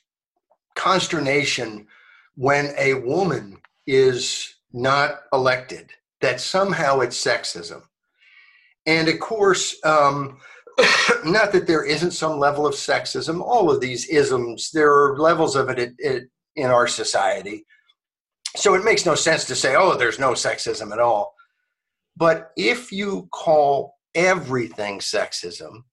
consternation 0.76 1.88
when 2.36 2.74
a 2.78 2.94
woman 2.96 3.58
is 3.88 4.56
not 4.72 5.22
elected, 5.34 5.92
that 6.22 6.40
somehow 6.40 7.00
it's 7.00 7.24
sexism. 7.24 7.82
And 8.86 9.08
of 9.08 9.20
course, 9.20 9.76
um, 9.84 10.40
not 11.26 11.52
that 11.52 11.68
there 11.68 11.84
isn't 11.84 12.12
some 12.12 12.40
level 12.40 12.66
of 12.66 12.74
sexism, 12.74 13.42
all 13.42 13.70
of 13.72 13.82
these 13.82 14.08
isms, 14.08 14.72
there 14.72 14.92
are 14.92 15.18
levels 15.18 15.56
of 15.56 15.70
it, 15.70 15.80
it, 15.80 15.94
it 16.00 16.24
in 16.56 16.68
our 16.68 16.88
society. 16.88 17.66
So 18.56 18.74
it 18.74 18.84
makes 18.84 19.06
no 19.06 19.16
sense 19.16 19.46
to 19.46 19.56
say, 19.56 19.76
oh, 19.76 19.96
there's 19.96 20.20
no 20.20 20.32
sexism 20.32 20.92
at 20.92 21.00
all. 21.00 21.34
But 22.18 22.52
if 22.58 22.92
you 22.92 23.30
call 23.32 23.96
everything 24.16 25.00
sexism, 25.00 25.84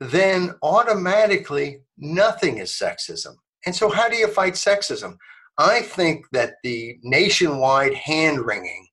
then 0.00 0.54
automatically 0.62 1.80
nothing 1.98 2.58
is 2.58 2.70
sexism. 2.70 3.36
And 3.66 3.74
so, 3.74 3.90
how 3.90 4.08
do 4.08 4.16
you 4.16 4.28
fight 4.28 4.54
sexism? 4.54 5.16
I 5.58 5.82
think 5.82 6.26
that 6.32 6.54
the 6.62 6.98
nationwide 7.02 7.94
hand 7.94 8.44
wringing 8.44 8.86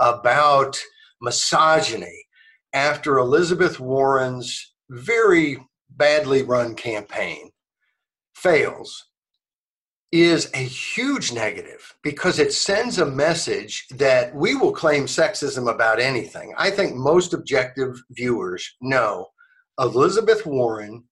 about 0.00 0.78
misogyny 1.20 2.26
after 2.72 3.18
Elizabeth 3.18 3.78
Warren's 3.78 4.74
very 4.90 5.58
badly 5.90 6.42
run 6.42 6.74
campaign 6.74 7.50
fails 8.34 9.06
is 10.10 10.50
a 10.54 10.58
huge 10.58 11.32
negative 11.32 11.94
because 12.02 12.38
it 12.38 12.52
sends 12.52 12.98
a 12.98 13.06
message 13.06 13.86
that 13.90 14.34
we 14.34 14.54
will 14.54 14.72
claim 14.72 15.04
sexism 15.04 15.70
about 15.70 16.00
anything. 16.00 16.54
I 16.56 16.70
think 16.70 16.94
most 16.94 17.34
objective 17.34 18.00
viewers 18.10 18.76
know 18.80 19.26
Elizabeth 19.78 20.46
Warren 20.46 21.04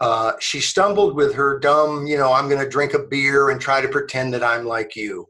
uh, 0.00 0.32
she 0.40 0.60
stumbled 0.60 1.16
with 1.16 1.34
her 1.34 1.58
dumb, 1.58 2.06
you 2.06 2.16
know, 2.16 2.32
I'm 2.32 2.48
going 2.48 2.62
to 2.62 2.68
drink 2.68 2.94
a 2.94 3.00
beer 3.00 3.50
and 3.50 3.60
try 3.60 3.80
to 3.80 3.88
pretend 3.88 4.32
that 4.34 4.44
I'm 4.44 4.64
like 4.64 4.94
you. 4.94 5.26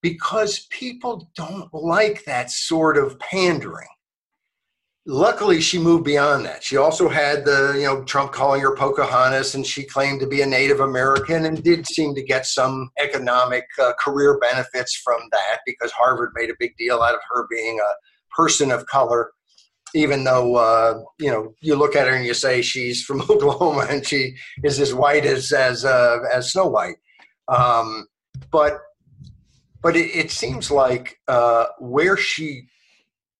Because 0.00 0.66
people 0.70 1.28
don't 1.34 1.72
like 1.74 2.24
that 2.24 2.50
sort 2.52 2.96
of 2.96 3.18
pandering. 3.18 3.88
luckily 5.06 5.60
she 5.60 5.78
moved 5.78 6.04
beyond 6.04 6.44
that. 6.44 6.62
She 6.62 6.76
also 6.76 7.08
had 7.08 7.44
the, 7.44 7.74
you 7.76 7.84
know, 7.84 8.04
Trump 8.04 8.30
calling 8.30 8.60
her 8.60 8.76
Pocahontas 8.76 9.54
and 9.54 9.66
she 9.66 9.82
claimed 9.82 10.20
to 10.20 10.26
be 10.26 10.42
a 10.42 10.46
Native 10.46 10.80
American 10.80 11.46
and 11.46 11.62
did 11.64 11.86
seem 11.86 12.14
to 12.14 12.22
get 12.22 12.46
some 12.46 12.90
economic 13.02 13.64
uh, 13.82 13.92
career 13.98 14.38
benefits 14.38 14.94
from 14.94 15.18
that 15.32 15.60
because 15.66 15.90
Harvard 15.92 16.30
made 16.34 16.50
a 16.50 16.56
big 16.60 16.76
deal 16.76 17.02
out 17.02 17.14
of 17.14 17.20
her 17.30 17.46
being 17.50 17.80
a 17.80 17.92
person 18.36 18.70
of 18.70 18.86
color. 18.86 19.32
Even 19.94 20.24
though 20.24 20.56
uh, 20.56 21.00
you 21.18 21.30
know 21.30 21.54
you 21.60 21.76
look 21.76 21.96
at 21.96 22.06
her 22.06 22.14
and 22.14 22.26
you 22.26 22.34
say 22.34 22.62
she's 22.62 23.02
from 23.02 23.22
Oklahoma 23.30 23.86
and 23.88 24.06
she 24.06 24.34
is 24.64 24.80
as 24.80 24.94
white 24.94 25.24
as 25.24 25.52
as 25.52 25.84
uh, 25.84 26.18
as 26.32 26.52
Snow 26.52 26.66
White, 26.66 26.96
um, 27.48 28.06
but 28.50 28.80
but 29.82 29.96
it, 29.96 30.14
it 30.14 30.30
seems 30.30 30.70
like 30.70 31.18
uh, 31.28 31.66
where 31.78 32.16
she 32.16 32.68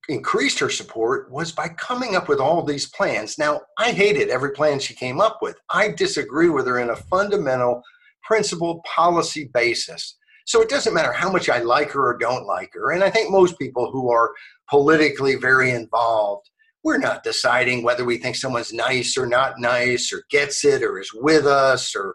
increased 0.08 0.58
her 0.58 0.70
support 0.70 1.30
was 1.30 1.52
by 1.52 1.68
coming 1.68 2.16
up 2.16 2.28
with 2.28 2.40
all 2.40 2.62
these 2.62 2.88
plans. 2.88 3.38
Now, 3.38 3.60
I 3.78 3.92
hated 3.92 4.30
every 4.30 4.52
plan 4.52 4.78
she 4.78 4.94
came 4.94 5.20
up 5.20 5.38
with. 5.42 5.56
I 5.68 5.88
disagree 5.88 6.48
with 6.48 6.66
her 6.66 6.78
in 6.78 6.90
a 6.90 6.96
fundamental 6.96 7.82
principle 8.22 8.82
policy 8.86 9.50
basis. 9.52 10.16
So 10.46 10.62
it 10.62 10.70
doesn't 10.70 10.94
matter 10.94 11.12
how 11.12 11.30
much 11.30 11.50
I 11.50 11.58
like 11.58 11.90
her 11.90 12.08
or 12.08 12.16
don't 12.16 12.46
like 12.46 12.70
her. 12.72 12.92
And 12.92 13.04
I 13.04 13.10
think 13.10 13.30
most 13.30 13.58
people 13.58 13.90
who 13.90 14.10
are 14.10 14.32
politically 14.68 15.34
very 15.36 15.70
involved, 15.70 16.50
we're 16.84 16.98
not 16.98 17.24
deciding 17.24 17.82
whether 17.82 18.04
we 18.04 18.18
think 18.18 18.36
someone's 18.36 18.72
nice 18.72 19.16
or 19.16 19.26
not 19.26 19.58
nice 19.58 20.12
or 20.12 20.22
gets 20.30 20.64
it 20.64 20.82
or 20.82 20.98
is 20.98 21.10
with 21.14 21.46
us 21.46 21.94
or 21.94 22.14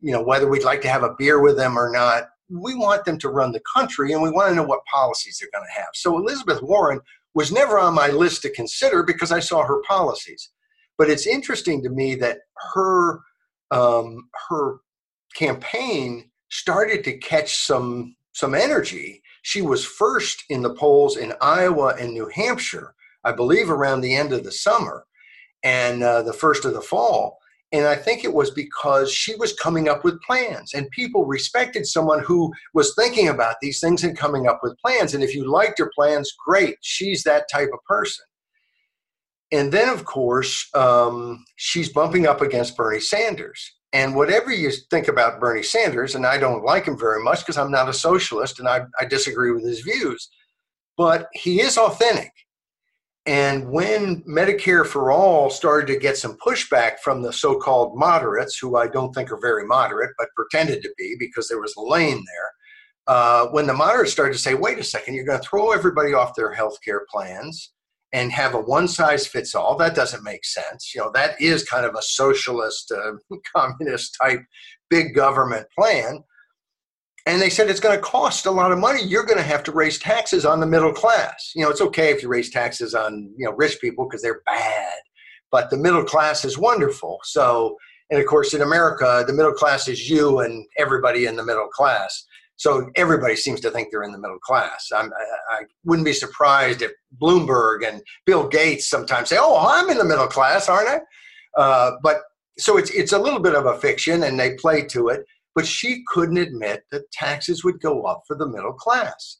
you 0.00 0.12
know 0.12 0.22
whether 0.22 0.48
we'd 0.48 0.64
like 0.64 0.82
to 0.82 0.88
have 0.88 1.02
a 1.02 1.14
beer 1.18 1.40
with 1.40 1.56
them 1.56 1.78
or 1.78 1.90
not 1.90 2.24
we 2.50 2.74
want 2.74 3.04
them 3.04 3.16
to 3.18 3.30
run 3.30 3.52
the 3.52 3.62
country 3.74 4.12
and 4.12 4.20
we 4.20 4.30
want 4.30 4.50
to 4.50 4.54
know 4.54 4.62
what 4.62 4.84
policies 4.84 5.38
they're 5.38 5.48
going 5.58 5.66
to 5.66 5.80
have 5.80 5.88
so 5.94 6.18
elizabeth 6.18 6.60
warren 6.60 7.00
was 7.34 7.52
never 7.52 7.78
on 7.78 7.94
my 7.94 8.08
list 8.08 8.42
to 8.42 8.50
consider 8.50 9.02
because 9.02 9.32
I 9.32 9.40
saw 9.40 9.64
her 9.64 9.80
policies. 9.82 10.50
But 10.98 11.08
it's 11.08 11.26
interesting 11.26 11.82
to 11.82 11.88
me 11.88 12.14
that 12.16 12.38
her 12.74 13.20
um, 13.70 14.28
her 14.48 14.80
campaign 15.34 16.30
started 16.50 17.04
to 17.04 17.16
catch 17.18 17.56
some 17.56 18.16
some 18.32 18.54
energy. 18.54 19.21
She 19.42 19.60
was 19.62 19.84
first 19.84 20.44
in 20.48 20.62
the 20.62 20.74
polls 20.74 21.16
in 21.16 21.34
Iowa 21.40 21.94
and 21.98 22.12
New 22.12 22.30
Hampshire, 22.34 22.94
I 23.24 23.32
believe, 23.32 23.70
around 23.70 24.00
the 24.00 24.14
end 24.14 24.32
of 24.32 24.44
the 24.44 24.52
summer 24.52 25.04
and 25.62 26.02
uh, 26.02 26.22
the 26.22 26.32
first 26.32 26.64
of 26.64 26.74
the 26.74 26.80
fall. 26.80 27.38
And 27.72 27.86
I 27.86 27.96
think 27.96 28.22
it 28.22 28.34
was 28.34 28.50
because 28.50 29.10
she 29.10 29.34
was 29.36 29.54
coming 29.54 29.88
up 29.88 30.04
with 30.04 30.20
plans, 30.22 30.74
and 30.74 30.90
people 30.90 31.24
respected 31.24 31.86
someone 31.86 32.22
who 32.22 32.52
was 32.74 32.94
thinking 32.94 33.28
about 33.28 33.56
these 33.62 33.80
things 33.80 34.04
and 34.04 34.16
coming 34.16 34.46
up 34.46 34.60
with 34.62 34.76
plans. 34.78 35.14
And 35.14 35.24
if 35.24 35.34
you 35.34 35.50
liked 35.50 35.78
her 35.78 35.90
plans, 35.94 36.30
great. 36.46 36.76
She's 36.82 37.22
that 37.22 37.46
type 37.50 37.70
of 37.72 37.82
person. 37.88 38.26
And 39.52 39.72
then, 39.72 39.88
of 39.88 40.04
course, 40.04 40.68
um, 40.74 41.44
she's 41.56 41.90
bumping 41.90 42.26
up 42.26 42.42
against 42.42 42.76
Bernie 42.76 43.00
Sanders. 43.00 43.72
And 43.92 44.14
whatever 44.14 44.50
you 44.50 44.70
think 44.90 45.08
about 45.08 45.38
Bernie 45.38 45.62
Sanders, 45.62 46.14
and 46.14 46.24
I 46.24 46.38
don't 46.38 46.64
like 46.64 46.86
him 46.86 46.98
very 46.98 47.22
much 47.22 47.40
because 47.40 47.58
I'm 47.58 47.70
not 47.70 47.88
a 47.88 47.92
socialist 47.92 48.58
and 48.58 48.68
I, 48.68 48.82
I 48.98 49.04
disagree 49.04 49.52
with 49.52 49.64
his 49.64 49.80
views, 49.80 50.30
but 50.96 51.28
he 51.34 51.60
is 51.60 51.76
authentic. 51.76 52.32
And 53.26 53.70
when 53.70 54.22
Medicare 54.22 54.84
for 54.84 55.12
All 55.12 55.48
started 55.48 55.86
to 55.92 56.00
get 56.00 56.16
some 56.16 56.36
pushback 56.44 56.98
from 57.04 57.22
the 57.22 57.32
so 57.32 57.58
called 57.58 57.96
moderates, 57.96 58.58
who 58.58 58.76
I 58.76 58.88
don't 58.88 59.12
think 59.12 59.30
are 59.30 59.40
very 59.40 59.64
moderate, 59.64 60.10
but 60.18 60.28
pretended 60.34 60.82
to 60.82 60.92
be 60.98 61.14
because 61.18 61.48
there 61.48 61.60
was 61.60 61.74
a 61.76 61.82
lane 61.82 62.24
there, 62.26 63.14
uh, 63.14 63.46
when 63.48 63.66
the 63.66 63.74
moderates 63.74 64.12
started 64.12 64.32
to 64.32 64.38
say, 64.38 64.54
wait 64.54 64.78
a 64.78 64.84
second, 64.84 65.14
you're 65.14 65.24
going 65.24 65.40
to 65.40 65.48
throw 65.48 65.70
everybody 65.70 66.14
off 66.14 66.34
their 66.34 66.52
health 66.52 66.78
care 66.84 67.06
plans 67.12 67.72
and 68.12 68.30
have 68.32 68.54
a 68.54 68.60
one 68.60 68.88
size 68.88 69.26
fits 69.26 69.54
all, 69.54 69.76
that 69.76 69.94
doesn't 69.94 70.22
make 70.22 70.44
sense. 70.44 70.94
You 70.94 71.00
know, 71.00 71.10
that 71.14 71.40
is 71.40 71.64
kind 71.64 71.86
of 71.86 71.94
a 71.94 72.02
socialist, 72.02 72.92
uh, 72.92 73.12
communist 73.56 74.16
type 74.20 74.40
big 74.90 75.14
government 75.14 75.66
plan. 75.76 76.22
And 77.24 77.40
they 77.40 77.50
said 77.50 77.70
it's 77.70 77.80
going 77.80 77.96
to 77.96 78.02
cost 78.02 78.46
a 78.46 78.50
lot 78.50 78.72
of 78.72 78.78
money. 78.78 79.02
You're 79.02 79.24
going 79.24 79.38
to 79.38 79.44
have 79.44 79.62
to 79.64 79.72
raise 79.72 79.98
taxes 79.98 80.44
on 80.44 80.58
the 80.58 80.66
middle 80.66 80.92
class. 80.92 81.52
You 81.54 81.62
know 81.62 81.70
it's 81.70 81.80
okay 81.80 82.10
if 82.10 82.22
you 82.22 82.28
raise 82.28 82.50
taxes 82.50 82.94
on 82.94 83.32
you 83.36 83.46
know 83.46 83.52
rich 83.52 83.80
people 83.80 84.06
because 84.06 84.22
they're 84.22 84.42
bad 84.46 84.92
but 85.52 85.68
the 85.68 85.76
middle 85.76 86.02
class 86.02 86.44
is 86.44 86.58
wonderful. 86.58 87.20
So 87.22 87.76
and 88.10 88.20
of 88.20 88.26
course 88.26 88.54
in 88.54 88.62
america 88.62 89.24
the 89.26 89.32
middle 89.32 89.52
class 89.52 89.88
is 89.88 90.08
you 90.08 90.40
and 90.40 90.66
everybody 90.78 91.26
in 91.26 91.36
the 91.36 91.44
middle 91.44 91.68
class 91.68 92.24
so 92.56 92.90
everybody 92.96 93.36
seems 93.36 93.60
to 93.60 93.70
think 93.70 93.88
they're 93.90 94.02
in 94.02 94.12
the 94.12 94.18
middle 94.18 94.38
class 94.38 94.88
I'm, 94.94 95.12
I, 95.12 95.54
I 95.56 95.62
wouldn't 95.84 96.06
be 96.06 96.12
surprised 96.12 96.82
if 96.82 96.92
bloomberg 97.20 97.86
and 97.86 98.02
bill 98.26 98.48
gates 98.48 98.88
sometimes 98.88 99.28
say 99.28 99.36
oh 99.38 99.66
i'm 99.68 99.90
in 99.90 99.98
the 99.98 100.04
middle 100.04 100.28
class 100.28 100.68
aren't 100.68 100.88
i 100.88 101.00
uh, 101.60 101.92
but 102.02 102.22
so 102.58 102.78
it's 102.78 102.90
it's 102.90 103.12
a 103.12 103.18
little 103.18 103.40
bit 103.40 103.54
of 103.54 103.66
a 103.66 103.78
fiction 103.78 104.22
and 104.22 104.38
they 104.38 104.54
play 104.54 104.82
to 104.86 105.08
it 105.08 105.24
but 105.54 105.66
she 105.66 106.02
couldn't 106.06 106.38
admit 106.38 106.84
that 106.90 107.10
taxes 107.12 107.64
would 107.64 107.80
go 107.80 108.04
up 108.04 108.22
for 108.26 108.36
the 108.36 108.48
middle 108.48 108.72
class. 108.72 109.38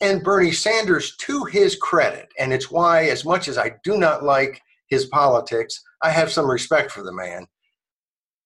And 0.00 0.22
Bernie 0.22 0.52
Sanders, 0.52 1.16
to 1.18 1.44
his 1.44 1.76
credit, 1.76 2.28
and 2.38 2.52
it's 2.52 2.70
why, 2.70 3.04
as 3.04 3.24
much 3.24 3.48
as 3.48 3.56
I 3.56 3.72
do 3.84 3.96
not 3.96 4.22
like 4.22 4.60
his 4.88 5.06
politics, 5.06 5.82
I 6.02 6.10
have 6.10 6.30
some 6.30 6.50
respect 6.50 6.90
for 6.90 7.02
the 7.02 7.12
man. 7.12 7.46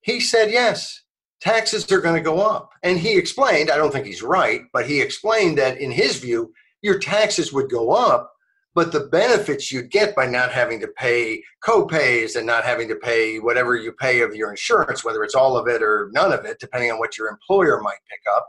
He 0.02 0.20
said, 0.20 0.50
yes, 0.50 1.02
taxes 1.40 1.90
are 1.92 2.00
going 2.00 2.16
to 2.16 2.20
go 2.20 2.40
up. 2.40 2.70
And 2.82 2.98
he 2.98 3.16
explained, 3.16 3.70
I 3.70 3.76
don't 3.76 3.92
think 3.92 4.06
he's 4.06 4.22
right, 4.22 4.62
but 4.72 4.86
he 4.86 5.00
explained 5.00 5.58
that 5.58 5.78
in 5.78 5.90
his 5.90 6.18
view, 6.18 6.52
your 6.82 6.98
taxes 6.98 7.52
would 7.52 7.70
go 7.70 7.90
up 7.92 8.32
but 8.78 8.92
the 8.92 9.08
benefits 9.08 9.72
you'd 9.72 9.90
get 9.90 10.14
by 10.14 10.24
not 10.24 10.52
having 10.52 10.78
to 10.78 10.86
pay 10.86 11.42
co-pays 11.64 12.36
and 12.36 12.46
not 12.46 12.62
having 12.62 12.86
to 12.86 12.94
pay 12.94 13.40
whatever 13.40 13.74
you 13.74 13.90
pay 13.90 14.20
of 14.20 14.36
your 14.36 14.50
insurance, 14.50 15.04
whether 15.04 15.24
it's 15.24 15.34
all 15.34 15.56
of 15.56 15.66
it 15.66 15.82
or 15.82 16.10
none 16.12 16.32
of 16.32 16.44
it, 16.44 16.60
depending 16.60 16.92
on 16.92 17.00
what 17.00 17.18
your 17.18 17.26
employer 17.26 17.80
might 17.80 17.98
pick 18.08 18.20
up, 18.32 18.46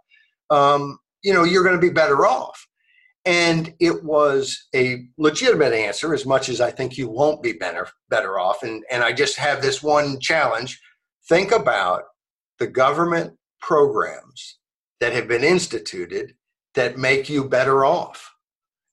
um, 0.56 1.00
you 1.24 1.34
know, 1.34 1.44
you're 1.44 1.64
going 1.64 1.74
to 1.74 1.82
be 1.82 1.90
better 1.90 2.28
off. 2.28 2.68
And 3.26 3.74
it 3.80 4.04
was 4.04 4.68
a 4.76 5.08
legitimate 5.18 5.74
answer, 5.74 6.14
as 6.14 6.28
much 6.28 6.48
as 6.48 6.62
I 6.62 6.70
think 6.70 6.96
you 6.96 7.10
won't 7.10 7.42
be 7.42 7.54
better 7.54 7.88
better 8.12 8.40
off. 8.40 8.62
And 8.62 8.84
and 8.92 9.04
I 9.04 9.14
just 9.14 9.36
have 9.38 9.64
this 9.64 9.82
one 9.82 10.20
challenge: 10.20 10.80
think 11.28 11.52
about 11.52 12.04
the 12.60 12.68
government 12.68 13.34
programs 13.62 14.60
that 15.00 15.14
have 15.14 15.28
been 15.28 15.44
instituted 15.44 16.34
that 16.76 16.98
make 16.98 17.30
you 17.30 17.48
better 17.48 17.86
off 17.86 18.32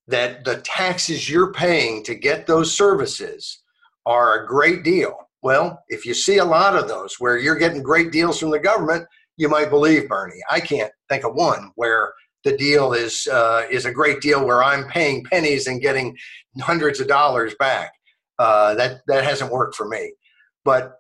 that 0.08 0.44
the 0.44 0.58
taxes 0.58 1.28
you're 1.28 1.52
paying 1.52 2.02
to 2.04 2.14
get 2.14 2.46
those 2.46 2.76
services 2.76 3.62
are 4.06 4.42
a 4.42 4.46
great 4.46 4.84
deal. 4.84 5.16
Well, 5.42 5.82
if 5.88 6.06
you 6.06 6.14
see 6.14 6.38
a 6.38 6.44
lot 6.44 6.76
of 6.76 6.88
those 6.88 7.16
where 7.18 7.38
you're 7.38 7.58
getting 7.58 7.82
great 7.82 8.12
deals 8.12 8.38
from 8.38 8.50
the 8.50 8.58
government, 8.58 9.06
you 9.36 9.48
might 9.48 9.70
believe 9.70 10.08
Bernie. 10.08 10.40
I 10.50 10.60
can't 10.60 10.92
think 11.08 11.24
of 11.24 11.34
one 11.34 11.70
where 11.74 12.12
the 12.44 12.56
deal 12.56 12.92
is 12.92 13.26
uh, 13.26 13.66
is 13.70 13.84
a 13.84 13.92
great 13.92 14.20
deal 14.20 14.46
where 14.46 14.62
I'm 14.62 14.88
paying 14.88 15.24
pennies 15.24 15.66
and 15.66 15.80
getting 15.80 16.16
hundreds 16.60 17.00
of 17.00 17.08
dollars 17.08 17.54
back. 17.58 17.92
Uh, 18.38 18.74
that 18.74 19.00
that 19.08 19.24
hasn't 19.24 19.50
worked 19.50 19.74
for 19.74 19.88
me. 19.88 20.12
But 20.64 20.94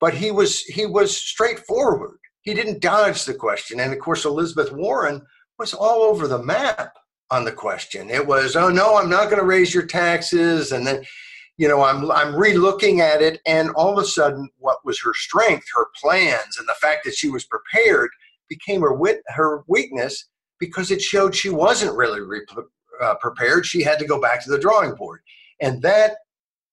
but 0.00 0.14
he 0.14 0.30
was 0.30 0.60
he 0.62 0.86
was 0.86 1.16
straightforward. 1.16 2.18
He 2.42 2.54
didn't 2.54 2.80
dodge 2.80 3.24
the 3.24 3.34
question, 3.34 3.80
and 3.80 3.92
of 3.92 3.98
course 3.98 4.24
Elizabeth 4.24 4.72
Warren 4.72 5.22
was 5.58 5.74
all 5.74 6.02
over 6.02 6.26
the 6.26 6.42
map 6.42 6.94
on 7.30 7.44
the 7.44 7.52
question. 7.52 8.10
It 8.10 8.26
was, 8.26 8.56
oh 8.56 8.70
no, 8.70 8.96
I'm 8.96 9.10
not 9.10 9.28
going 9.28 9.40
to 9.40 9.46
raise 9.46 9.72
your 9.72 9.86
taxes, 9.86 10.72
and 10.72 10.86
then, 10.86 11.04
you 11.58 11.68
know, 11.68 11.82
I'm 11.82 12.10
I'm 12.10 12.32
relooking 12.32 13.00
at 13.00 13.22
it, 13.22 13.40
and 13.46 13.70
all 13.70 13.92
of 13.92 14.02
a 14.02 14.06
sudden, 14.06 14.48
what 14.58 14.84
was 14.84 15.00
her 15.02 15.14
strength, 15.14 15.66
her 15.76 15.86
plans, 16.00 16.56
and 16.58 16.66
the 16.66 16.74
fact 16.80 17.04
that 17.04 17.14
she 17.14 17.28
was 17.28 17.44
prepared 17.44 18.10
became 18.48 18.80
her 18.80 18.94
wit 18.94 19.22
her 19.28 19.62
weakness 19.68 20.28
because 20.58 20.90
it 20.90 21.00
showed 21.00 21.34
she 21.34 21.50
wasn't 21.50 21.96
really 21.96 22.20
re- 22.20 22.44
uh, 23.02 23.14
prepared. 23.16 23.64
She 23.64 23.82
had 23.82 23.98
to 23.98 24.06
go 24.06 24.20
back 24.20 24.42
to 24.44 24.50
the 24.50 24.58
drawing 24.58 24.94
board, 24.94 25.20
and 25.60 25.82
that 25.82 26.16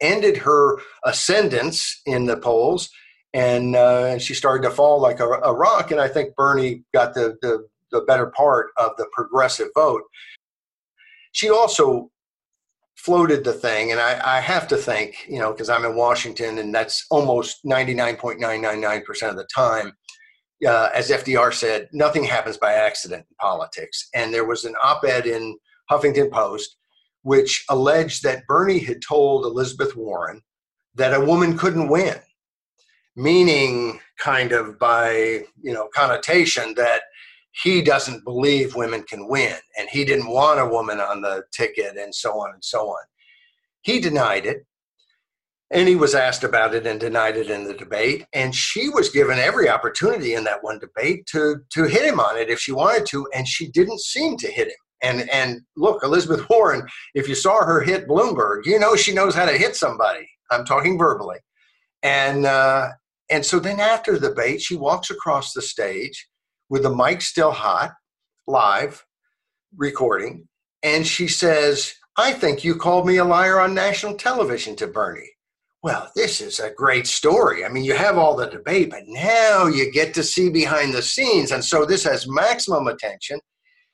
ended 0.02 0.38
her 0.38 0.80
ascendance 1.04 2.02
in 2.06 2.26
the 2.26 2.38
polls. 2.38 2.90
And, 3.34 3.76
uh, 3.76 4.06
and 4.06 4.22
she 4.22 4.34
started 4.34 4.68
to 4.68 4.74
fall 4.74 5.00
like 5.00 5.20
a, 5.20 5.28
a 5.28 5.54
rock. 5.54 5.92
And 5.92 6.00
I 6.00 6.08
think 6.08 6.36
Bernie 6.36 6.84
got 6.94 7.14
the, 7.14 7.38
the 7.42 7.68
the 7.90 8.02
better 8.02 8.28
part 8.36 8.72
of 8.76 8.92
the 8.98 9.08
progressive 9.14 9.70
vote 9.74 10.02
she 11.38 11.52
also 11.52 12.10
floated 12.96 13.44
the 13.44 13.54
thing, 13.54 13.92
and 13.92 14.02
I, 14.02 14.38
I 14.38 14.42
have 14.42 14.68
to 14.70 14.76
think, 14.76 15.28
you 15.30 15.38
know, 15.38 15.52
because 15.52 15.70
I'm 15.70 15.86
in 15.86 15.96
Washington, 15.96 16.58
and 16.58 16.74
that's 16.74 17.06
almost 17.12 17.64
99.999% 17.64 19.30
of 19.30 19.36
the 19.36 19.48
time. 19.54 19.94
Uh, 20.68 20.90
as 20.96 21.12
FDR 21.12 21.54
said, 21.54 21.90
nothing 21.94 22.24
happens 22.24 22.58
by 22.58 22.74
accident 22.74 23.28
in 23.30 23.36
politics. 23.40 24.10
And 24.16 24.34
there 24.34 24.46
was 24.46 24.66
an 24.66 24.74
op 24.82 25.04
ed 25.04 25.28
in 25.28 25.56
Huffington 25.92 26.32
Post 26.32 26.76
which 27.22 27.66
alleged 27.70 28.24
that 28.24 28.48
Bernie 28.48 28.80
had 28.80 29.02
told 29.08 29.46
Elizabeth 29.46 29.96
Warren 29.96 30.42
that 30.96 31.14
a 31.14 31.24
woman 31.24 31.58
couldn't 31.58 31.90
win, 31.90 32.16
meaning 33.18 34.00
kind 34.20 34.52
of 34.54 34.80
by 34.80 35.44
you 35.62 35.74
know 35.74 35.90
connotation 35.94 36.74
that 36.76 37.02
he 37.64 37.82
doesn't 37.82 38.24
believe 38.24 38.76
women 38.76 39.02
can 39.04 39.28
win 39.28 39.56
and 39.78 39.90
he 39.90 40.06
didn't 40.06 40.30
want 40.30 40.60
a 40.60 40.66
woman 40.66 41.00
on 41.00 41.22
the 41.22 41.44
ticket 41.52 41.98
and 41.98 42.14
so 42.14 42.40
on 42.40 42.54
and 42.54 42.64
so 42.64 42.90
on. 42.90 43.04
He 43.82 44.00
denied 44.00 44.46
it. 44.46 44.66
And 45.72 45.88
he 45.88 45.96
was 45.96 46.16
asked 46.16 46.46
about 46.46 46.76
it 46.76 46.88
and 46.88 46.98
denied 46.98 47.36
it 47.36 47.50
in 47.50 47.66
the 47.66 47.74
debate. 47.74 48.26
And 48.32 48.56
she 48.56 48.88
was 48.88 49.10
given 49.10 49.38
every 49.38 49.68
opportunity 49.68 50.36
in 50.36 50.46
that 50.46 50.64
one 50.64 50.80
debate 50.80 51.26
to, 51.32 51.58
to 51.72 51.84
hit 51.84 52.06
him 52.06 52.22
on 52.22 52.38
it 52.38 52.50
if 52.50 52.60
she 52.60 52.72
wanted 52.72 53.06
to, 53.08 53.28
and 53.36 53.46
she 53.46 53.70
didn't 53.72 54.00
seem 54.00 54.38
to 54.38 54.48
hit 54.48 54.68
him. 54.68 54.74
And, 55.02 55.30
and 55.30 55.62
look, 55.76 56.04
Elizabeth 56.04 56.48
Warren, 56.50 56.88
if 57.16 57.28
you 57.28 57.36
saw 57.36 57.66
her 57.66 57.82
hit 57.82 58.08
Bloomberg, 58.08 58.66
you 58.66 58.80
know 58.80 58.96
she 58.96 59.14
knows 59.14 59.36
how 59.36 59.46
to 59.46 59.58
hit 59.58 59.76
somebody. 59.76 60.30
I'm 60.52 60.64
talking 60.64 60.98
verbally. 60.98 61.40
And, 62.02 62.46
uh, 62.46 62.90
and 63.30 63.46
so 63.46 63.60
then 63.60 63.80
after 63.80 64.18
the 64.18 64.30
debate, 64.30 64.62
she 64.62 64.76
walks 64.76 65.10
across 65.10 65.54
the 65.54 65.62
stage 65.62 66.28
with 66.70 66.84
the 66.84 66.96
mic 66.96 67.22
still 67.22 67.52
hot, 67.52 67.94
live, 68.48 69.06
recording, 69.76 70.48
and 70.84 71.06
she 71.06 71.28
says, 71.28 71.94
I 72.18 72.34
think 72.34 72.64
you 72.64 72.76
called 72.76 73.06
me 73.06 73.18
a 73.18 73.26
liar 73.26 73.60
on 73.60 73.74
national 73.74 74.16
television 74.16 74.76
to 74.78 74.88
Bernie. 74.88 75.32
Well, 75.84 76.12
this 76.16 76.42
is 76.42 76.60
a 76.60 76.72
great 76.72 77.06
story. 77.06 77.64
I 77.64 77.70
mean, 77.70 77.84
you 77.84 77.96
have 77.96 78.18
all 78.18 78.36
the 78.36 78.48
debate, 78.48 78.90
but 78.90 79.04
now 79.06 79.68
you 79.68 79.92
get 79.92 80.14
to 80.16 80.24
see 80.24 80.50
behind 80.50 80.94
the 80.94 81.02
scenes. 81.02 81.52
And 81.52 81.64
so 81.64 81.86
this 81.86 82.04
has 82.04 82.28
maximum 82.28 82.88
attention. 82.88 83.40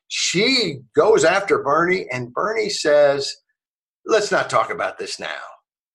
She 0.08 0.80
goes 0.96 1.26
after 1.26 1.62
Bernie, 1.62 2.08
and 2.12 2.34
Bernie 2.34 2.70
says, 2.70 3.36
Let's 4.06 4.32
not 4.32 4.50
talk 4.50 4.70
about 4.70 4.98
this 4.98 5.20
now. 5.20 5.42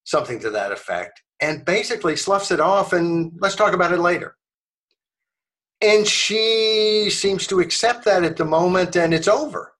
Something 0.04 0.40
to 0.40 0.50
that 0.50 0.72
effect. 0.72 1.22
And 1.40 1.64
basically 1.64 2.16
sloughs 2.16 2.50
it 2.50 2.60
off, 2.60 2.92
and 2.92 3.32
let's 3.38 3.54
talk 3.54 3.72
about 3.72 3.92
it 3.92 4.00
later. 4.00 4.36
And 5.80 6.06
she 6.06 7.08
seems 7.10 7.46
to 7.46 7.60
accept 7.60 8.04
that 8.04 8.24
at 8.24 8.36
the 8.36 8.44
moment, 8.44 8.96
and 8.96 9.14
it's 9.14 9.28
over. 9.28 9.74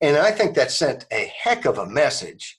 And 0.00 0.16
I 0.16 0.32
think 0.32 0.56
that 0.56 0.72
sent 0.72 1.06
a 1.12 1.32
heck 1.42 1.64
of 1.64 1.78
a 1.78 1.86
message 1.86 2.58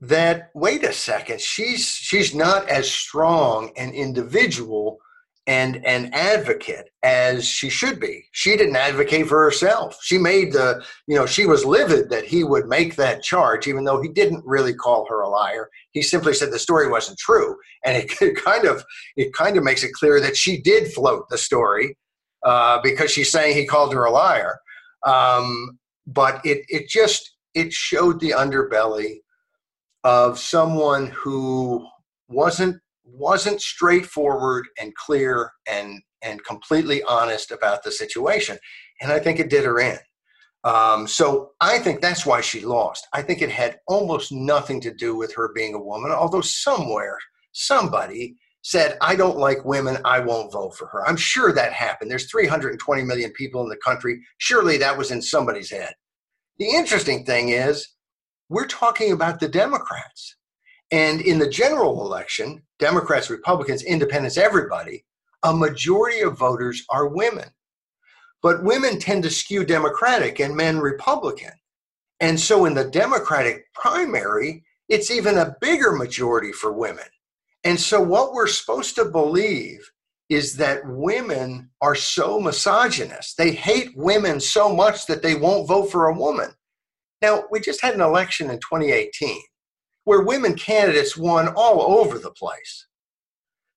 that 0.00 0.50
wait 0.54 0.84
a 0.84 0.92
second, 0.92 1.40
she's 1.40 1.86
she's 1.88 2.34
not 2.34 2.68
as 2.68 2.88
strong 2.88 3.72
an 3.76 3.90
individual 3.90 4.98
and 5.46 5.84
an 5.84 6.10
advocate 6.14 6.88
as 7.02 7.46
she 7.46 7.68
should 7.68 8.00
be. 8.00 8.24
She 8.32 8.56
didn't 8.56 8.76
advocate 8.76 9.28
for 9.28 9.42
herself. 9.42 9.98
She 10.02 10.16
made 10.16 10.52
the, 10.52 10.82
you 11.06 11.14
know, 11.14 11.26
she 11.26 11.44
was 11.44 11.66
livid 11.66 12.08
that 12.10 12.24
he 12.24 12.44
would 12.44 12.66
make 12.66 12.96
that 12.96 13.22
charge, 13.22 13.66
even 13.66 13.84
though 13.84 14.00
he 14.00 14.08
didn't 14.08 14.42
really 14.46 14.72
call 14.72 15.06
her 15.06 15.20
a 15.20 15.28
liar. 15.28 15.68
He 15.90 16.00
simply 16.00 16.32
said 16.32 16.50
the 16.50 16.58
story 16.58 16.88
wasn't 16.88 17.18
true, 17.18 17.56
and 17.84 17.96
it 17.96 18.36
kind 18.44 18.64
of 18.64 18.84
it 19.16 19.34
kind 19.34 19.56
of 19.56 19.64
makes 19.64 19.84
it 19.84 19.92
clear 19.92 20.18
that 20.20 20.36
she 20.36 20.60
did 20.62 20.92
float 20.92 21.28
the 21.28 21.38
story 21.38 21.96
uh, 22.42 22.80
because 22.82 23.10
she's 23.10 23.30
saying 23.30 23.54
he 23.54 23.66
called 23.66 23.92
her 23.92 24.04
a 24.04 24.10
liar. 24.10 24.58
Um, 25.06 25.78
but 26.06 26.40
it 26.44 26.64
it 26.68 26.88
just 26.88 27.34
it 27.54 27.72
showed 27.72 28.20
the 28.20 28.30
underbelly 28.30 29.18
of 30.04 30.38
someone 30.38 31.06
who 31.08 31.86
wasn't 32.28 32.80
wasn't 33.04 33.60
straightforward 33.60 34.66
and 34.80 34.94
clear 34.94 35.50
and 35.68 36.00
and 36.22 36.42
completely 36.44 37.02
honest 37.02 37.50
about 37.50 37.82
the 37.82 37.92
situation. 37.92 38.58
And 39.00 39.12
i 39.12 39.18
think 39.18 39.38
it 39.38 39.50
did 39.50 39.64
her 39.64 39.78
in. 39.78 39.98
Um, 40.64 41.06
so 41.06 41.52
i 41.60 41.78
think 41.78 42.00
that's 42.00 42.26
why 42.26 42.40
she 42.40 42.60
lost. 42.60 43.06
I 43.12 43.22
think 43.22 43.42
it 43.42 43.50
had 43.50 43.78
almost 43.86 44.32
nothing 44.32 44.80
to 44.82 44.94
do 44.94 45.16
with 45.16 45.34
her 45.34 45.52
being 45.54 45.74
a 45.74 45.82
woman 45.82 46.10
although 46.10 46.40
somewhere 46.40 47.18
somebody 47.52 48.36
said 48.62 48.96
i 49.02 49.14
don't 49.14 49.36
like 49.38 49.64
women 49.64 49.98
i 50.04 50.18
won't 50.18 50.52
vote 50.52 50.74
for 50.76 50.86
her. 50.88 51.06
I'm 51.06 51.16
sure 51.16 51.52
that 51.52 51.72
happened. 51.72 52.10
There's 52.10 52.30
320 52.30 53.02
million 53.02 53.30
people 53.32 53.62
in 53.62 53.68
the 53.68 53.76
country. 53.76 54.20
Surely 54.38 54.78
that 54.78 54.96
was 54.96 55.10
in 55.10 55.20
somebody's 55.20 55.70
head. 55.70 55.94
The 56.58 56.70
interesting 56.70 57.24
thing 57.24 57.50
is 57.50 57.88
we're 58.48 58.66
talking 58.66 59.12
about 59.12 59.40
the 59.40 59.48
democrats 59.48 60.36
and 60.94 61.20
in 61.22 61.40
the 61.40 61.48
general 61.48 62.06
election, 62.06 62.62
Democrats, 62.78 63.28
Republicans, 63.28 63.82
independents, 63.82 64.38
everybody, 64.38 65.04
a 65.42 65.52
majority 65.52 66.20
of 66.20 66.38
voters 66.38 66.84
are 66.88 67.08
women. 67.08 67.48
But 68.42 68.62
women 68.62 69.00
tend 69.00 69.24
to 69.24 69.30
skew 69.30 69.64
Democratic 69.64 70.38
and 70.38 70.54
men 70.54 70.78
Republican. 70.78 71.50
And 72.20 72.38
so 72.38 72.64
in 72.64 72.74
the 72.74 72.84
Democratic 72.84 73.64
primary, 73.74 74.62
it's 74.88 75.10
even 75.10 75.36
a 75.36 75.56
bigger 75.60 75.90
majority 75.90 76.52
for 76.52 76.72
women. 76.72 77.06
And 77.64 77.80
so 77.80 78.00
what 78.00 78.32
we're 78.32 78.46
supposed 78.46 78.94
to 78.94 79.06
believe 79.06 79.90
is 80.28 80.54
that 80.58 80.86
women 80.86 81.70
are 81.80 81.96
so 81.96 82.38
misogynist. 82.38 83.36
They 83.36 83.50
hate 83.50 83.90
women 83.96 84.38
so 84.38 84.72
much 84.72 85.06
that 85.06 85.22
they 85.22 85.34
won't 85.34 85.66
vote 85.66 85.90
for 85.90 86.06
a 86.06 86.16
woman. 86.16 86.50
Now, 87.20 87.42
we 87.50 87.58
just 87.58 87.82
had 87.82 87.94
an 87.94 88.00
election 88.00 88.48
in 88.48 88.58
2018 88.58 89.40
where 90.04 90.22
women 90.22 90.54
candidates 90.54 91.16
won 91.16 91.48
all 91.48 91.98
over 91.98 92.18
the 92.18 92.30
place. 92.30 92.86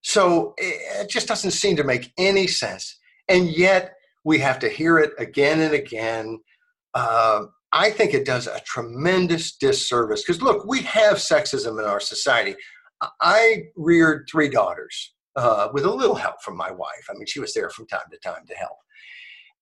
So 0.01 0.53
it 0.57 1.09
just 1.09 1.27
doesn't 1.27 1.51
seem 1.51 1.75
to 1.77 1.83
make 1.83 2.11
any 2.17 2.47
sense. 2.47 2.97
And 3.27 3.49
yet 3.49 3.95
we 4.23 4.39
have 4.39 4.59
to 4.59 4.69
hear 4.69 4.99
it 4.99 5.11
again 5.17 5.59
and 5.61 5.73
again. 5.73 6.39
Uh, 6.93 7.43
I 7.73 7.91
think 7.91 8.13
it 8.13 8.25
does 8.25 8.47
a 8.47 8.61
tremendous 8.65 9.57
disservice 9.57 10.23
because, 10.23 10.41
look, 10.41 10.65
we 10.65 10.81
have 10.83 11.17
sexism 11.17 11.79
in 11.79 11.85
our 11.85 11.99
society. 11.99 12.55
I 13.21 13.63
reared 13.75 14.27
three 14.31 14.49
daughters 14.49 15.13
uh, 15.35 15.67
with 15.73 15.85
a 15.85 15.91
little 15.91 16.15
help 16.15 16.41
from 16.41 16.57
my 16.57 16.71
wife. 16.71 17.07
I 17.09 17.13
mean, 17.13 17.25
she 17.25 17.39
was 17.39 17.53
there 17.53 17.69
from 17.69 17.87
time 17.87 18.09
to 18.11 18.17
time 18.19 18.45
to 18.47 18.55
help. 18.55 18.77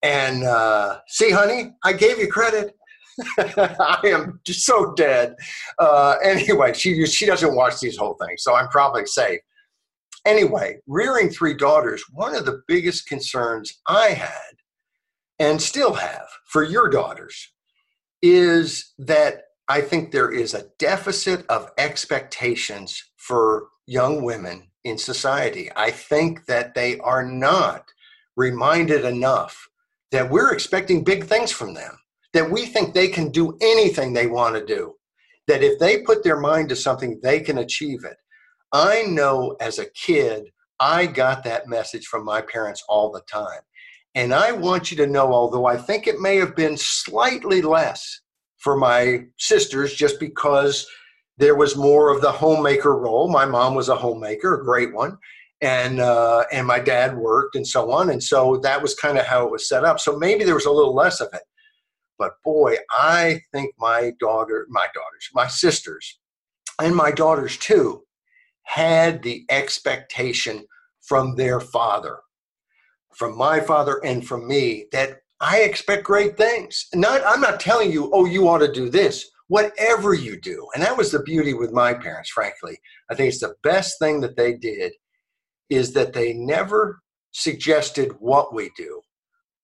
And 0.03 0.43
uh, 0.43 0.99
see, 1.07 1.31
honey, 1.31 1.73
I 1.83 1.93
gave 1.93 2.19
you 2.19 2.27
credit. 2.27 2.75
I 3.39 3.99
am 4.05 4.39
just 4.45 4.65
so 4.65 4.93
dead. 4.93 5.35
Uh, 5.79 6.15
anyway, 6.23 6.73
she 6.73 7.05
she 7.05 7.25
doesn't 7.25 7.55
watch 7.55 7.79
these 7.79 7.97
whole 7.97 8.15
things, 8.15 8.43
so 8.43 8.55
I'm 8.55 8.67
probably 8.69 9.05
safe. 9.05 9.39
Anyway, 10.25 10.79
rearing 10.87 11.29
three 11.29 11.53
daughters, 11.53 12.03
one 12.11 12.35
of 12.35 12.45
the 12.45 12.61
biggest 12.67 13.07
concerns 13.07 13.79
I 13.87 14.09
had 14.09 14.55
and 15.39 15.61
still 15.61 15.93
have 15.93 16.27
for 16.47 16.63
your 16.63 16.89
daughters 16.89 17.51
is 18.21 18.93
that 18.97 19.43
I 19.67 19.81
think 19.81 20.11
there 20.11 20.31
is 20.31 20.53
a 20.53 20.65
deficit 20.79 21.45
of 21.47 21.69
expectations 21.77 23.03
for 23.17 23.67
young 23.85 24.23
women 24.23 24.69
in 24.83 24.97
society. 24.97 25.69
I 25.75 25.91
think 25.91 26.45
that 26.45 26.73
they 26.73 26.99
are 26.99 27.25
not 27.25 27.85
reminded 28.35 29.05
enough 29.05 29.67
that 30.11 30.29
we're 30.29 30.53
expecting 30.53 31.03
big 31.03 31.25
things 31.25 31.51
from 31.51 31.73
them 31.73 31.97
that 32.35 32.51
we 32.51 32.65
think 32.65 32.93
they 32.93 33.07
can 33.07 33.29
do 33.31 33.57
anything 33.61 34.11
they 34.11 34.27
want 34.27 34.55
to 34.55 34.65
do, 34.65 34.93
that 35.47 35.63
if 35.63 35.79
they 35.79 36.01
put 36.01 36.21
their 36.21 36.37
mind 36.37 36.67
to 36.67 36.75
something, 36.75 37.17
they 37.23 37.39
can 37.39 37.59
achieve 37.59 38.03
it. 38.03 38.17
I 38.73 39.03
know 39.03 39.55
as 39.61 39.79
a 39.79 39.89
kid, 39.91 40.49
I 40.77 41.05
got 41.05 41.45
that 41.45 41.69
message 41.69 42.07
from 42.07 42.25
my 42.25 42.41
parents 42.41 42.83
all 42.89 43.09
the 43.09 43.21
time. 43.21 43.61
And 44.15 44.33
I 44.33 44.51
want 44.51 44.91
you 44.91 44.97
to 44.97 45.07
know, 45.07 45.31
although 45.33 45.65
I 45.65 45.77
think 45.77 46.07
it 46.07 46.19
may 46.19 46.35
have 46.35 46.57
been 46.57 46.75
slightly 46.75 47.61
less 47.61 48.19
for 48.57 48.75
my 48.75 49.23
sisters 49.37 49.93
just 49.93 50.19
because 50.19 50.85
there 51.37 51.55
was 51.55 51.77
more 51.77 52.13
of 52.13 52.21
the 52.21 52.31
homemaker 52.31 52.97
role. 52.97 53.29
My 53.29 53.45
mom 53.45 53.75
was 53.75 53.87
a 53.87 53.95
homemaker, 53.95 54.55
a 54.55 54.65
great 54.65 54.93
one. 54.93 55.17
And 55.61 56.01
uh, 56.01 56.43
and 56.51 56.67
my 56.67 56.79
dad 56.79 57.15
worked 57.15 57.55
and 57.55 57.65
so 57.65 57.89
on, 57.89 58.09
and 58.09 58.21
so 58.21 58.57
that 58.57 58.81
was 58.81 58.93
kind 58.93 59.17
of 59.17 59.25
how 59.25 59.45
it 59.45 59.51
was 59.51 59.69
set 59.69 59.85
up. 59.85 60.01
So 60.01 60.19
maybe 60.19 60.43
there 60.43 60.53
was 60.53 60.65
a 60.65 60.71
little 60.71 60.93
less 60.93 61.21
of 61.21 61.29
it. 61.33 61.41
But 62.17 62.33
boy, 62.43 62.75
I 62.91 63.41
think 63.51 63.73
my 63.77 64.13
daughter, 64.19 64.65
my 64.69 64.87
daughters, 64.93 65.29
my 65.33 65.47
sisters, 65.47 66.19
and 66.79 66.95
my 66.95 67.11
daughters 67.11 67.57
too, 67.57 68.03
had 68.63 69.21
the 69.23 69.45
expectation 69.49 70.65
from 71.01 71.35
their 71.35 71.59
father, 71.59 72.19
from 73.15 73.37
my 73.37 73.59
father 73.59 74.03
and 74.03 74.25
from 74.25 74.47
me, 74.47 74.85
that 74.91 75.19
I 75.39 75.59
expect 75.59 76.03
great 76.03 76.37
things. 76.37 76.87
Not, 76.93 77.21
I'm 77.25 77.41
not 77.41 77.59
telling 77.59 77.91
you, 77.91 78.09
oh, 78.13 78.25
you 78.25 78.47
ought 78.47 78.59
to 78.59 78.71
do 78.71 78.89
this. 78.89 79.29
Whatever 79.47 80.13
you 80.13 80.39
do. 80.39 80.67
And 80.73 80.81
that 80.83 80.97
was 80.97 81.11
the 81.11 81.21
beauty 81.21 81.53
with 81.53 81.71
my 81.71 81.93
parents, 81.93 82.31
frankly. 82.31 82.79
I 83.11 83.15
think 83.15 83.29
it's 83.29 83.41
the 83.41 83.55
best 83.61 83.99
thing 83.99 84.21
that 84.21 84.35
they 84.35 84.53
did 84.53 84.93
is 85.69 85.93
that 85.93 86.13
they 86.13 86.33
never 86.33 87.01
suggested 87.31 88.13
what 88.19 88.53
we 88.53 88.71
do 88.75 89.01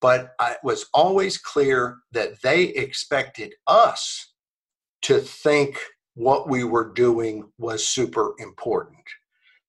but 0.01 0.33
it 0.41 0.57
was 0.63 0.87
always 0.93 1.37
clear 1.37 1.97
that 2.11 2.41
they 2.41 2.63
expected 2.63 3.53
us 3.67 4.33
to 5.03 5.19
think 5.19 5.79
what 6.15 6.49
we 6.49 6.63
were 6.63 6.91
doing 6.93 7.49
was 7.57 7.85
super 7.85 8.33
important. 8.39 8.97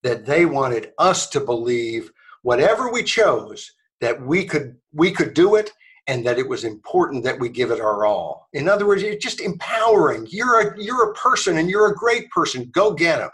That 0.03 0.26
they 0.26 0.47
wanted 0.47 0.93
us 0.99 1.28
to 1.30 1.41
believe 1.41 2.11
whatever 2.43 2.91
we 2.91 3.05
chose 3.05 3.70
that 4.01 4.20
we 4.20 4.45
could 4.45 4.76
we 4.93 5.12
could 5.12 5.33
do 5.33 5.55
it 5.55 5.70
and 6.09 6.26
that 6.26 6.39
it 6.39 6.49
was 6.49 6.64
important 6.64 7.22
that 7.22 7.39
we 7.39 7.49
give 7.49 7.70
it 7.70 7.80
our 7.80 8.05
all. 8.05 8.49
In 8.53 8.68
other 8.68 8.87
words, 8.87 9.05
it's 9.05 9.22
just 9.22 9.41
empowering. 9.41 10.26
You're 10.28 10.61
a 10.61 10.83
you're 10.83 11.11
a 11.11 11.14
person 11.14 11.59
and 11.59 11.70
you're 11.70 11.93
a 11.93 11.95
great 11.95 12.28
person. 12.30 12.68
Go 12.72 12.93
get 12.93 13.18
them. 13.18 13.30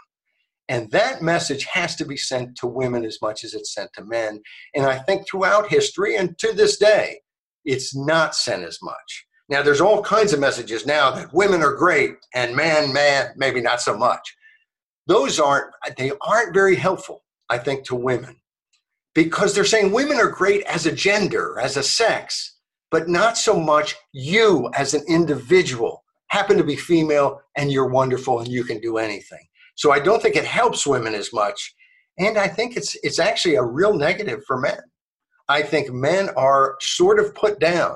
And 0.69 0.89
that 0.91 1.21
message 1.21 1.65
has 1.65 1.95
to 1.97 2.05
be 2.05 2.15
sent 2.15 2.55
to 2.57 2.67
women 2.67 3.03
as 3.03 3.17
much 3.21 3.43
as 3.43 3.53
it's 3.53 3.73
sent 3.73 3.91
to 3.93 4.05
men. 4.05 4.41
And 4.75 4.85
I 4.85 4.99
think 4.99 5.27
throughout 5.27 5.67
history 5.67 6.15
and 6.15 6.37
to 6.39 6.53
this 6.53 6.77
day, 6.77 7.19
it's 7.65 7.95
not 7.95 8.35
sent 8.35 8.63
as 8.63 8.79
much. 8.81 9.25
Now, 9.49 9.63
there's 9.63 9.81
all 9.81 10.03
kinds 10.03 10.31
of 10.31 10.39
messages 10.39 10.85
now 10.85 11.11
that 11.11 11.33
women 11.33 11.63
are 11.63 11.73
great 11.73 12.13
and 12.35 12.55
man, 12.55 12.93
man, 12.93 13.33
maybe 13.35 13.61
not 13.61 13.81
so 13.81 13.97
much. 13.97 14.35
those 15.07 15.39
aren't 15.39 15.73
they 15.97 16.11
aren't 16.21 16.53
very 16.53 16.75
helpful, 16.75 17.23
I 17.49 17.57
think, 17.57 17.83
to 17.85 17.95
women 17.95 18.39
because 19.15 19.53
they're 19.55 19.65
saying 19.65 19.91
women 19.91 20.17
are 20.17 20.29
great 20.29 20.63
as 20.65 20.85
a 20.85 20.91
gender, 20.91 21.59
as 21.59 21.77
a 21.77 21.83
sex, 21.83 22.57
but 22.91 23.09
not 23.09 23.37
so 23.37 23.59
much 23.59 23.95
you 24.13 24.69
as 24.75 24.93
an 24.93 25.03
individual 25.07 26.03
happen 26.29 26.57
to 26.57 26.63
be 26.63 26.75
female 26.75 27.41
and 27.57 27.71
you're 27.71 27.89
wonderful 27.89 28.39
and 28.39 28.47
you 28.47 28.63
can 28.63 28.79
do 28.79 28.97
anything. 28.97 29.45
So 29.79 29.93
I 29.93 29.99
don't 29.99 30.21
think 30.21 30.35
it 30.35 30.43
helps 30.43 30.85
women 30.85 31.15
as 31.15 31.31
much. 31.31 31.73
And 32.17 32.37
I 32.37 32.49
think 32.49 32.75
it's 32.75 32.97
it's 33.01 33.17
actually 33.17 33.55
a 33.55 33.63
real 33.63 33.93
negative 33.93 34.41
for 34.45 34.59
men. 34.59 34.81
I 35.47 35.61
think 35.61 35.89
men 35.93 36.29
are 36.35 36.75
sort 36.81 37.17
of 37.17 37.33
put 37.33 37.61
down 37.61 37.95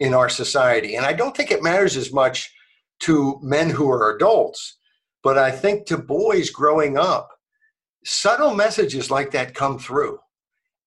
in 0.00 0.14
our 0.14 0.28
society. 0.28 0.96
And 0.96 1.06
I 1.06 1.12
don't 1.12 1.36
think 1.36 1.52
it 1.52 1.62
matters 1.62 1.96
as 1.96 2.12
much 2.12 2.52
to 3.00 3.38
men 3.40 3.70
who 3.70 3.88
are 3.88 4.16
adults, 4.16 4.78
but 5.22 5.38
I 5.38 5.52
think 5.52 5.86
to 5.86 5.96
boys 5.96 6.50
growing 6.50 6.98
up, 6.98 7.28
subtle 8.04 8.56
messages 8.56 9.08
like 9.08 9.30
that 9.30 9.54
come 9.54 9.78
through. 9.78 10.18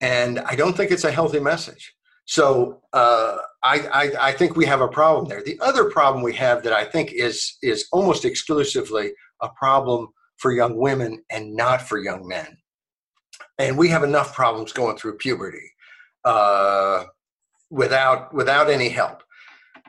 And 0.02 0.40
I 0.40 0.56
don't 0.58 0.76
think 0.76 0.92
it's 0.92 1.06
a 1.06 1.12
healthy 1.12 1.40
message. 1.40 1.94
So 2.26 2.82
uh, 2.92 3.38
I, 3.64 3.80
I, 3.88 4.12
I, 4.30 4.32
think 4.34 4.58
we 4.58 4.66
have 4.66 4.82
a 4.82 4.88
problem 4.88 5.30
there. 5.30 5.44
The 5.44 5.60
other 5.62 5.86
problem 5.90 6.24
we 6.24 6.34
have 6.34 6.64
that 6.64 6.74
I 6.74 6.84
think 6.84 7.14
is 7.14 7.58
is 7.62 7.88
almost 7.94 8.26
exclusively 8.26 9.14
a 9.42 9.50
problem 9.50 10.10
for 10.38 10.52
young 10.52 10.78
women 10.78 11.24
and 11.32 11.56
not 11.56 11.82
for 11.82 11.98
young 11.98 12.28
men. 12.28 12.58
And 13.58 13.78
we 13.78 13.90
have 13.90 14.04
enough 14.04 14.34
problems 14.34 14.74
going 14.74 14.98
through 14.98 15.18
puberty 15.18 15.72
uh, 16.24 17.06
without 17.70 18.34
without 18.34 18.70
any 18.70 18.90
help. 18.90 19.24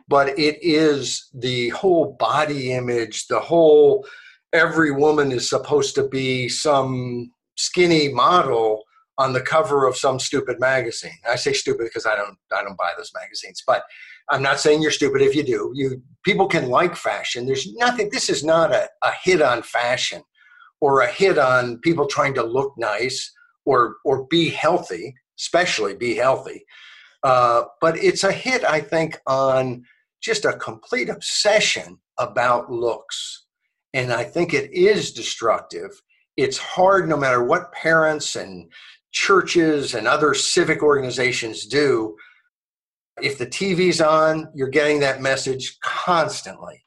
But 0.08 0.38
it 0.38 0.58
is 0.62 1.28
the 1.34 1.70
whole 1.70 2.16
body 2.18 2.72
image, 2.72 3.26
the 3.26 3.40
whole 3.40 4.06
every 4.52 4.92
woman 4.92 5.32
is 5.32 5.50
supposed 5.50 5.94
to 5.96 6.08
be 6.08 6.48
some 6.48 7.30
skinny 7.56 8.08
model 8.08 8.84
on 9.18 9.32
the 9.32 9.40
cover 9.40 9.86
of 9.86 9.96
some 9.96 10.18
stupid 10.18 10.60
magazine. 10.60 11.18
I 11.28 11.36
say 11.36 11.52
stupid 11.52 11.84
because 11.84 12.06
I 12.06 12.14
don't 12.14 12.36
I 12.56 12.62
don't 12.62 12.78
buy 12.78 12.92
those 12.96 13.12
magazines, 13.14 13.62
but 13.66 13.82
I'm 14.28 14.42
not 14.42 14.60
saying 14.60 14.82
you're 14.82 14.90
stupid 14.90 15.22
if 15.22 15.34
you 15.34 15.42
do. 15.42 15.72
You 15.74 16.02
people 16.24 16.46
can 16.46 16.68
like 16.68 16.96
fashion. 16.96 17.46
There's 17.46 17.72
nothing 17.74 18.10
this 18.10 18.28
is 18.28 18.44
not 18.44 18.72
a, 18.72 18.88
a 19.02 19.12
hit 19.22 19.42
on 19.42 19.62
fashion 19.62 20.22
or 20.80 21.00
a 21.00 21.10
hit 21.10 21.38
on 21.38 21.78
people 21.78 22.06
trying 22.06 22.34
to 22.34 22.42
look 22.42 22.72
nice 22.76 23.32
or 23.64 23.96
or 24.04 24.26
be 24.26 24.50
healthy, 24.50 25.14
especially 25.38 25.94
be 25.94 26.14
healthy. 26.14 26.64
Uh, 27.22 27.64
but 27.80 27.96
it's 27.96 28.24
a 28.24 28.32
hit, 28.32 28.64
I 28.64 28.80
think, 28.80 29.18
on 29.26 29.84
just 30.22 30.44
a 30.44 30.52
complete 30.54 31.08
obsession 31.08 31.98
about 32.18 32.70
looks. 32.70 33.46
And 33.94 34.12
I 34.12 34.24
think 34.24 34.54
it 34.54 34.72
is 34.72 35.12
destructive. 35.12 35.90
It's 36.36 36.58
hard 36.58 37.08
no 37.08 37.16
matter 37.16 37.42
what 37.42 37.72
parents 37.72 38.36
and 38.36 38.70
churches 39.12 39.94
and 39.94 40.06
other 40.06 40.34
civic 40.34 40.82
organizations 40.82 41.66
do, 41.66 42.16
if 43.22 43.38
the 43.38 43.46
TV's 43.46 44.00
on, 44.00 44.48
you're 44.54 44.68
getting 44.68 45.00
that 45.00 45.22
message 45.22 45.78
constantly. 45.80 46.84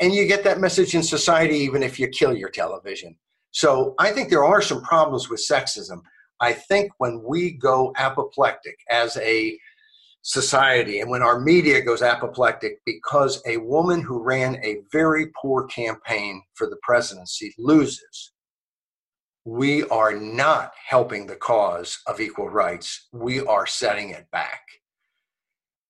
And 0.00 0.14
you 0.14 0.26
get 0.26 0.44
that 0.44 0.60
message 0.60 0.94
in 0.94 1.02
society 1.02 1.56
even 1.56 1.82
if 1.82 1.98
you 1.98 2.08
kill 2.08 2.36
your 2.36 2.50
television. 2.50 3.16
So 3.50 3.94
I 3.98 4.12
think 4.12 4.28
there 4.28 4.44
are 4.44 4.62
some 4.62 4.82
problems 4.82 5.28
with 5.28 5.44
sexism. 5.44 6.00
I 6.40 6.52
think 6.52 6.92
when 6.98 7.22
we 7.26 7.52
go 7.52 7.92
apoplectic 7.96 8.76
as 8.90 9.16
a 9.16 9.58
society 10.22 11.00
and 11.00 11.10
when 11.10 11.22
our 11.22 11.40
media 11.40 11.80
goes 11.80 12.02
apoplectic 12.02 12.78
because 12.84 13.42
a 13.46 13.56
woman 13.56 14.02
who 14.02 14.22
ran 14.22 14.56
a 14.64 14.82
very 14.92 15.28
poor 15.40 15.66
campaign 15.66 16.42
for 16.54 16.68
the 16.68 16.76
presidency 16.82 17.54
loses, 17.58 18.32
we 19.44 19.84
are 19.84 20.14
not 20.14 20.72
helping 20.86 21.26
the 21.26 21.36
cause 21.36 21.98
of 22.06 22.20
equal 22.20 22.50
rights. 22.50 23.08
We 23.12 23.40
are 23.40 23.66
setting 23.66 24.10
it 24.10 24.30
back. 24.30 24.60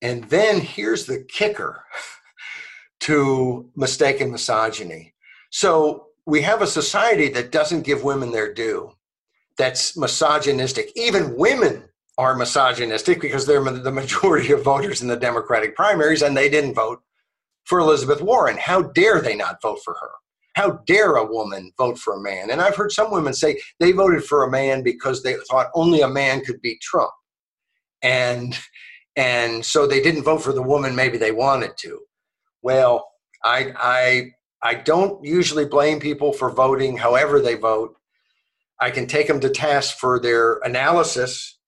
And 0.00 0.22
then 0.24 0.60
here's 0.60 1.06
the 1.06 1.24
kicker 1.24 1.82
to 3.08 3.66
mistaken 3.74 4.30
misogyny. 4.30 5.14
So 5.48 6.08
we 6.26 6.42
have 6.42 6.60
a 6.60 6.66
society 6.66 7.30
that 7.30 7.50
doesn't 7.50 7.86
give 7.86 8.04
women 8.04 8.32
their 8.32 8.52
due, 8.52 8.92
that's 9.56 9.96
misogynistic. 9.96 10.92
Even 10.94 11.34
women 11.34 11.84
are 12.18 12.36
misogynistic 12.36 13.18
because 13.18 13.46
they're 13.46 13.64
the 13.64 13.90
majority 13.90 14.52
of 14.52 14.62
voters 14.62 15.00
in 15.00 15.08
the 15.08 15.16
Democratic 15.16 15.74
primaries 15.74 16.20
and 16.20 16.36
they 16.36 16.50
didn't 16.50 16.74
vote 16.74 17.00
for 17.64 17.78
Elizabeth 17.78 18.20
Warren. 18.20 18.58
How 18.58 18.82
dare 18.82 19.22
they 19.22 19.34
not 19.34 19.62
vote 19.62 19.78
for 19.82 19.94
her? 19.94 20.10
How 20.54 20.82
dare 20.86 21.16
a 21.16 21.24
woman 21.24 21.72
vote 21.78 21.96
for 21.98 22.14
a 22.14 22.20
man? 22.20 22.50
And 22.50 22.60
I've 22.60 22.76
heard 22.76 22.92
some 22.92 23.10
women 23.10 23.32
say 23.32 23.58
they 23.80 23.92
voted 23.92 24.22
for 24.22 24.44
a 24.44 24.50
man 24.50 24.82
because 24.82 25.22
they 25.22 25.36
thought 25.50 25.68
only 25.74 26.02
a 26.02 26.08
man 26.08 26.44
could 26.44 26.60
beat 26.60 26.82
Trump. 26.82 27.12
And 28.02 28.58
and 29.16 29.64
so 29.64 29.86
they 29.86 30.02
didn't 30.02 30.24
vote 30.24 30.42
for 30.42 30.52
the 30.52 30.62
woman 30.62 30.94
maybe 30.94 31.16
they 31.16 31.32
wanted 31.32 31.72
to. 31.78 32.00
Well, 32.62 33.08
I 33.44 33.72
I 33.76 34.30
I 34.62 34.74
don't 34.74 35.24
usually 35.24 35.64
blame 35.64 36.00
people 36.00 36.32
for 36.32 36.50
voting 36.50 36.96
however 36.96 37.40
they 37.40 37.54
vote. 37.54 37.94
I 38.80 38.90
can 38.90 39.06
take 39.06 39.26
them 39.26 39.40
to 39.40 39.50
task 39.50 39.98
for 39.98 40.20
their 40.20 40.58
analysis. 40.58 41.58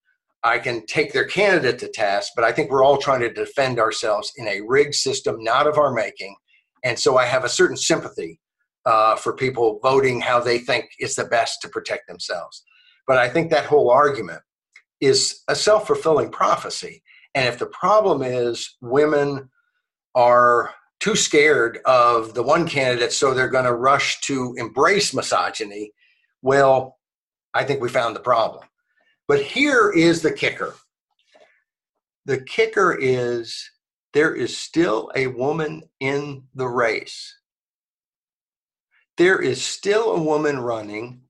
I 0.43 0.59
can 0.59 0.87
take 0.87 1.13
their 1.13 1.27
candidate 1.27 1.79
to 1.81 1.89
task, 1.89 2.33
but 2.35 2.45
I 2.45 2.53
think 2.53 2.71
we're 2.71 2.85
all 2.85 2.97
trying 2.97 3.21
to 3.21 3.33
defend 3.33 3.79
ourselves 3.79 4.33
in 4.37 4.49
a 4.49 4.63
rigged 4.67 4.95
system, 4.95 5.37
not 5.41 5.67
of 5.67 5.77
our 5.77 5.93
making. 5.93 6.35
And 6.83 6.99
so 6.99 7.19
I 7.19 7.27
have 7.27 7.45
a 7.45 7.49
certain 7.49 7.77
sympathy 7.77 8.41
uh, 8.87 9.17
for 9.17 9.35
people 9.35 9.81
voting 9.83 10.21
how 10.21 10.41
they 10.41 10.59
think 10.59 10.87
is 10.99 11.15
the 11.15 11.27
best 11.27 11.61
to 11.63 11.69
protect 11.69 12.09
themselves. 12.09 12.65
But 13.07 13.19
I 13.19 13.29
think 13.29 13.51
that 13.51 13.67
whole 13.67 13.91
argument 13.91 14.41
is 15.01 15.43
a 15.49 15.55
self 15.55 15.87
fulfilling 15.87 16.31
prophecy. 16.31 17.03
And 17.35 17.47
if 17.47 17.59
the 17.59 17.67
problem 17.67 18.23
is 18.23 18.77
women 18.81 19.51
are 20.15 20.73
too 21.01 21.17
scared 21.17 21.79
of 21.85 22.35
the 22.35 22.43
one 22.43 22.69
candidate, 22.69 23.13
so 23.13 23.33
they're 23.33 23.49
going 23.49 23.65
to 23.65 23.75
rush 23.75 24.21
to 24.21 24.55
embrace 24.59 25.15
misogyny, 25.15 25.93
well, 26.43 26.99
I 27.53 27.65
think 27.65 27.81
we 27.81 27.89
found 27.89 28.15
the 28.15 28.21
problem. 28.21 28.65
But 29.27 29.43
here 29.43 29.91
is 29.91 30.23
the 30.23 30.33
kicker 30.33 30.75
the 32.27 32.43
kicker 32.43 32.97
is 33.01 33.71
there 34.13 34.35
is 34.35 34.57
still 34.57 35.11
a 35.17 35.27
woman 35.27 35.83
in 36.01 36.45
the 36.55 36.69
race 36.69 37.35
there 39.21 39.39
is 39.39 39.63
still 39.63 40.13
a 40.13 40.23
woman 40.23 40.59
running. 40.59 41.21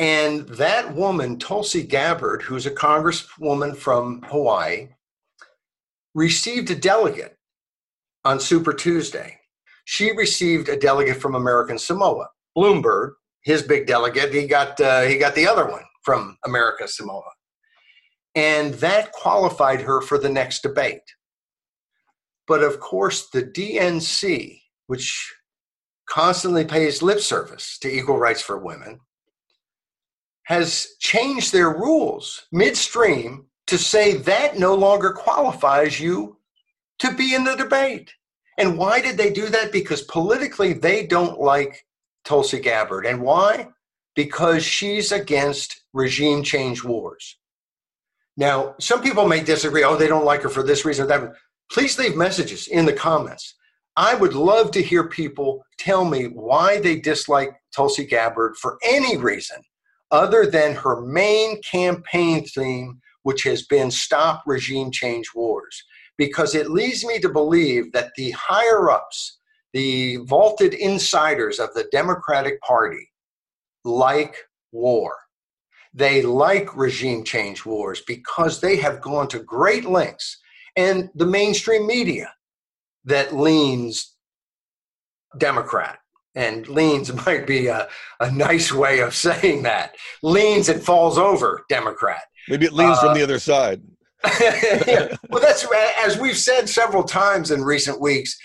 And 0.00 0.48
that 0.48 0.96
woman, 0.96 1.38
Tulsi 1.38 1.84
Gabbard, 1.84 2.42
who's 2.42 2.66
a 2.66 2.72
congresswoman 2.72 3.76
from 3.76 4.22
Hawaii, 4.22 4.88
received 6.12 6.70
a 6.70 6.74
delegate 6.74 7.38
on 8.24 8.40
Super 8.40 8.72
Tuesday. 8.72 9.38
She 9.84 10.12
received 10.12 10.68
a 10.68 10.78
delegate 10.78 11.20
from 11.20 11.34
American 11.34 11.78
Samoa. 11.78 12.28
Bloomberg, 12.56 13.12
his 13.42 13.62
big 13.62 13.86
delegate, 13.86 14.32
he 14.32 14.46
got 14.46 14.80
uh, 14.80 15.02
he 15.02 15.18
got 15.18 15.34
the 15.34 15.46
other 15.46 15.66
one 15.66 15.82
from 16.02 16.36
America 16.44 16.86
Samoa, 16.88 17.30
and 18.34 18.74
that 18.74 19.12
qualified 19.12 19.80
her 19.82 20.00
for 20.00 20.18
the 20.18 20.28
next 20.28 20.62
debate. 20.62 21.02
But 22.46 22.62
of 22.62 22.80
course, 22.80 23.28
the 23.30 23.42
DNC, 23.42 24.60
which 24.86 25.34
constantly 26.08 26.64
pays 26.64 27.02
lip 27.02 27.20
service 27.20 27.78
to 27.80 27.88
equal 27.88 28.18
rights 28.18 28.42
for 28.42 28.58
women, 28.58 29.00
has 30.44 30.88
changed 31.00 31.52
their 31.52 31.70
rules 31.70 32.46
midstream 32.52 33.46
to 33.66 33.78
say 33.78 34.14
that 34.14 34.58
no 34.58 34.74
longer 34.74 35.12
qualifies 35.12 35.98
you 35.98 36.33
to 37.04 37.14
be 37.14 37.34
in 37.34 37.44
the 37.44 37.56
debate. 37.56 38.12
And 38.58 38.78
why 38.78 39.00
did 39.00 39.16
they 39.16 39.30
do 39.30 39.48
that? 39.48 39.72
Because 39.72 40.02
politically 40.02 40.72
they 40.72 41.06
don't 41.06 41.40
like 41.40 41.84
Tulsi 42.24 42.60
Gabbard. 42.60 43.06
And 43.06 43.20
why? 43.20 43.68
Because 44.14 44.64
she's 44.64 45.12
against 45.12 45.82
regime 45.92 46.42
change 46.42 46.84
wars. 46.84 47.36
Now, 48.36 48.74
some 48.80 49.02
people 49.02 49.28
may 49.28 49.42
disagree. 49.42 49.84
Oh, 49.84 49.96
they 49.96 50.08
don't 50.08 50.24
like 50.24 50.42
her 50.42 50.48
for 50.48 50.62
this 50.62 50.84
reason 50.84 51.04
or 51.04 51.08
that. 51.08 51.32
Please 51.70 51.98
leave 51.98 52.16
messages 52.16 52.68
in 52.68 52.84
the 52.84 52.92
comments. 52.92 53.54
I 53.96 54.14
would 54.14 54.34
love 54.34 54.72
to 54.72 54.82
hear 54.82 55.08
people 55.08 55.64
tell 55.78 56.04
me 56.04 56.24
why 56.24 56.80
they 56.80 56.98
dislike 56.98 57.52
Tulsi 57.74 58.04
Gabbard 58.04 58.56
for 58.56 58.78
any 58.84 59.16
reason 59.16 59.58
other 60.10 60.46
than 60.46 60.74
her 60.74 61.00
main 61.00 61.60
campaign 61.62 62.44
theme, 62.44 63.00
which 63.22 63.44
has 63.44 63.62
been 63.66 63.90
stop 63.90 64.42
regime 64.46 64.90
change 64.90 65.30
wars. 65.34 65.82
Because 66.16 66.54
it 66.54 66.70
leads 66.70 67.04
me 67.04 67.18
to 67.20 67.28
believe 67.28 67.92
that 67.92 68.12
the 68.16 68.30
higher 68.32 68.90
ups, 68.90 69.38
the 69.72 70.16
vaulted 70.24 70.74
insiders 70.74 71.58
of 71.58 71.74
the 71.74 71.88
Democratic 71.90 72.60
Party, 72.60 73.10
like 73.84 74.36
war. 74.72 75.14
They 75.92 76.22
like 76.22 76.76
regime 76.76 77.24
change 77.24 77.64
wars 77.64 78.02
because 78.06 78.60
they 78.60 78.76
have 78.76 79.00
gone 79.00 79.28
to 79.28 79.40
great 79.40 79.84
lengths. 79.84 80.38
And 80.76 81.10
the 81.14 81.26
mainstream 81.26 81.86
media 81.86 82.32
that 83.04 83.34
leans 83.34 84.16
Democrat 85.38 85.98
and 86.34 86.66
leans 86.68 87.12
might 87.26 87.46
be 87.46 87.68
a, 87.68 87.88
a 88.20 88.30
nice 88.30 88.72
way 88.72 89.00
of 89.00 89.14
saying 89.14 89.62
that. 89.62 89.94
Leans 90.22 90.68
and 90.68 90.82
falls 90.82 91.18
over 91.18 91.64
Democrat. 91.68 92.22
Maybe 92.48 92.66
it 92.66 92.72
leans 92.72 92.98
uh, 92.98 93.02
from 93.02 93.14
the 93.14 93.22
other 93.22 93.38
side. 93.38 93.82
Yeah. 94.40 95.16
Well, 95.30 95.42
that's 95.42 95.66
as 96.04 96.18
we've 96.18 96.36
said 96.36 96.68
several 96.68 97.04
times 97.04 97.50
in 97.50 97.64
recent 97.64 98.00
weeks. 98.00 98.36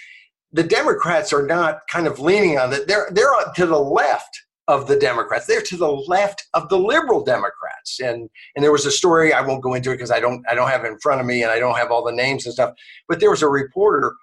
The 0.52 0.64
Democrats 0.64 1.32
are 1.32 1.46
not 1.46 1.82
kind 1.92 2.08
of 2.08 2.20
leaning 2.20 2.58
on 2.58 2.72
that. 2.72 2.88
They're 2.88 3.10
they're 3.12 3.32
to 3.56 3.66
the 3.66 3.80
left 3.80 4.36
of 4.70 4.88
the 4.88 4.96
Democrats. 4.96 5.48
They're 5.48 5.62
to 5.64 5.78
the 5.78 5.92
left 5.92 6.48
of 6.54 6.70
the 6.70 6.78
liberal 6.78 7.24
Democrats. 7.24 8.00
And 8.00 8.30
and 8.56 8.64
there 8.64 8.72
was 8.72 8.86
a 8.86 8.92
story 8.92 9.34
I 9.34 9.42
won't 9.42 9.64
go 9.64 9.74
into 9.74 9.92
it 9.92 9.96
because 9.96 10.12
I 10.12 10.20
don't 10.20 10.44
I 10.50 10.56
don't 10.56 10.70
have 10.70 10.86
it 10.86 10.88
in 10.88 11.00
front 11.00 11.20
of 11.20 11.28
me 11.28 11.42
and 11.42 11.52
I 11.52 11.60
don't 11.60 11.76
have 11.76 11.92
all 11.92 12.04
the 12.04 12.12
names 12.12 12.46
and 12.46 12.54
stuff. 12.54 12.74
But 13.08 13.20
there 13.20 13.32
was 13.32 13.42
a 13.42 13.50
reporter 13.50 14.14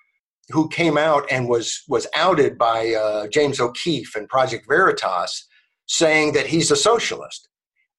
who 0.50 0.68
came 0.68 0.96
out 0.96 1.26
and 1.30 1.48
was 1.48 1.82
was 1.88 2.06
outed 2.14 2.56
by 2.56 2.94
uh, 2.94 3.26
James 3.28 3.60
O'Keefe 3.60 4.14
and 4.14 4.28
Project 4.28 4.66
Veritas, 4.68 5.46
saying 5.86 6.32
that 6.34 6.46
he's 6.46 6.70
a 6.70 6.76
socialist, 6.76 7.48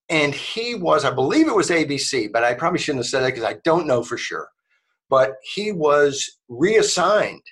and 0.09 0.33
he 0.33 0.75
was, 0.75 1.03
I 1.03 1.11
believe 1.11 1.47
it 1.47 1.55
was 1.55 1.69
ABC, 1.69 2.31
but 2.31 2.43
I 2.43 2.53
probably 2.53 2.79
shouldn't 2.79 3.03
have 3.03 3.09
said 3.09 3.21
that 3.21 3.33
because 3.33 3.43
I 3.43 3.59
don't 3.63 3.87
know 3.87 4.03
for 4.03 4.17
sure. 4.17 4.49
But 5.09 5.35
he 5.41 5.71
was 5.71 6.37
reassigned 6.49 7.43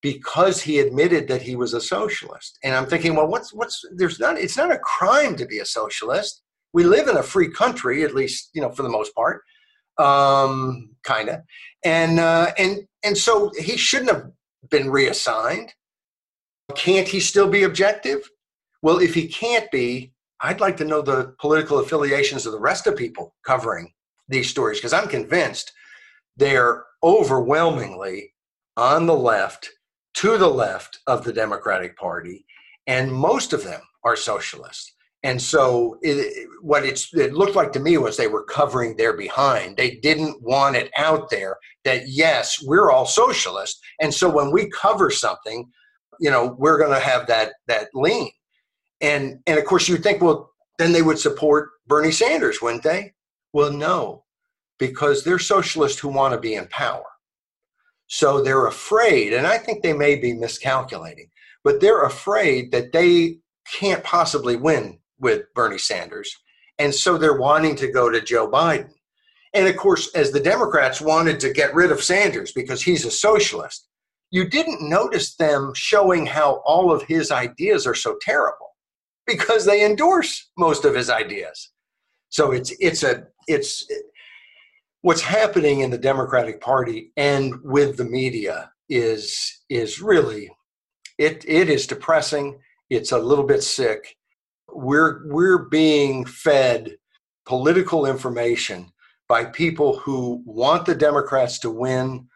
because 0.00 0.62
he 0.62 0.78
admitted 0.78 1.28
that 1.28 1.42
he 1.42 1.56
was 1.56 1.74
a 1.74 1.80
socialist, 1.80 2.58
and 2.62 2.74
I'm 2.74 2.86
thinking, 2.86 3.14
well, 3.14 3.28
what's 3.28 3.52
what's 3.52 3.84
there's 3.96 4.20
not 4.20 4.38
it's 4.38 4.56
not 4.56 4.72
a 4.72 4.78
crime 4.78 5.36
to 5.36 5.46
be 5.46 5.58
a 5.58 5.66
socialist. 5.66 6.42
We 6.72 6.84
live 6.84 7.08
in 7.08 7.16
a 7.16 7.22
free 7.22 7.50
country, 7.50 8.04
at 8.04 8.14
least 8.14 8.50
you 8.54 8.62
know 8.62 8.70
for 8.70 8.82
the 8.82 8.88
most 8.88 9.14
part 9.14 9.42
um, 9.98 10.90
kind 11.02 11.28
of, 11.28 11.40
and 11.84 12.20
uh, 12.20 12.52
and 12.56 12.86
and 13.04 13.16
so 13.16 13.50
he 13.58 13.76
shouldn't 13.76 14.10
have 14.10 14.30
been 14.70 14.90
reassigned. 14.90 15.72
Can't 16.74 17.08
he 17.08 17.20
still 17.20 17.48
be 17.48 17.64
objective? 17.64 18.28
Well, 18.82 18.98
if 18.98 19.14
he 19.14 19.26
can't 19.26 19.70
be, 19.70 20.12
I'd 20.40 20.60
like 20.60 20.76
to 20.78 20.84
know 20.84 21.02
the 21.02 21.34
political 21.40 21.78
affiliations 21.78 22.46
of 22.46 22.52
the 22.52 22.60
rest 22.60 22.86
of 22.86 22.96
people 22.96 23.34
covering 23.44 23.92
these 24.28 24.48
stories 24.48 24.78
because 24.78 24.92
I'm 24.92 25.08
convinced 25.08 25.72
they're 26.36 26.84
overwhelmingly 27.02 28.34
on 28.76 29.06
the 29.06 29.16
left, 29.16 29.70
to 30.14 30.38
the 30.38 30.48
left 30.48 31.00
of 31.06 31.24
the 31.24 31.32
Democratic 31.32 31.96
Party, 31.96 32.44
and 32.86 33.12
most 33.12 33.52
of 33.52 33.64
them 33.64 33.80
are 34.04 34.16
socialists. 34.16 34.94
And 35.24 35.42
so, 35.42 35.98
it, 36.02 36.48
what 36.62 36.84
it 36.84 37.34
looked 37.34 37.56
like 37.56 37.72
to 37.72 37.80
me 37.80 37.98
was 37.98 38.16
they 38.16 38.28
were 38.28 38.44
covering 38.44 38.96
their 38.96 39.16
behind. 39.16 39.76
They 39.76 39.96
didn't 39.96 40.40
want 40.42 40.76
it 40.76 40.92
out 40.96 41.28
there 41.28 41.56
that, 41.84 42.08
yes, 42.08 42.62
we're 42.62 42.92
all 42.92 43.04
socialists. 43.04 43.80
And 44.00 44.14
so, 44.14 44.30
when 44.30 44.52
we 44.52 44.70
cover 44.70 45.10
something, 45.10 45.68
you 46.20 46.30
know, 46.30 46.54
we're 46.56 46.78
going 46.78 46.92
to 46.92 47.04
have 47.04 47.26
that, 47.26 47.54
that 47.66 47.88
lean. 47.94 48.30
And, 49.00 49.40
and 49.46 49.58
of 49.58 49.64
course, 49.64 49.88
you 49.88 49.94
would 49.94 50.02
think, 50.02 50.22
well, 50.22 50.50
then 50.78 50.92
they 50.92 51.02
would 51.02 51.18
support 51.18 51.70
Bernie 51.86 52.12
Sanders, 52.12 52.60
wouldn't 52.62 52.82
they? 52.82 53.14
Well, 53.52 53.72
no, 53.72 54.24
because 54.78 55.24
they're 55.24 55.38
socialists 55.38 55.98
who 55.98 56.08
want 56.08 56.34
to 56.34 56.40
be 56.40 56.54
in 56.54 56.66
power. 56.68 57.04
So 58.06 58.42
they're 58.42 58.66
afraid, 58.66 59.32
and 59.32 59.46
I 59.46 59.58
think 59.58 59.82
they 59.82 59.92
may 59.92 60.16
be 60.16 60.32
miscalculating, 60.32 61.28
but 61.62 61.80
they're 61.80 62.04
afraid 62.04 62.72
that 62.72 62.92
they 62.92 63.38
can't 63.78 64.02
possibly 64.02 64.56
win 64.56 64.98
with 65.18 65.42
Bernie 65.54 65.78
Sanders. 65.78 66.34
And 66.78 66.94
so 66.94 67.18
they're 67.18 67.38
wanting 67.38 67.76
to 67.76 67.90
go 67.90 68.08
to 68.08 68.20
Joe 68.20 68.48
Biden. 68.48 68.92
And 69.52 69.66
of 69.66 69.76
course, 69.76 70.14
as 70.14 70.30
the 70.30 70.40
Democrats 70.40 71.00
wanted 71.00 71.40
to 71.40 71.52
get 71.52 71.74
rid 71.74 71.90
of 71.90 72.02
Sanders 72.02 72.52
because 72.52 72.82
he's 72.82 73.04
a 73.04 73.10
socialist, 73.10 73.88
you 74.30 74.48
didn't 74.48 74.88
notice 74.88 75.36
them 75.36 75.72
showing 75.74 76.26
how 76.26 76.62
all 76.64 76.92
of 76.92 77.02
his 77.02 77.30
ideas 77.30 77.86
are 77.86 77.94
so 77.94 78.16
terrible 78.20 78.67
because 79.28 79.64
they 79.64 79.84
endorse 79.84 80.50
most 80.58 80.84
of 80.84 80.94
his 80.94 81.10
ideas. 81.10 81.70
So 82.30 82.50
it's 82.50 82.72
it's 82.80 83.04
a 83.04 83.24
it's 83.46 83.86
what's 85.02 85.22
happening 85.22 85.80
in 85.80 85.90
the 85.90 85.98
Democratic 85.98 86.60
Party 86.60 87.12
and 87.16 87.54
with 87.62 87.96
the 87.96 88.04
media 88.04 88.72
is 88.88 89.62
is 89.70 90.02
really 90.02 90.50
it 91.18 91.44
it 91.46 91.68
is 91.70 91.86
depressing. 91.86 92.58
It's 92.90 93.12
a 93.12 93.18
little 93.18 93.44
bit 93.44 93.62
sick 93.62 94.16
we're 94.72 95.26
we're 95.26 95.64
being 95.68 96.24
fed 96.24 96.96
political 97.46 98.06
information 98.06 98.90
by 99.28 99.44
people 99.44 99.98
who 99.98 100.42
want 100.44 100.86
the 100.86 100.94
Democrats 100.94 101.58
to 101.60 101.70
win 101.70 102.26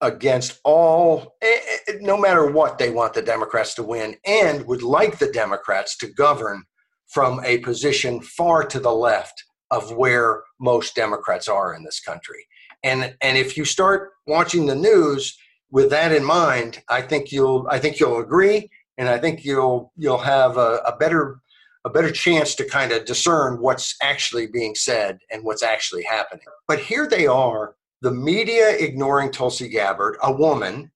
against 0.00 0.60
all 0.64 1.36
eh, 1.42 1.58
eh, 1.88 1.92
no 2.00 2.16
matter 2.18 2.50
what 2.50 2.78
they 2.78 2.90
want 2.90 3.14
the 3.14 3.22
Democrats 3.22 3.74
to 3.74 3.82
win 3.82 4.16
and 4.26 4.66
would 4.66 4.82
like 4.82 5.18
the 5.18 5.30
Democrats 5.32 5.96
to 5.98 6.08
govern 6.08 6.62
from 7.08 7.40
a 7.44 7.58
position 7.58 8.20
far 8.20 8.64
to 8.64 8.78
the 8.78 8.92
left 8.92 9.42
of 9.70 9.92
where 9.92 10.42
most 10.60 10.94
Democrats 10.94 11.48
are 11.48 11.74
in 11.74 11.82
this 11.84 12.00
country. 12.00 12.46
And 12.84 13.14
and 13.22 13.38
if 13.38 13.56
you 13.56 13.64
start 13.64 14.10
watching 14.26 14.66
the 14.66 14.74
news 14.74 15.36
with 15.70 15.90
that 15.90 16.12
in 16.12 16.24
mind, 16.24 16.82
I 16.88 17.02
think 17.02 17.32
you'll 17.32 17.66
I 17.70 17.78
think 17.78 17.98
you'll 17.98 18.20
agree 18.20 18.70
and 18.98 19.08
I 19.08 19.18
think 19.18 19.44
you'll 19.44 19.92
you'll 19.96 20.18
have 20.18 20.56
a, 20.56 20.80
a 20.86 20.96
better 20.96 21.40
a 21.86 21.90
better 21.90 22.10
chance 22.10 22.56
to 22.56 22.68
kind 22.68 22.90
of 22.90 23.04
discern 23.04 23.60
what's 23.60 23.94
actually 24.02 24.48
being 24.48 24.74
said 24.74 25.18
and 25.30 25.44
what's 25.44 25.62
actually 25.62 26.02
happening. 26.02 26.44
But 26.66 26.80
here 26.80 27.08
they 27.08 27.28
are, 27.28 27.75
the 28.02 28.10
media 28.10 28.70
ignoring 28.70 29.30
Tulsi 29.30 29.68
Gabbard, 29.68 30.16
a 30.22 30.32
woman, 30.32 30.90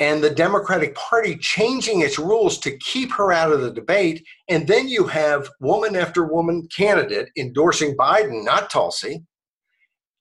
and 0.00 0.22
the 0.22 0.30
Democratic 0.30 0.94
Party 0.94 1.36
changing 1.36 2.02
its 2.02 2.18
rules 2.18 2.58
to 2.58 2.76
keep 2.78 3.12
her 3.12 3.32
out 3.32 3.52
of 3.52 3.60
the 3.60 3.72
debate. 3.72 4.24
And 4.48 4.66
then 4.66 4.88
you 4.88 5.06
have 5.06 5.50
woman 5.60 5.96
after 5.96 6.24
woman 6.24 6.68
candidate 6.74 7.30
endorsing 7.36 7.96
Biden, 7.96 8.44
not 8.44 8.70
Tulsi, 8.70 9.24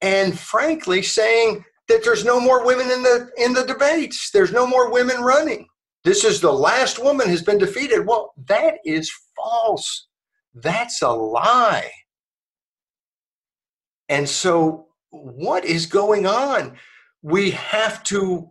and 0.01 0.37
frankly 0.37 1.01
saying 1.01 1.63
that 1.87 2.03
there's 2.03 2.25
no 2.25 2.39
more 2.39 2.65
women 2.65 2.89
in 2.89 3.03
the 3.03 3.29
in 3.37 3.53
the 3.53 3.63
debates. 3.63 4.31
There's 4.31 4.51
no 4.51 4.67
more 4.67 4.91
women 4.91 5.21
running. 5.21 5.67
This 6.03 6.23
is 6.23 6.41
the 6.41 6.51
last 6.51 7.03
woman 7.03 7.27
has 7.29 7.41
been 7.41 7.57
defeated. 7.57 8.05
Well, 8.05 8.33
that 8.47 8.75
is 8.85 9.11
false. 9.35 10.07
That's 10.53 11.01
a 11.01 11.09
lie. 11.09 11.91
And 14.09 14.27
so, 14.27 14.86
what 15.11 15.65
is 15.65 15.85
going 15.85 16.25
on? 16.25 16.77
We 17.21 17.51
have 17.51 18.03
to, 18.03 18.49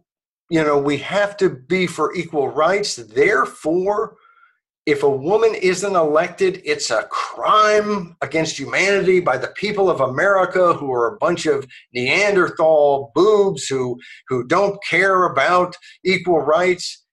you 0.50 0.64
know, 0.64 0.78
we 0.78 0.98
have 0.98 1.36
to 1.38 1.50
be 1.50 1.86
for 1.86 2.14
equal 2.14 2.48
rights. 2.48 2.96
Therefore, 2.96 4.16
if 4.86 5.02
a 5.02 5.11
woman 5.11 5.54
isn't 5.57 5.96
elected, 5.96 6.62
it's 6.64 6.90
a 6.90 7.09
crime 7.11 8.16
against 8.22 8.59
humanity 8.59 9.18
by 9.18 9.36
the 9.36 9.48
people 9.48 9.90
of 9.90 10.00
America 10.00 10.74
who 10.74 10.92
are 10.92 11.09
a 11.14 11.18
bunch 11.18 11.46
of 11.46 11.66
Neanderthal 11.92 13.11
boobs 13.14 13.66
who, 13.66 13.98
who 14.28 14.46
don't 14.46 14.78
care 14.88 15.24
about 15.24 15.76
equal 16.04 16.40
rights 16.40 17.04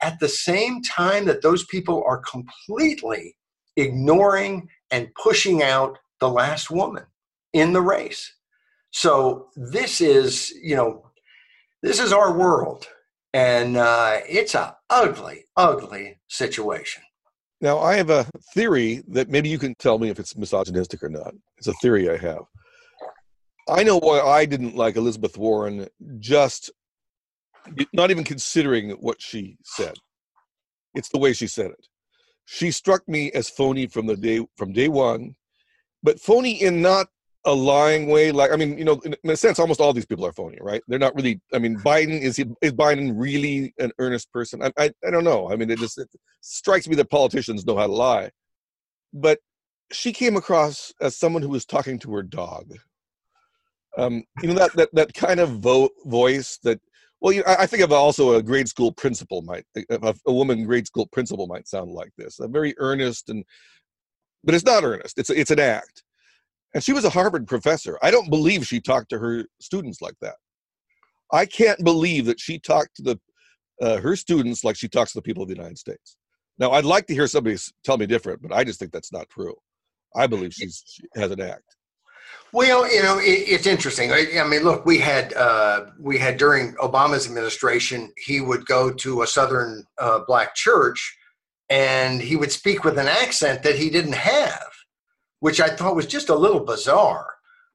at 0.00 0.20
the 0.20 0.28
same 0.28 0.80
time 0.82 1.24
that 1.24 1.42
those 1.42 1.66
people 1.66 2.04
are 2.06 2.22
completely 2.22 3.36
ignoring 3.76 4.68
and 4.92 5.12
pushing 5.20 5.60
out 5.62 5.98
the 6.20 6.28
last 6.28 6.70
woman 6.70 7.04
in 7.52 7.72
the 7.72 7.80
race. 7.80 8.32
So 8.90 9.48
this 9.56 10.00
is, 10.00 10.52
you 10.62 10.76
know, 10.76 11.10
this 11.82 12.00
is 12.00 12.12
our 12.12 12.36
world, 12.36 12.86
and 13.32 13.76
uh, 13.76 14.20
it's 14.28 14.54
a 14.54 14.76
ugly, 14.90 15.44
ugly 15.56 16.18
situation. 16.28 17.02
Now, 17.60 17.78
I 17.78 17.96
have 17.96 18.10
a 18.10 18.24
theory 18.54 19.02
that 19.08 19.28
maybe 19.28 19.48
you 19.48 19.58
can 19.58 19.74
tell 19.76 19.98
me 19.98 20.08
if 20.08 20.18
it's 20.18 20.36
misogynistic 20.36 21.02
or 21.02 21.08
not. 21.08 21.34
It's 21.56 21.66
a 21.66 21.72
theory 21.74 22.08
I 22.08 22.16
have. 22.16 22.42
I 23.68 23.82
know 23.82 23.98
why 23.98 24.20
I 24.20 24.44
didn't 24.44 24.76
like 24.76 24.96
Elizabeth 24.96 25.36
Warren 25.36 25.86
just 26.20 26.70
not 27.92 28.10
even 28.10 28.24
considering 28.24 28.90
what 28.92 29.20
she 29.20 29.58
said. 29.62 29.94
It's 30.94 31.10
the 31.10 31.18
way 31.18 31.32
she 31.32 31.46
said 31.46 31.72
it. 31.72 31.86
She 32.46 32.70
struck 32.70 33.06
me 33.06 33.30
as 33.32 33.50
phony 33.50 33.86
from 33.86 34.06
the 34.06 34.16
day 34.16 34.46
from 34.56 34.72
day 34.72 34.88
one, 34.88 35.34
but 36.02 36.18
phony 36.18 36.62
in 36.62 36.80
not 36.80 37.08
a 37.48 37.54
lying 37.54 38.08
way. 38.08 38.30
Like 38.30 38.52
I 38.52 38.56
mean, 38.56 38.78
you 38.78 38.84
know, 38.84 39.00
in, 39.04 39.16
a 39.28 39.36
sense, 39.36 39.58
almost 39.58 39.80
all 39.80 39.92
these 39.92 40.06
people 40.06 40.26
are 40.26 40.32
phony, 40.32 40.58
right? 40.60 40.82
They're 40.86 40.98
not 40.98 41.16
really. 41.16 41.40
I 41.52 41.58
mean, 41.58 41.78
Biden 41.78 42.20
is 42.20 42.36
he, 42.36 42.44
is 42.60 42.72
Biden 42.72 43.14
really 43.16 43.74
an 43.78 43.90
earnest 43.98 44.30
person? 44.32 44.62
I, 44.62 44.70
I 44.78 44.90
I 45.06 45.10
don't 45.10 45.24
know. 45.24 45.50
I 45.50 45.56
mean, 45.56 45.70
it 45.70 45.78
just 45.78 45.98
it 45.98 46.08
strikes 46.42 46.86
me 46.86 46.94
that 46.96 47.10
politicians 47.10 47.66
know 47.66 47.76
how 47.76 47.86
to 47.86 47.92
lie, 47.92 48.30
but 49.12 49.40
she 49.90 50.12
came 50.12 50.36
across 50.36 50.92
as 51.00 51.16
someone 51.16 51.42
who 51.42 51.48
was 51.48 51.64
talking 51.64 51.98
to 52.00 52.14
her 52.14 52.22
dog. 52.22 52.74
Um, 53.96 54.24
you 54.42 54.48
know 54.48 54.54
that 54.54 54.74
that 54.74 54.90
that 54.92 55.14
kind 55.14 55.40
of 55.40 55.60
vo- 55.60 55.90
voice 56.04 56.58
that 56.64 56.80
well, 57.20 57.32
you, 57.32 57.42
I 57.46 57.66
think 57.66 57.82
of 57.82 57.90
also 57.90 58.34
a 58.34 58.42
grade 58.42 58.68
school 58.68 58.92
principal 58.92 59.40
might 59.40 59.64
a, 59.90 60.14
a 60.26 60.32
woman 60.32 60.64
grade 60.64 60.86
school 60.86 61.06
principal 61.06 61.46
might 61.46 61.66
sound 61.66 61.92
like 61.92 62.10
this, 62.18 62.38
a 62.40 62.46
very 62.46 62.74
earnest 62.76 63.30
and, 63.30 63.44
but 64.44 64.54
it's 64.54 64.64
not 64.64 64.84
earnest. 64.84 65.18
It's 65.18 65.30
it's 65.30 65.50
an 65.50 65.58
act. 65.58 66.04
And 66.74 66.82
she 66.82 66.92
was 66.92 67.04
a 67.04 67.10
Harvard 67.10 67.46
professor. 67.46 67.98
I 68.02 68.10
don't 68.10 68.30
believe 68.30 68.66
she 68.66 68.80
talked 68.80 69.10
to 69.10 69.18
her 69.18 69.44
students 69.60 70.02
like 70.02 70.16
that. 70.20 70.36
I 71.32 71.46
can't 71.46 71.82
believe 71.82 72.26
that 72.26 72.40
she 72.40 72.58
talked 72.58 72.96
to 72.96 73.02
the 73.02 73.20
uh, 73.80 74.00
her 74.00 74.16
students 74.16 74.64
like 74.64 74.76
she 74.76 74.88
talks 74.88 75.12
to 75.12 75.18
the 75.18 75.22
people 75.22 75.42
of 75.42 75.48
the 75.48 75.54
United 75.54 75.78
States. 75.78 76.16
Now, 76.58 76.72
I'd 76.72 76.84
like 76.84 77.06
to 77.06 77.14
hear 77.14 77.28
somebody 77.28 77.56
tell 77.84 77.96
me 77.96 78.06
different, 78.06 78.42
but 78.42 78.52
I 78.52 78.64
just 78.64 78.80
think 78.80 78.90
that's 78.90 79.12
not 79.12 79.28
true. 79.28 79.54
I 80.16 80.26
believe 80.26 80.52
she's 80.52 80.82
she 80.86 81.04
has 81.14 81.30
an 81.30 81.40
act. 81.40 81.76
Well, 82.52 82.90
you 82.92 83.02
know, 83.02 83.18
it, 83.18 83.24
it's 83.24 83.66
interesting. 83.66 84.10
I, 84.12 84.26
I, 84.40 84.46
mean, 84.46 84.62
look, 84.62 84.86
we 84.86 84.98
had 84.98 85.34
uh, 85.34 85.86
we 85.98 86.18
had 86.18 86.38
during 86.38 86.74
Obama's 86.74 87.26
administration, 87.26 88.12
he 88.16 88.40
would 88.40 88.66
go 88.66 88.90
to 88.90 89.22
a 89.22 89.26
Southern 89.26 89.84
uh, 89.98 90.20
black 90.26 90.54
church, 90.54 91.16
and 91.68 92.20
he 92.20 92.36
would 92.36 92.50
speak 92.50 92.84
with 92.84 92.98
an 92.98 93.08
accent 93.08 93.62
that 93.62 93.76
he 93.76 93.90
didn't 93.90 94.14
have, 94.14 94.70
which 95.40 95.60
I 95.60 95.68
thought 95.68 95.96
was 95.96 96.06
just 96.06 96.28
a 96.28 96.34
little 96.34 96.60
bizarre. 96.60 97.26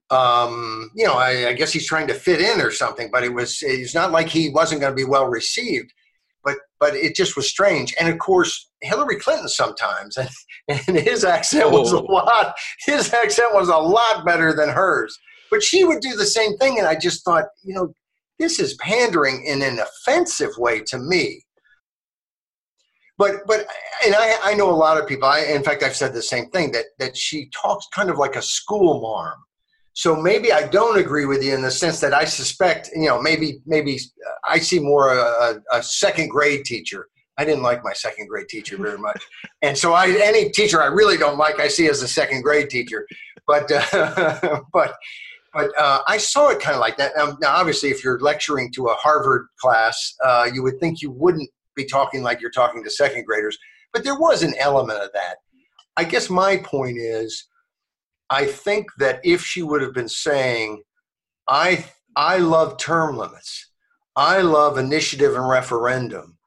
Um, 0.09 0.91
you 0.95 1.05
know, 1.05 1.14
I, 1.14 1.49
I 1.49 1.53
guess 1.53 1.74
he's 1.74 1.88
trying 1.88 2.07
to 2.07 2.14
fit 2.14 2.39
in 2.39 2.61
or 2.61 2.72
something, 2.72 3.09
but 3.11 3.24
it 3.24 3.34
was 3.34 3.59
it's 3.61 3.95
not 3.95 4.11
like 4.11 4.30
he 4.30 4.49
wasn't 4.49 4.82
going 4.82 4.91
to 4.91 4.95
be 4.95 5.09
well 5.09 5.28
received 5.28 5.91
but 6.43 6.57
but 6.80 6.95
it 6.95 7.16
just 7.16 7.36
was 7.36 7.49
strange. 7.49 7.93
And 7.99 8.09
of 8.09 8.20
course, 8.20 8.70
Hillary 8.82 9.18
Clinton 9.18 9.47
sometimes, 9.47 10.18
and, 10.68 10.82
and 10.88 10.97
his 10.97 11.24
accent 11.24 11.72
was 11.72 11.93
a 11.93 11.97
oh. 11.97 12.05
lot. 12.05 12.55
His 12.86 13.14
accent 13.14 13.53
was 13.53 13.70
a 13.70 13.78
lot 13.78 14.26
better 14.26 14.53
than 14.53 14.70
hers. 14.70 15.18
But 15.49 15.64
she 15.64 15.84
would 15.84 16.01
do 16.01 16.16
the 16.16 16.26
same 16.26 16.57
thing, 16.57 16.80
and 16.80 16.88
I 16.88 16.95
just 16.95 17.24
thought, 17.24 17.45
you 17.64 17.76
know, 17.76 17.93
this 18.39 18.59
is 18.59 18.74
pandering 18.76 19.45
in 19.45 19.61
an 19.61 19.80
offensive 19.80 20.51
way 20.57 20.82
to 20.88 20.97
me. 20.97 21.43
But 23.18 23.45
but 23.45 23.68
and 24.05 24.16
I, 24.16 24.36
I 24.43 24.53
know 24.55 24.70
a 24.70 24.76
lot 24.76 24.99
of 24.99 25.07
people. 25.07 25.28
I 25.28 25.41
in 25.41 25.64
fact 25.64 25.84
I've 25.84 25.95
said 25.95 26.14
the 26.14 26.22
same 26.22 26.49
thing 26.49 26.72
that 26.72 26.86
that 26.99 27.16
she 27.16 27.49
talks 27.49 27.88
kind 27.93 28.09
of 28.09 28.18
like 28.18 28.36
a 28.36 28.41
school 28.41 29.01
marm 29.01 29.39
so 29.93 30.16
maybe 30.16 30.51
I 30.51 30.68
don't 30.68 30.97
agree 30.97 31.26
with 31.26 31.43
you 31.43 31.53
in 31.53 31.61
the 31.61 31.72
sense 31.72 31.99
that 31.99 32.14
I 32.14 32.26
suspect, 32.26 32.89
you 32.95 33.07
know, 33.07 33.22
maybe 33.22 33.61
maybe 33.66 33.99
I 34.43 34.57
see 34.57 34.80
more 34.80 35.14
a, 35.14 35.61
a 35.72 35.84
second 35.84 36.30
grade 36.30 36.66
teacher. 36.66 37.07
I 37.38 37.45
didn't 37.45 37.64
like 37.64 37.84
my 37.84 37.93
second 37.93 38.28
grade 38.28 38.47
teacher 38.47 38.78
very 38.78 38.97
much, 38.97 39.24
and 39.61 39.78
so 39.78 39.93
I 39.93 40.09
any 40.09 40.49
teacher 40.49 40.82
I 40.82 40.88
really 40.88 41.18
don't 41.18 41.38
like 41.38 41.59
I 41.59 41.68
see 41.68 41.88
as 41.88 42.01
a 42.01 42.07
second 42.07 42.41
grade 42.41 42.70
teacher. 42.70 43.07
But 43.45 43.72
uh, 43.72 44.61
but 44.74 44.95
but 45.53 45.70
uh, 45.78 46.01
I 46.07 46.18
saw 46.18 46.49
it 46.49 46.59
kind 46.59 46.74
of 46.74 46.82
like 46.82 46.97
that. 46.97 47.14
Now, 47.16 47.38
now, 47.39 47.55
obviously, 47.55 47.89
if 47.89 48.03
you're 48.03 48.20
lecturing 48.20 48.72
to 48.74 48.88
a 48.88 48.95
Harvard 48.95 49.47
class, 49.59 50.16
uh, 50.24 50.49
you 50.51 50.64
would 50.64 50.80
think 50.80 51.03
you 51.03 51.11
wouldn't 51.11 51.49
be 51.76 51.86
talking 51.86 52.24
like 52.24 52.42
you're 52.42 52.52
talking 52.52 52.84
to 52.84 52.90
second 52.90 53.26
graders, 53.26 53.58
but 53.92 54.04
there 54.04 54.18
was 54.18 54.44
an 54.44 54.54
element 54.60 55.00
of 55.02 55.12
that. 55.14 55.38
I 55.98 56.04
guess 56.04 56.30
my 56.30 56.58
point 56.58 56.98
is 56.98 57.48
I 58.30 58.46
think 58.46 58.88
that 58.98 59.20
if 59.24 59.44
she 59.44 59.62
would 59.62 59.82
have 59.82 59.94
been 59.94 60.10
saying, 60.10 60.82
I, 61.48 61.86
I 62.16 62.38
love 62.38 62.78
term 62.78 63.18
limits, 63.18 63.70
I 64.16 64.42
love 64.42 64.78
initiative 64.78 65.36
and 65.36 65.48
referendum, 65.48 66.38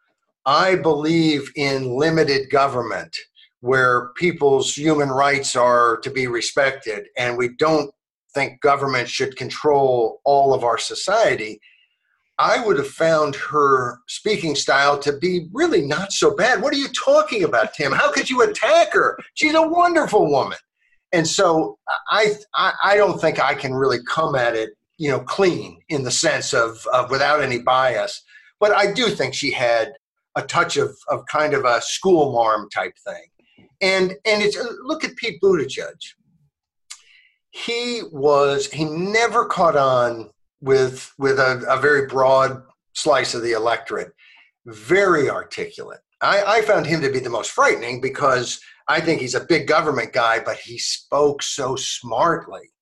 I 0.45 0.77
believe 0.77 1.51
in 1.57 1.97
limited 1.97 2.51
government 2.51 3.17
where 3.61 4.11
people's 4.17 4.77
human 4.77 5.09
rights 5.09 5.57
are 5.57 5.97
to 5.99 6.11
be 6.11 6.27
respected, 6.27 7.09
and 7.17 7.37
we 7.37 7.49
don't 7.59 7.91
think 8.33 8.61
government 8.61 9.09
should 9.09 9.37
control 9.37 10.21
all 10.25 10.55
of 10.55 10.63
our 10.63 10.79
society. 10.79 11.61
I 12.39 12.65
would 12.65 12.77
have 12.77 12.89
found 12.89 13.35
her 13.37 13.99
speaking 14.09 14.55
style 14.55 14.99
to 14.99 15.17
be 15.17 15.49
really 15.53 15.81
not 15.81 16.13
so 16.13 16.35
bad. 16.35 16.61
What 16.61 16.75
are 16.75 16.79
you 16.79 16.89
talking 16.89 17.45
about, 17.45 17.73
Tim? 17.73 17.93
How 17.93 18.13
could 18.13 18.29
you 18.29 18.43
attack 18.43 18.93
her? 18.93 19.19
She's 19.35 19.55
a 19.55 19.67
wonderful 19.67 20.31
woman 20.31 20.59
and 21.13 21.27
so 21.27 21.79
I, 22.11 22.35
I, 22.55 22.73
I 22.83 22.97
don't 22.97 23.19
think 23.19 23.41
I 23.41 23.55
can 23.55 23.75
really 23.75 23.99
come 24.07 24.35
at 24.35 24.55
it, 24.55 24.71
you 24.99 25.11
know, 25.11 25.21
clean 25.21 25.81
in 25.89 26.03
the 26.03 26.11
sense 26.11 26.53
of, 26.53 26.85
of 26.93 27.11
without 27.11 27.43
any 27.43 27.61
bias. 27.61 28.23
But 28.59 28.73
I 28.73 28.93
do 28.93 29.09
think 29.09 29.35
she 29.35 29.51
had 29.51 29.93
a 30.37 30.43
touch 30.43 30.77
of, 30.77 30.97
of 31.09 31.25
kind 31.27 31.55
of 31.55 31.65
a 31.65 31.81
school 31.81 32.33
marm 32.33 32.69
type 32.71 32.95
thing. 33.07 33.25
And 33.81 34.11
and 34.25 34.43
it's 34.43 34.59
look 34.83 35.05
at 35.05 35.17
Pete 35.17 35.41
Buttigieg. 35.43 35.97
He 37.51 38.03
was 38.11 38.71
he 38.71 38.85
never 38.85 39.47
caught 39.47 39.77
on 39.77 40.31
with 40.67 41.13
with 41.17 41.39
a, 41.39 41.65
a 41.69 41.81
very 41.81 42.07
broad 42.07 42.63
slice 42.93 43.35
of 43.35 43.43
the 43.43 43.53
electorate. 43.53 44.13
Very 44.67 45.31
articulate. 45.31 46.01
I, 46.21 46.43
I 46.59 46.63
found 46.63 46.87
him 46.87 47.01
to 47.03 47.13
be 47.13 47.21
the 47.21 47.31
most 47.31 47.53
frightening 47.53 48.01
because 48.01 48.61
I 48.89 49.01
think 49.01 49.21
he's 49.21 49.35
a 49.35 49.45
big 49.45 49.67
government 49.69 50.13
guy, 50.13 50.41
but 50.41 50.59
he 50.59 50.79
spoke 50.79 51.43
so 51.43 51.77
smartly. 51.77 52.73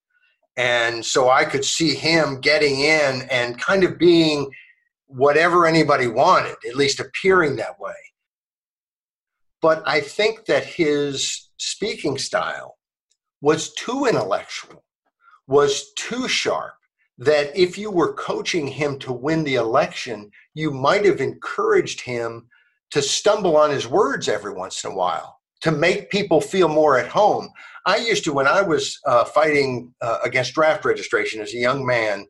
And 0.56 1.04
so 1.04 1.30
I 1.30 1.44
could 1.44 1.64
see 1.64 1.94
him 1.94 2.40
getting 2.40 2.80
in 2.80 3.22
and 3.30 3.60
kind 3.60 3.84
of 3.84 3.98
being 3.98 4.50
whatever 5.06 5.66
anybody 5.66 6.06
wanted, 6.06 6.56
at 6.66 6.76
least 6.76 7.00
appearing 7.00 7.56
that 7.56 7.78
way. 7.78 7.92
But 9.60 9.82
I 9.86 10.00
think 10.00 10.46
that 10.46 10.64
his 10.64 11.50
speaking 11.58 12.18
style 12.18 12.76
was 13.40 13.74
too 13.74 14.06
intellectual, 14.06 14.84
was 15.46 15.92
too 15.94 16.28
sharp, 16.28 16.74
that 17.18 17.56
if 17.56 17.78
you 17.78 17.90
were 17.90 18.14
coaching 18.14 18.66
him 18.66 18.98
to 18.98 19.12
win 19.12 19.44
the 19.44 19.54
election, 19.54 20.30
you 20.54 20.70
might 20.70 21.04
have 21.04 21.20
encouraged 21.20 22.00
him 22.00 22.48
to 22.90 23.02
stumble 23.02 23.56
on 23.56 23.70
his 23.70 23.86
words 23.86 24.28
every 24.28 24.52
once 24.52 24.84
in 24.84 24.92
a 24.92 24.94
while 24.94 25.38
to 25.62 25.72
make 25.72 26.10
people 26.10 26.40
feel 26.40 26.68
more 26.68 26.98
at 26.98 27.08
home. 27.08 27.48
I 27.86 27.96
used 27.96 28.24
to, 28.24 28.32
when 28.32 28.46
I 28.46 28.62
was 28.62 28.98
uh, 29.06 29.24
fighting 29.24 29.94
uh, 30.02 30.18
against 30.24 30.54
draft 30.54 30.84
registration 30.84 31.40
as 31.40 31.54
a 31.54 31.58
young 31.58 31.86
man, 31.86 32.26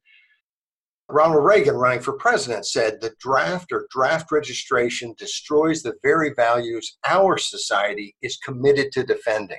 Ronald 1.08 1.44
Reagan, 1.44 1.74
running 1.74 2.00
for 2.00 2.14
president, 2.14 2.66
said 2.66 3.00
the 3.00 3.12
draft 3.20 3.72
or 3.72 3.86
draft 3.90 4.32
registration 4.32 5.14
destroys 5.18 5.82
the 5.82 5.94
very 6.02 6.32
values 6.34 6.96
our 7.06 7.36
society 7.36 8.14
is 8.22 8.38
committed 8.38 8.90
to 8.92 9.04
defending. 9.04 9.58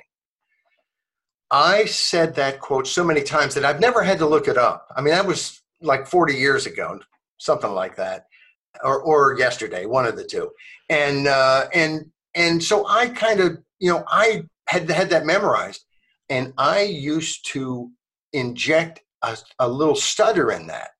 I 1.50 1.84
said 1.84 2.34
that 2.34 2.60
quote 2.60 2.86
so 2.86 3.04
many 3.04 3.22
times 3.22 3.54
that 3.54 3.64
I've 3.64 3.80
never 3.80 4.02
had 4.02 4.18
to 4.18 4.26
look 4.26 4.48
it 4.48 4.58
up. 4.58 4.88
I 4.96 5.00
mean, 5.00 5.14
that 5.14 5.26
was 5.26 5.62
like 5.80 6.06
40 6.06 6.34
years 6.34 6.66
ago, 6.66 6.98
something 7.38 7.70
like 7.70 7.96
that, 7.96 8.26
or, 8.82 9.00
or 9.00 9.38
yesterday, 9.38 9.86
one 9.86 10.06
of 10.06 10.16
the 10.16 10.24
two. 10.24 10.50
And, 10.88 11.28
uh, 11.28 11.66
and, 11.72 12.06
and 12.34 12.62
so 12.62 12.86
I 12.86 13.08
kind 13.08 13.40
of 13.40 13.58
you 13.78 13.92
know, 13.92 14.04
I 14.08 14.44
had 14.68 14.90
had 14.90 15.10
that 15.10 15.26
memorized, 15.26 15.84
and 16.28 16.52
I 16.58 16.82
used 16.82 17.46
to 17.52 17.90
inject 18.32 19.00
a, 19.22 19.36
a 19.58 19.68
little 19.68 19.94
stutter 19.94 20.50
in 20.50 20.66
that 20.68 20.90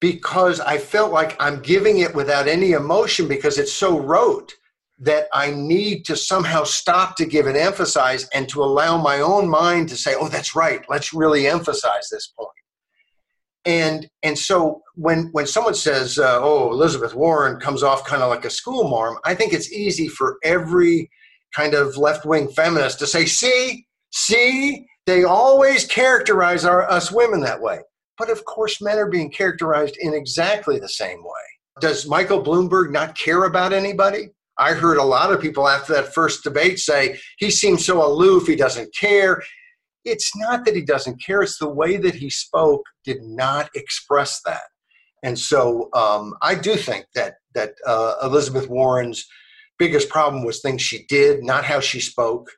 because 0.00 0.60
I 0.60 0.78
felt 0.78 1.12
like 1.12 1.36
I'm 1.40 1.60
giving 1.60 1.98
it 1.98 2.14
without 2.14 2.48
any 2.48 2.72
emotion 2.72 3.28
because 3.28 3.58
it's 3.58 3.72
so 3.72 3.98
rote 3.98 4.54
that 4.98 5.28
I 5.32 5.50
need 5.50 6.04
to 6.04 6.16
somehow 6.16 6.64
stop 6.64 7.16
to 7.16 7.24
give 7.24 7.46
it 7.46 7.56
emphasize 7.56 8.28
and 8.32 8.48
to 8.50 8.62
allow 8.62 8.96
my 8.96 9.20
own 9.20 9.48
mind 9.48 9.88
to 9.88 9.96
say, 9.96 10.14
"Oh, 10.14 10.28
that's 10.28 10.54
right. 10.54 10.84
Let's 10.88 11.12
really 11.12 11.46
emphasize 11.46 12.08
this 12.10 12.28
point." 12.28 12.50
And 13.66 14.08
and 14.22 14.38
so 14.38 14.82
when 14.94 15.30
when 15.32 15.46
someone 15.46 15.74
says, 15.74 16.18
uh, 16.18 16.38
"Oh, 16.40 16.70
Elizabeth 16.70 17.14
Warren 17.14 17.58
comes 17.58 17.82
off 17.82 18.06
kind 18.06 18.22
of 18.22 18.30
like 18.30 18.44
a 18.44 18.50
school 18.50 18.88
marm," 18.88 19.18
I 19.24 19.34
think 19.34 19.52
it's 19.52 19.72
easy 19.72 20.08
for 20.08 20.38
every 20.44 21.10
kind 21.54 21.74
of 21.74 21.96
left 21.96 22.26
wing 22.26 22.48
feminist 22.48 22.98
to 22.98 23.06
say, 23.06 23.24
see, 23.24 23.86
see, 24.10 24.86
they 25.06 25.24
always 25.24 25.86
characterize 25.86 26.64
our, 26.64 26.88
us 26.90 27.12
women 27.12 27.40
that 27.40 27.60
way. 27.60 27.80
But 28.18 28.30
of 28.30 28.44
course, 28.44 28.80
men 28.80 28.98
are 28.98 29.08
being 29.08 29.30
characterized 29.30 29.96
in 29.98 30.14
exactly 30.14 30.78
the 30.78 30.88
same 30.88 31.22
way. 31.22 31.80
Does 31.80 32.08
Michael 32.08 32.42
Bloomberg 32.42 32.90
not 32.90 33.16
care 33.16 33.44
about 33.44 33.72
anybody? 33.72 34.30
I 34.58 34.72
heard 34.72 34.98
a 34.98 35.04
lot 35.04 35.32
of 35.32 35.40
people 35.40 35.68
after 35.68 35.92
that 35.94 36.14
first 36.14 36.44
debate 36.44 36.78
say 36.78 37.18
he 37.38 37.50
seems 37.50 37.84
so 37.84 38.04
aloof, 38.06 38.46
he 38.46 38.56
doesn't 38.56 38.94
care. 38.94 39.42
It's 40.04 40.36
not 40.36 40.64
that 40.64 40.76
he 40.76 40.82
doesn't 40.82 41.22
care, 41.22 41.42
it's 41.42 41.58
the 41.58 41.68
way 41.68 41.96
that 41.96 42.14
he 42.14 42.30
spoke 42.30 42.82
did 43.04 43.22
not 43.22 43.70
express 43.74 44.40
that. 44.44 44.62
And 45.22 45.38
so 45.38 45.88
um, 45.94 46.34
I 46.42 46.54
do 46.54 46.76
think 46.76 47.06
that 47.14 47.36
that 47.54 47.74
uh, 47.86 48.14
Elizabeth 48.22 48.68
Warren's 48.68 49.26
biggest 49.78 50.08
problem 50.08 50.44
was 50.44 50.60
things 50.60 50.82
she 50.82 51.04
did, 51.08 51.42
not 51.42 51.64
how 51.64 51.80
she 51.80 52.00
spoke, 52.00 52.48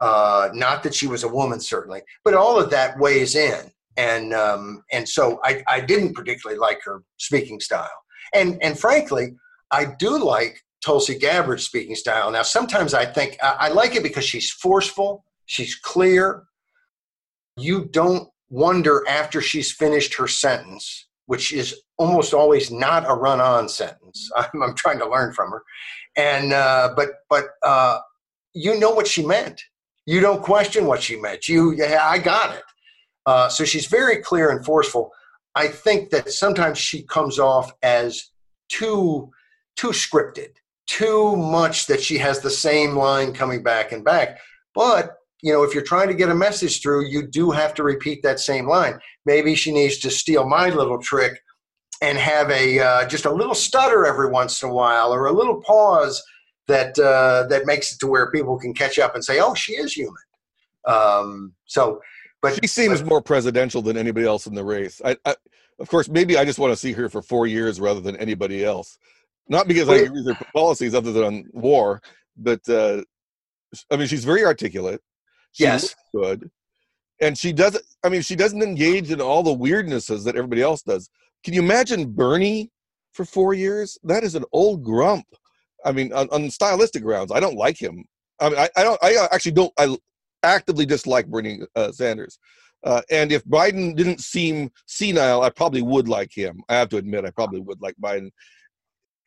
uh, 0.00 0.48
not 0.54 0.82
that 0.82 0.94
she 0.94 1.06
was 1.06 1.22
a 1.22 1.28
woman 1.28 1.60
certainly, 1.60 2.02
but 2.24 2.34
all 2.34 2.58
of 2.58 2.70
that 2.70 2.98
weighs 2.98 3.34
in. 3.34 3.70
And 3.96 4.34
um, 4.34 4.82
and 4.92 5.08
so 5.08 5.38
I, 5.44 5.62
I 5.68 5.80
didn't 5.80 6.14
particularly 6.14 6.58
like 6.58 6.80
her 6.84 7.02
speaking 7.18 7.60
style. 7.60 8.02
And 8.32 8.58
and 8.62 8.78
frankly, 8.78 9.34
I 9.70 9.84
do 9.84 10.18
like 10.18 10.60
Tulsi 10.84 11.18
Gabbard's 11.18 11.64
speaking 11.64 11.94
style. 11.94 12.30
Now 12.30 12.42
sometimes 12.42 12.94
I 12.94 13.06
think 13.06 13.36
I, 13.42 13.56
I 13.60 13.68
like 13.68 13.94
it 13.96 14.02
because 14.02 14.24
she's 14.24 14.50
forceful, 14.50 15.24
she's 15.46 15.74
clear. 15.74 16.44
You 17.56 17.86
don't 17.86 18.28
wonder 18.50 19.02
after 19.08 19.40
she's 19.40 19.72
finished 19.72 20.16
her 20.16 20.28
sentence, 20.28 21.06
which 21.26 21.52
is 21.52 21.80
almost 21.98 22.34
always 22.34 22.70
not 22.70 23.08
a 23.08 23.14
run-on 23.14 23.68
sentence. 23.68 24.30
I'm, 24.36 24.62
I'm 24.62 24.74
trying 24.74 24.98
to 24.98 25.08
learn 25.08 25.32
from 25.32 25.50
her 25.50 25.62
and 26.16 26.52
uh, 26.52 26.92
but 26.96 27.08
but 27.28 27.46
uh, 27.62 27.98
you 28.54 28.78
know 28.78 28.90
what 28.90 29.06
she 29.06 29.24
meant. 29.24 29.60
You 30.06 30.20
don't 30.20 30.42
question 30.42 30.86
what 30.86 31.02
she 31.02 31.16
meant. 31.16 31.48
You, 31.48 31.72
yeah, 31.72 32.00
I 32.02 32.18
got 32.18 32.54
it. 32.54 32.62
Uh, 33.24 33.48
so 33.48 33.64
she's 33.64 33.86
very 33.86 34.18
clear 34.18 34.50
and 34.50 34.64
forceful. 34.64 35.10
I 35.54 35.68
think 35.68 36.10
that 36.10 36.30
sometimes 36.30 36.78
she 36.78 37.04
comes 37.04 37.38
off 37.38 37.72
as 37.82 38.30
too 38.68 39.30
too 39.76 39.88
scripted, 39.88 40.50
too 40.86 41.36
much 41.36 41.86
that 41.86 42.02
she 42.02 42.18
has 42.18 42.40
the 42.40 42.50
same 42.50 42.96
line 42.96 43.32
coming 43.32 43.62
back 43.62 43.92
and 43.92 44.04
back. 44.04 44.38
But 44.74 45.14
you 45.42 45.52
know, 45.52 45.62
if 45.62 45.74
you're 45.74 45.82
trying 45.82 46.08
to 46.08 46.14
get 46.14 46.30
a 46.30 46.34
message 46.34 46.80
through, 46.80 47.04
you 47.06 47.26
do 47.26 47.50
have 47.50 47.74
to 47.74 47.82
repeat 47.82 48.22
that 48.22 48.40
same 48.40 48.66
line. 48.66 48.98
Maybe 49.26 49.54
she 49.54 49.72
needs 49.72 49.98
to 49.98 50.10
steal 50.10 50.48
my 50.48 50.70
little 50.70 50.98
trick 50.98 51.38
and 52.00 52.16
have 52.18 52.50
a 52.50 52.78
uh, 52.80 53.06
just 53.06 53.26
a 53.26 53.30
little 53.30 53.54
stutter 53.54 54.06
every 54.06 54.30
once 54.30 54.62
in 54.62 54.70
a 54.70 54.72
while 54.72 55.12
or 55.12 55.26
a 55.26 55.32
little 55.32 55.60
pause 55.62 56.22
that 56.66 56.98
uh, 56.98 57.46
that 57.48 57.66
makes 57.66 57.92
it 57.92 57.98
to 58.00 58.06
where 58.06 58.30
people 58.30 58.58
can 58.58 58.72
catch 58.72 58.98
up 58.98 59.14
and 59.14 59.24
say, 59.24 59.40
"Oh, 59.40 59.54
she 59.54 59.74
is 59.74 59.92
human." 59.92 60.14
Um, 60.86 61.52
so, 61.66 62.00
but 62.42 62.58
she 62.60 62.66
seems 62.66 63.00
but, 63.00 63.08
more 63.08 63.22
presidential 63.22 63.82
than 63.82 63.96
anybody 63.96 64.26
else 64.26 64.46
in 64.46 64.54
the 64.54 64.64
race. 64.64 65.00
I, 65.04 65.16
I, 65.24 65.34
of 65.78 65.88
course, 65.88 66.08
maybe 66.08 66.36
I 66.36 66.44
just 66.44 66.58
want 66.58 66.72
to 66.72 66.76
see 66.76 66.92
her 66.92 67.08
for 67.08 67.22
four 67.22 67.46
years 67.46 67.80
rather 67.80 68.00
than 68.00 68.16
anybody 68.16 68.64
else. 68.64 68.98
Not 69.48 69.68
because 69.68 69.88
I 69.88 69.96
agree 69.96 70.22
with 70.22 70.36
her 70.36 70.46
policies 70.54 70.94
other 70.94 71.12
than 71.12 71.48
war, 71.52 72.00
but 72.36 72.66
uh, 72.68 73.02
I 73.90 73.96
mean, 73.96 74.06
she's 74.06 74.24
very 74.24 74.44
articulate. 74.44 75.00
She 75.52 75.64
yes, 75.64 75.94
good, 76.14 76.50
and 77.20 77.36
she 77.36 77.52
doesn't. 77.52 77.84
I 78.02 78.08
mean, 78.08 78.22
she 78.22 78.36
doesn't 78.36 78.62
engage 78.62 79.10
in 79.10 79.20
all 79.20 79.42
the 79.42 79.56
weirdnesses 79.56 80.24
that 80.24 80.36
everybody 80.36 80.62
else 80.62 80.82
does. 80.82 81.10
Can 81.44 81.52
you 81.52 81.60
imagine 81.60 82.10
Bernie 82.10 82.70
for 83.12 83.24
four 83.24 83.52
years? 83.52 83.98
That 84.02 84.24
is 84.24 84.34
an 84.34 84.44
old 84.52 84.82
grump. 84.82 85.26
I 85.84 85.92
mean, 85.92 86.12
on, 86.14 86.28
on 86.30 86.50
stylistic 86.50 87.02
grounds, 87.02 87.30
I 87.30 87.40
don't 87.40 87.56
like 87.56 87.80
him. 87.80 88.04
I 88.40 88.48
mean, 88.48 88.58
I, 88.58 88.68
I 88.76 88.82
don't. 88.82 88.98
I 89.02 89.28
actually 89.30 89.52
don't. 89.52 89.72
I 89.78 89.94
actively 90.42 90.86
dislike 90.86 91.26
Bernie 91.26 91.60
uh, 91.76 91.92
Sanders. 91.92 92.38
Uh, 92.84 93.00
and 93.10 93.32
if 93.32 93.44
Biden 93.46 93.96
didn't 93.96 94.20
seem 94.20 94.70
senile, 94.86 95.42
I 95.42 95.50
probably 95.50 95.82
would 95.82 96.06
like 96.06 96.30
him. 96.34 96.62
I 96.68 96.74
have 96.74 96.90
to 96.90 96.98
admit, 96.98 97.24
I 97.24 97.30
probably 97.30 97.60
would 97.60 97.80
like 97.80 97.94
Biden. 98.00 98.30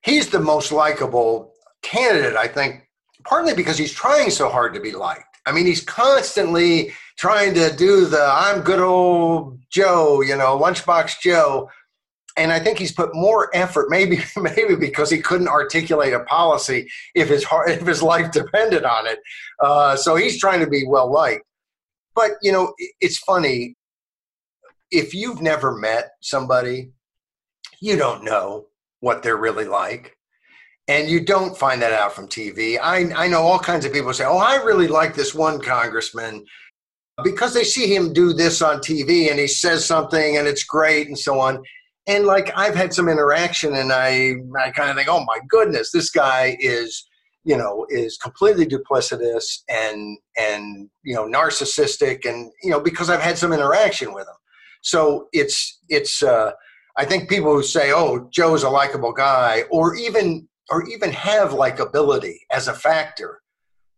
He's 0.03 0.29
the 0.29 0.39
most 0.39 0.71
likable 0.71 1.53
candidate, 1.81 2.35
I 2.35 2.47
think, 2.47 2.87
partly 3.23 3.53
because 3.53 3.77
he's 3.77 3.91
trying 3.91 4.29
so 4.29 4.49
hard 4.49 4.73
to 4.73 4.79
be 4.79 4.91
liked. 4.91 5.23
I 5.45 5.51
mean, 5.51 5.65
he's 5.65 5.83
constantly 5.83 6.93
trying 7.17 7.53
to 7.55 7.75
do 7.75 8.05
the 8.05 8.21
I'm 8.21 8.61
good 8.61 8.79
old 8.79 9.59
Joe, 9.69 10.21
you 10.21 10.35
know, 10.35 10.59
lunchbox 10.59 11.21
Joe. 11.21 11.69
And 12.35 12.51
I 12.51 12.59
think 12.59 12.77
he's 12.77 12.91
put 12.91 13.15
more 13.15 13.49
effort, 13.55 13.89
maybe 13.89 14.19
maybe 14.37 14.75
because 14.75 15.09
he 15.09 15.19
couldn't 15.19 15.47
articulate 15.47 16.13
a 16.13 16.19
policy 16.21 16.87
if 17.15 17.29
his 17.29 17.43
heart, 17.43 17.71
if 17.71 17.87
his 17.87 18.03
life 18.03 18.31
depended 18.31 18.83
on 18.83 19.07
it. 19.07 19.19
Uh, 19.59 19.95
so 19.95 20.15
he's 20.15 20.39
trying 20.39 20.59
to 20.59 20.67
be 20.67 20.85
well 20.85 21.11
liked. 21.11 21.43
But 22.13 22.31
you 22.41 22.51
know, 22.51 22.73
it's 22.99 23.17
funny 23.19 23.75
if 24.91 25.13
you've 25.13 25.41
never 25.41 25.75
met 25.75 26.11
somebody, 26.21 26.91
you 27.81 27.95
don't 27.95 28.23
know 28.23 28.67
what 28.99 29.23
they're 29.23 29.37
really 29.37 29.65
like 29.65 30.17
and 30.87 31.09
you 31.09 31.19
don't 31.19 31.57
find 31.57 31.81
that 31.81 31.91
out 31.91 32.13
from 32.13 32.27
TV. 32.27 32.79
I, 32.81 33.11
I 33.25 33.27
know 33.27 33.41
all 33.41 33.59
kinds 33.59 33.85
of 33.85 33.91
people 33.91 34.13
say, 34.13 34.25
"Oh, 34.25 34.37
I 34.37 34.55
really 34.63 34.87
like 34.87 35.13
this 35.13 35.35
one 35.35 35.59
congressman 35.59 36.45
because 37.23 37.53
they 37.53 37.63
see 37.63 37.93
him 37.93 38.13
do 38.13 38.31
this 38.31 38.61
on 38.61 38.77
TV 38.77 39.29
and 39.29 39.39
he 39.39 39.47
says 39.47 39.83
something 39.85 40.37
and 40.37 40.47
it's 40.47 40.63
great 40.63 41.07
and 41.07 41.17
so 41.17 41.39
on." 41.39 41.61
And 42.07 42.25
like 42.25 42.51
I've 42.55 42.75
had 42.75 42.93
some 42.93 43.09
interaction 43.09 43.75
and 43.75 43.91
I 43.91 44.35
I 44.59 44.71
kind 44.71 44.89
of 44.89 44.95
think, 44.95 45.09
"Oh 45.09 45.25
my 45.25 45.39
goodness, 45.49 45.91
this 45.91 46.09
guy 46.09 46.57
is." 46.59 47.05
you 47.43 47.55
know 47.55 47.85
is 47.89 48.17
completely 48.17 48.65
duplicitous 48.65 49.59
and 49.69 50.17
and 50.37 50.89
you 51.05 51.15
know 51.15 51.25
narcissistic 51.25 52.25
and 52.25 52.51
you 52.61 52.69
know 52.69 52.79
because 52.81 53.09
i've 53.09 53.21
had 53.21 53.37
some 53.37 53.53
interaction 53.53 54.11
with 54.13 54.27
him 54.27 54.35
so 54.81 55.27
it's 55.31 55.79
it's 55.87 56.21
uh 56.23 56.51
i 56.97 57.05
think 57.05 57.29
people 57.29 57.53
who 57.53 57.63
say 57.63 57.91
oh 57.93 58.27
joe's 58.31 58.63
a 58.63 58.69
likable 58.69 59.13
guy 59.13 59.63
or 59.71 59.95
even 59.95 60.47
or 60.69 60.87
even 60.87 61.11
have 61.11 61.51
likability 61.51 62.35
as 62.51 62.67
a 62.67 62.73
factor 62.73 63.39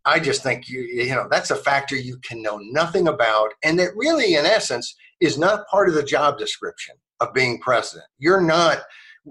i 0.06 0.20
just 0.20 0.44
think 0.44 0.70
you 0.70 0.82
you 0.82 1.16
know 1.16 1.28
that's 1.30 1.52
a 1.52 1.56
factor 1.56 1.96
you 1.96 2.18
can 2.18 2.42
know 2.42 2.60
nothing 2.72 3.08
about 3.08 3.52
and 3.64 3.80
that 3.80 3.96
really 3.96 4.36
in 4.36 4.46
essence 4.46 4.96
is 5.20 5.38
not 5.38 5.68
part 5.68 5.90
of 5.90 5.96
the 5.96 6.04
job 6.04 6.38
description 6.38 6.96
of 7.20 7.34
being 7.34 7.60
president. 7.60 8.08
You're 8.18 8.42
not 8.42 8.80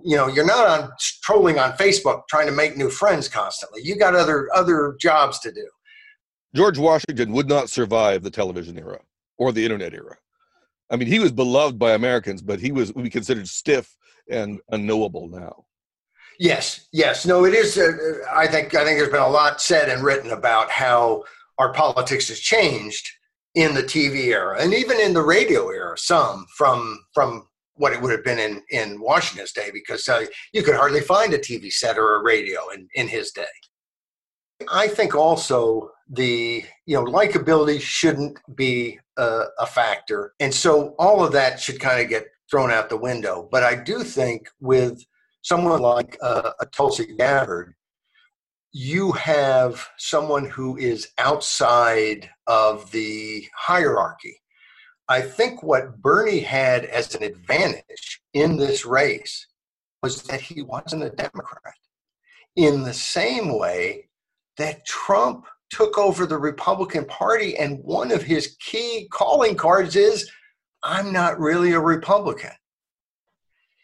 you 0.05 0.17
know 0.17 0.29
you're 0.29 0.47
not 0.47 0.69
on 0.69 0.91
trolling 1.23 1.59
on 1.59 1.73
facebook 1.73 2.23
trying 2.29 2.47
to 2.47 2.53
make 2.53 2.77
new 2.77 2.91
friends 2.91 3.29
constantly. 3.29 3.81
You 3.83 3.97
got 3.97 4.15
other 4.15 4.49
other 4.55 4.97
jobs 5.01 5.39
to 5.41 5.53
do. 5.53 5.67
George 6.55 6.79
washington 6.79 7.33
would 7.33 7.49
not 7.49 7.71
survive 7.71 8.23
the 8.23 8.31
television 8.31 8.79
era 8.79 9.01
or 9.39 9.53
the 9.53 9.65
internet 9.65 9.95
era 9.95 10.17
i 10.91 10.97
mean 10.97 11.09
he 11.09 11.19
was 11.19 11.33
beloved 11.33 11.79
by 11.79 11.93
americans 11.93 12.43
but 12.43 12.61
he 12.61 12.73
was 12.73 12.93
be 12.93 13.11
considered 13.11 13.49
stiff 13.49 13.97
and 14.31 14.61
unknowable 14.71 15.29
now 15.29 15.65
Yes, 16.39 16.87
yes. 16.93 17.27
No, 17.27 17.45
it 17.45 17.55
is. 17.55 17.77
Uh, 17.77 17.93
I 18.33 18.47
think 18.47 18.75
I 18.75 18.85
think 18.85 18.99
there's 18.99 19.11
been 19.11 19.21
a 19.21 19.29
lot 19.29 19.61
said 19.61 19.89
and 19.89 20.05
written 20.05 20.31
about 20.31 20.71
how 20.71 21.25
our 21.59 21.73
politics 21.73 22.29
has 22.29 22.39
changed 22.39 23.09
in 23.55 23.75
the 23.75 23.83
TV 23.83 24.27
era 24.27 24.61
and 24.61 24.73
even 24.73 25.01
in 25.01 25.13
the 25.13 25.23
radio 25.23 25.69
era. 25.71 25.99
Some 25.99 26.47
from 26.57 27.01
from 27.13 27.49
what 27.75 27.93
it 27.93 28.01
would 28.01 28.13
have 28.13 28.25
been 28.25 28.39
in 28.39 28.63
in 28.71 29.01
Washington's 29.01 29.53
day, 29.53 29.71
because 29.73 30.09
uh, 30.09 30.27
you 30.53 30.63
could 30.63 30.77
hardly 30.77 31.01
find 31.01 31.35
a 31.35 31.39
TV 31.39 31.73
set 31.73 31.99
or 31.99 32.17
a 32.17 32.23
radio 32.23 32.61
in 32.73 32.89
in 32.95 33.09
his 33.09 33.33
day. 33.33 33.47
I 34.71 34.87
think 34.87 35.17
also 35.17 35.91
the 36.09 36.63
you 36.87 36.95
know 36.95 37.05
likability 37.05 37.81
shouldn't 37.81 38.39
be 38.55 39.01
a, 39.19 39.45
a 39.59 39.67
factor, 39.67 40.35
and 40.41 40.55
so 40.55 40.95
all 40.99 41.25
of 41.25 41.33
that 41.33 41.61
should 41.61 41.81
kind 41.81 42.01
of 42.01 42.09
get 42.09 42.27
thrown 42.51 42.71
out 42.71 42.89
the 42.89 42.97
window. 42.97 43.49
But 43.51 43.63
I 43.63 43.75
do 43.75 44.03
think 44.03 44.49
with 44.61 45.05
someone 45.43 45.81
like 45.81 46.17
uh, 46.23 46.53
a 46.61 46.67
Tulsi 46.67 47.15
Gabbard, 47.17 47.75
you 48.73 49.13
have 49.13 49.87
someone 49.99 50.45
who 50.45 50.77
is 50.77 51.09
outside 51.19 52.29
of 52.47 52.91
the 52.91 53.47
hierarchy. 53.57 54.41
I 55.09 55.23
think 55.23 55.63
what 55.63 56.03
Bernie 56.03 56.41
had 56.41 56.85
as 56.85 57.15
an 57.15 57.23
advantage 57.23 58.21
in 58.35 58.57
this 58.57 58.85
race 58.85 59.47
was 60.03 60.23
that 60.25 60.41
he 60.41 60.63
wasn't 60.63 61.05
a 61.05 61.11
Democrat. 61.11 61.75
In 62.57 62.83
the 62.83 62.95
same 62.95 63.59
way 63.59 64.09
that 64.59 64.85
Trump 64.85 65.47
took 65.71 65.99
over 65.99 66.27
the 66.27 66.39
Republican 66.39 67.05
Party, 67.05 67.57
and 67.57 67.79
one 67.85 68.11
of 68.11 68.23
his 68.23 68.57
key 68.61 69.09
calling 69.11 69.55
cards 69.55 69.97
is 69.97 70.31
I'm 70.83 71.13
not 71.13 71.39
really 71.39 71.73
a 71.73 71.81
Republican. 71.81 72.53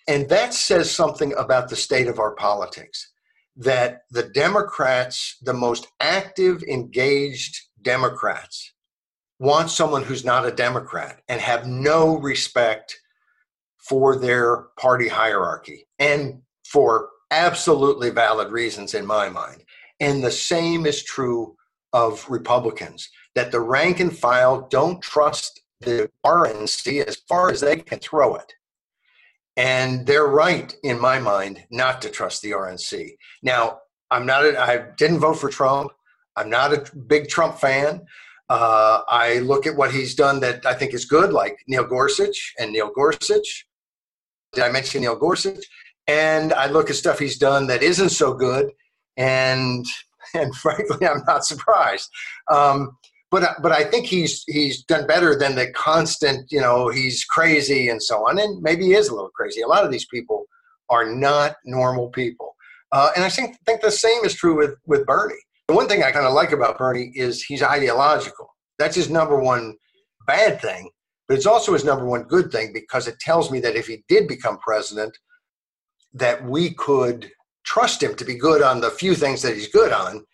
And 0.07 0.29
that 0.29 0.55
says 0.55 0.91
something 0.91 1.35
about 1.37 1.69
the 1.69 1.77
state 1.77 2.09
of 2.09 2.19
our 2.19 2.35
politics 2.35 3.11
that 3.57 4.03
the 4.11 4.25
Democrats, 4.25 5.37
the 5.43 5.55
most 5.55 5.87
active, 6.01 6.63
engaged 6.65 7.61
Democrats, 7.83 8.73
want 9.39 9.71
someone 9.71 10.03
who's 10.03 10.25
not 10.25 10.47
a 10.47 10.51
Democrat 10.51 11.21
and 11.29 11.41
have 11.41 11.67
no 11.67 12.19
respect 12.19 12.99
for 13.79 14.17
their 14.17 14.69
party 14.79 15.09
hierarchy 15.09 15.87
and 15.99 16.41
for 16.67 17.11
absolutely 17.31 18.11
valid 18.11 18.51
reasons 18.51 18.95
in 18.95 19.07
my 19.07 19.29
mind. 19.29 19.63
And 20.01 20.23
the 20.23 20.31
same 20.31 20.87
is 20.87 21.03
true 21.03 21.57
of 21.95 22.29
Republicans 22.29 23.09
that 23.35 23.51
the 23.51 23.61
rank 23.61 24.01
and 24.01 24.17
file 24.17 24.67
don't 24.71 25.01
trust 25.01 25.63
the 25.81 26.11
RNC 26.27 27.05
as 27.05 27.17
far 27.29 27.51
as 27.51 27.61
they 27.61 27.77
can 27.77 28.01
throw 28.01 28.35
it. 28.35 28.53
And 29.57 30.05
they're 30.07 30.27
right, 30.27 30.75
in 30.83 31.01
my 31.01 31.21
mind, 31.21 31.65
not 31.71 32.03
to 32.03 32.11
trust 32.11 32.43
the 32.43 32.51
RNC. 32.51 33.13
Now, 33.43 33.79
I'm 34.11 34.27
not, 34.27 34.45
a, 34.45 34.61
I 34.61 34.87
didn't 34.97 35.21
vote 35.21 35.35
for 35.35 35.49
Trump. 35.49 35.93
I'm 36.37 36.51
not 36.51 36.75
a 36.75 36.97
big 36.97 37.29
Trump 37.29 37.59
fan. 37.59 38.03
Uh, 38.49 39.01
I 39.09 39.39
look 39.39 39.67
at 39.67 39.77
what 39.77 39.93
he's 39.93 40.15
done 40.15 40.41
that 40.41 40.67
I 40.67 40.75
think 40.75 40.93
is 40.93 41.05
good, 41.05 41.33
like 41.33 41.57
Neil 41.69 41.85
Gorsuch 41.85 42.55
and 42.59 42.73
Neil 42.73 42.91
Gorsuch. 42.93 43.67
Did 44.53 44.65
I 44.65 44.73
mention 44.73 45.03
Neil 45.03 45.17
Gorsuch? 45.17 45.65
And 46.09 46.53
I 46.53 46.67
look 46.67 46.91
at 46.91 46.97
stuff 46.97 47.19
he's 47.19 47.39
done 47.39 47.69
that 47.69 47.83
isn't 47.83 48.11
so 48.11 48.35
good, 48.35 48.73
and 49.17 49.87
and 50.35 50.55
frankly, 50.55 51.07
I'm 51.07 51.23
not 51.27 51.45
surprised. 51.45 52.09
Um, 52.51 52.97
but 53.31 53.61
but 53.63 53.73
I 53.73 53.83
think 53.83 54.07
he's 54.07 54.45
he's 54.47 54.85
done 54.85 55.07
better 55.07 55.37
than 55.37 55.57
the 55.57 55.71
constant, 55.73 56.51
you 56.53 56.61
know, 56.61 56.89
he's 56.89 57.25
crazy 57.25 57.89
and 57.89 58.01
so 58.01 58.27
on. 58.29 58.39
And 58.39 58.63
maybe 58.63 58.85
he 58.85 58.95
is 58.95 59.09
a 59.09 59.15
little 59.15 59.31
crazy. 59.31 59.61
A 59.61 59.67
lot 59.67 59.85
of 59.85 59.91
these 59.91 60.07
people 60.07 60.45
are 60.89 61.05
not 61.05 61.57
normal 61.65 62.11
people, 62.11 62.55
uh, 62.93 63.11
and 63.17 63.25
I 63.25 63.29
think 63.29 63.57
think 63.67 63.81
the 63.81 63.91
same 63.91 64.25
is 64.25 64.35
true 64.35 64.57
with 64.57 64.77
with 64.87 65.05
Bernie. 65.05 65.35
The 65.67 65.75
one 65.75 65.89
thing 65.89 66.05
I 66.05 66.13
kind 66.13 66.27
of 66.27 66.33
like 66.35 66.53
about 66.53 66.79
Bernie 66.79 67.11
is 67.15 67.43
he's 67.43 67.63
ideological. 67.63 68.55
That's 68.79 68.95
his 68.95 69.11
number 69.11 69.41
one 69.41 69.77
bad 70.29 70.61
thing, 70.61 70.91
but 71.27 71.37
it's 71.37 71.47
also 71.47 71.73
his 71.73 71.85
number 71.85 72.05
one 72.05 72.25
good 72.25 72.53
thing 72.53 72.73
because 72.73 73.09
it 73.09 73.19
tells 73.19 73.51
me 73.51 73.59
that 73.61 73.75
if 73.75 73.89
he 73.89 74.05
did 74.09 74.29
become 74.29 74.59
president, 74.59 75.17
that 76.13 76.45
we 76.45 76.73
could 76.75 77.33
trust 77.65 78.03
him 78.03 78.15
to 78.15 78.25
be 78.25 78.37
good 78.37 78.63
on 78.63 78.81
the 78.81 78.91
few 78.91 79.15
things 79.15 79.43
that 79.43 79.55
he's 79.55 79.69
good 79.69 79.93
on, 79.93 80.25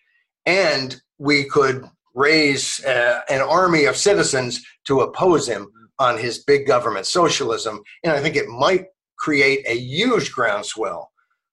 and 0.46 1.00
we 1.18 1.44
could 1.44 1.84
raise 2.14 2.84
uh, 2.84 3.20
an 3.28 3.40
army 3.40 3.84
of 3.84 3.96
citizens 3.96 4.60
to 4.84 5.00
oppose 5.00 5.48
him 5.48 5.70
on 5.98 6.18
his 6.18 6.44
big 6.44 6.66
government 6.66 7.06
socialism. 7.06 7.80
And 8.02 8.12
I 8.12 8.20
think 8.20 8.36
it 8.36 8.48
might 8.48 8.86
create 9.18 9.64
a 9.66 9.76
huge 9.78 10.32
groundswell 10.32 11.10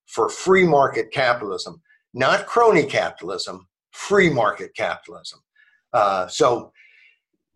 for 0.08 0.30
free 0.30 0.66
market 0.66 1.12
capitalism, 1.12 1.82
not 2.14 2.48
crony 2.48 2.86
capitalism, 2.86 3.68
free 3.92 4.30
market 4.30 4.72
capitalism. 4.76 5.40
Uh, 5.94 6.28
so, 6.28 6.72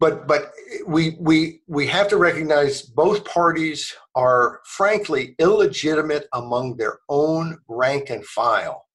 but 0.01 0.27
but 0.27 0.51
we 0.87 1.17
we 1.21 1.61
we 1.67 1.87
have 1.87 2.09
to 2.09 2.17
recognize 2.17 2.81
both 2.81 3.23
parties 3.25 3.95
are 4.15 4.61
frankly 4.65 5.35
illegitimate 5.39 6.27
among 6.33 6.77
their 6.77 6.99
own 7.09 7.59
rank 7.69 8.09
and 8.09 8.25
file, 8.25 8.85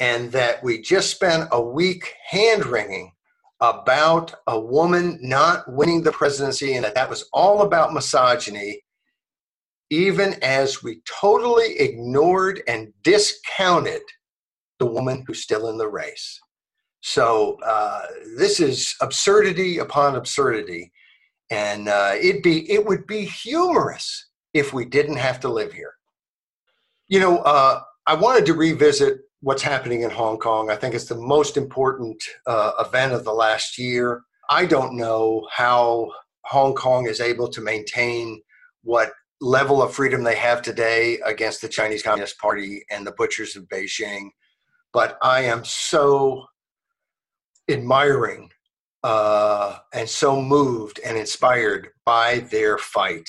and 0.00 0.32
that 0.32 0.62
we 0.64 0.82
just 0.82 1.10
spent 1.10 1.48
a 1.52 1.62
week 1.62 2.14
hand 2.28 2.66
wringing 2.66 3.12
about 3.60 4.34
a 4.48 4.60
woman 4.60 5.18
not 5.22 5.64
winning 5.72 6.02
the 6.02 6.12
presidency, 6.12 6.74
and 6.74 6.84
that 6.84 6.96
that 6.96 7.10
was 7.10 7.28
all 7.32 7.62
about 7.62 7.94
misogyny 7.94 8.82
even 9.90 10.34
as 10.42 10.82
we 10.82 11.00
totally 11.20 11.78
ignored 11.78 12.62
and 12.66 12.92
discounted 13.04 14.02
the 14.80 14.86
woman 14.86 15.24
who's 15.26 15.42
still 15.42 15.68
in 15.68 15.78
the 15.78 15.88
race. 15.88 16.40
So 17.06 17.56
uh, 17.64 18.02
this 18.36 18.58
is 18.58 18.96
absurdity 19.00 19.78
upon 19.78 20.16
absurdity, 20.16 20.90
and 21.52 21.88
uh, 21.88 22.14
it 22.14 22.42
be 22.42 22.68
it 22.68 22.84
would 22.84 23.06
be 23.06 23.24
humorous 23.24 24.26
if 24.54 24.72
we 24.74 24.84
didn't 24.84 25.18
have 25.18 25.38
to 25.40 25.48
live 25.48 25.72
here. 25.72 25.94
You 27.06 27.20
know, 27.20 27.38
uh, 27.38 27.82
I 28.08 28.14
wanted 28.16 28.44
to 28.46 28.54
revisit 28.54 29.20
what's 29.40 29.62
happening 29.62 30.02
in 30.02 30.10
Hong 30.10 30.36
Kong. 30.36 30.68
I 30.68 30.74
think 30.74 30.96
it's 30.96 31.04
the 31.04 31.14
most 31.14 31.56
important 31.56 32.20
uh, 32.44 32.72
event 32.80 33.12
of 33.12 33.22
the 33.22 33.32
last 33.32 33.78
year. 33.78 34.22
I 34.50 34.66
don't 34.66 34.96
know 34.96 35.46
how 35.52 36.10
Hong 36.46 36.74
Kong 36.74 37.06
is 37.06 37.20
able 37.20 37.46
to 37.50 37.60
maintain 37.60 38.42
what 38.82 39.12
level 39.40 39.80
of 39.80 39.94
freedom 39.94 40.24
they 40.24 40.34
have 40.34 40.60
today 40.60 41.20
against 41.24 41.60
the 41.62 41.68
Chinese 41.68 42.02
Communist 42.02 42.36
Party 42.38 42.84
and 42.90 43.06
the 43.06 43.12
butchers 43.12 43.54
of 43.54 43.68
Beijing. 43.68 44.30
But 44.92 45.18
I 45.22 45.42
am 45.42 45.64
so 45.64 46.46
admiring 47.68 48.50
uh, 49.02 49.78
and 49.92 50.08
so 50.08 50.42
moved 50.42 51.00
and 51.04 51.16
inspired 51.16 51.88
by 52.04 52.40
their 52.50 52.78
fight. 52.78 53.28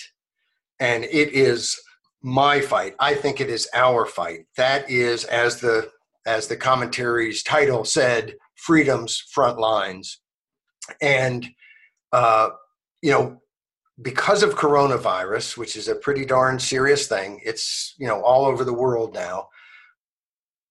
And 0.80 1.04
it 1.06 1.34
is 1.34 1.80
my 2.24 2.62
fight. 2.62 2.96
I 3.00 3.14
think 3.14 3.40
it 3.40 3.50
is 3.50 3.68
our 3.74 4.06
fight. 4.06 4.46
That 4.58 4.90
is, 4.90 5.24
as 5.26 5.60
the 5.60 5.92
as 6.26 6.48
the 6.48 6.58
commentary's 6.58 7.42
title 7.42 7.86
said, 7.86 8.36
freedom's 8.56 9.24
front 9.32 9.60
lines. 9.60 10.20
And 11.02 11.48
uh, 12.12 12.50
you 13.02 13.12
know, 13.12 13.42
because 14.02 14.44
of 14.44 14.56
coronavirus, 14.56 15.58
which 15.58 15.76
is 15.76 15.88
a 15.88 15.96
pretty 15.96 16.26
darn 16.26 16.60
serious 16.60 17.08
thing, 17.08 17.40
it's 17.44 17.96
you 17.98 18.08
know 18.08 18.22
all 18.22 18.46
over 18.46 18.64
the 18.64 18.74
world 18.74 19.14
now. 19.14 19.48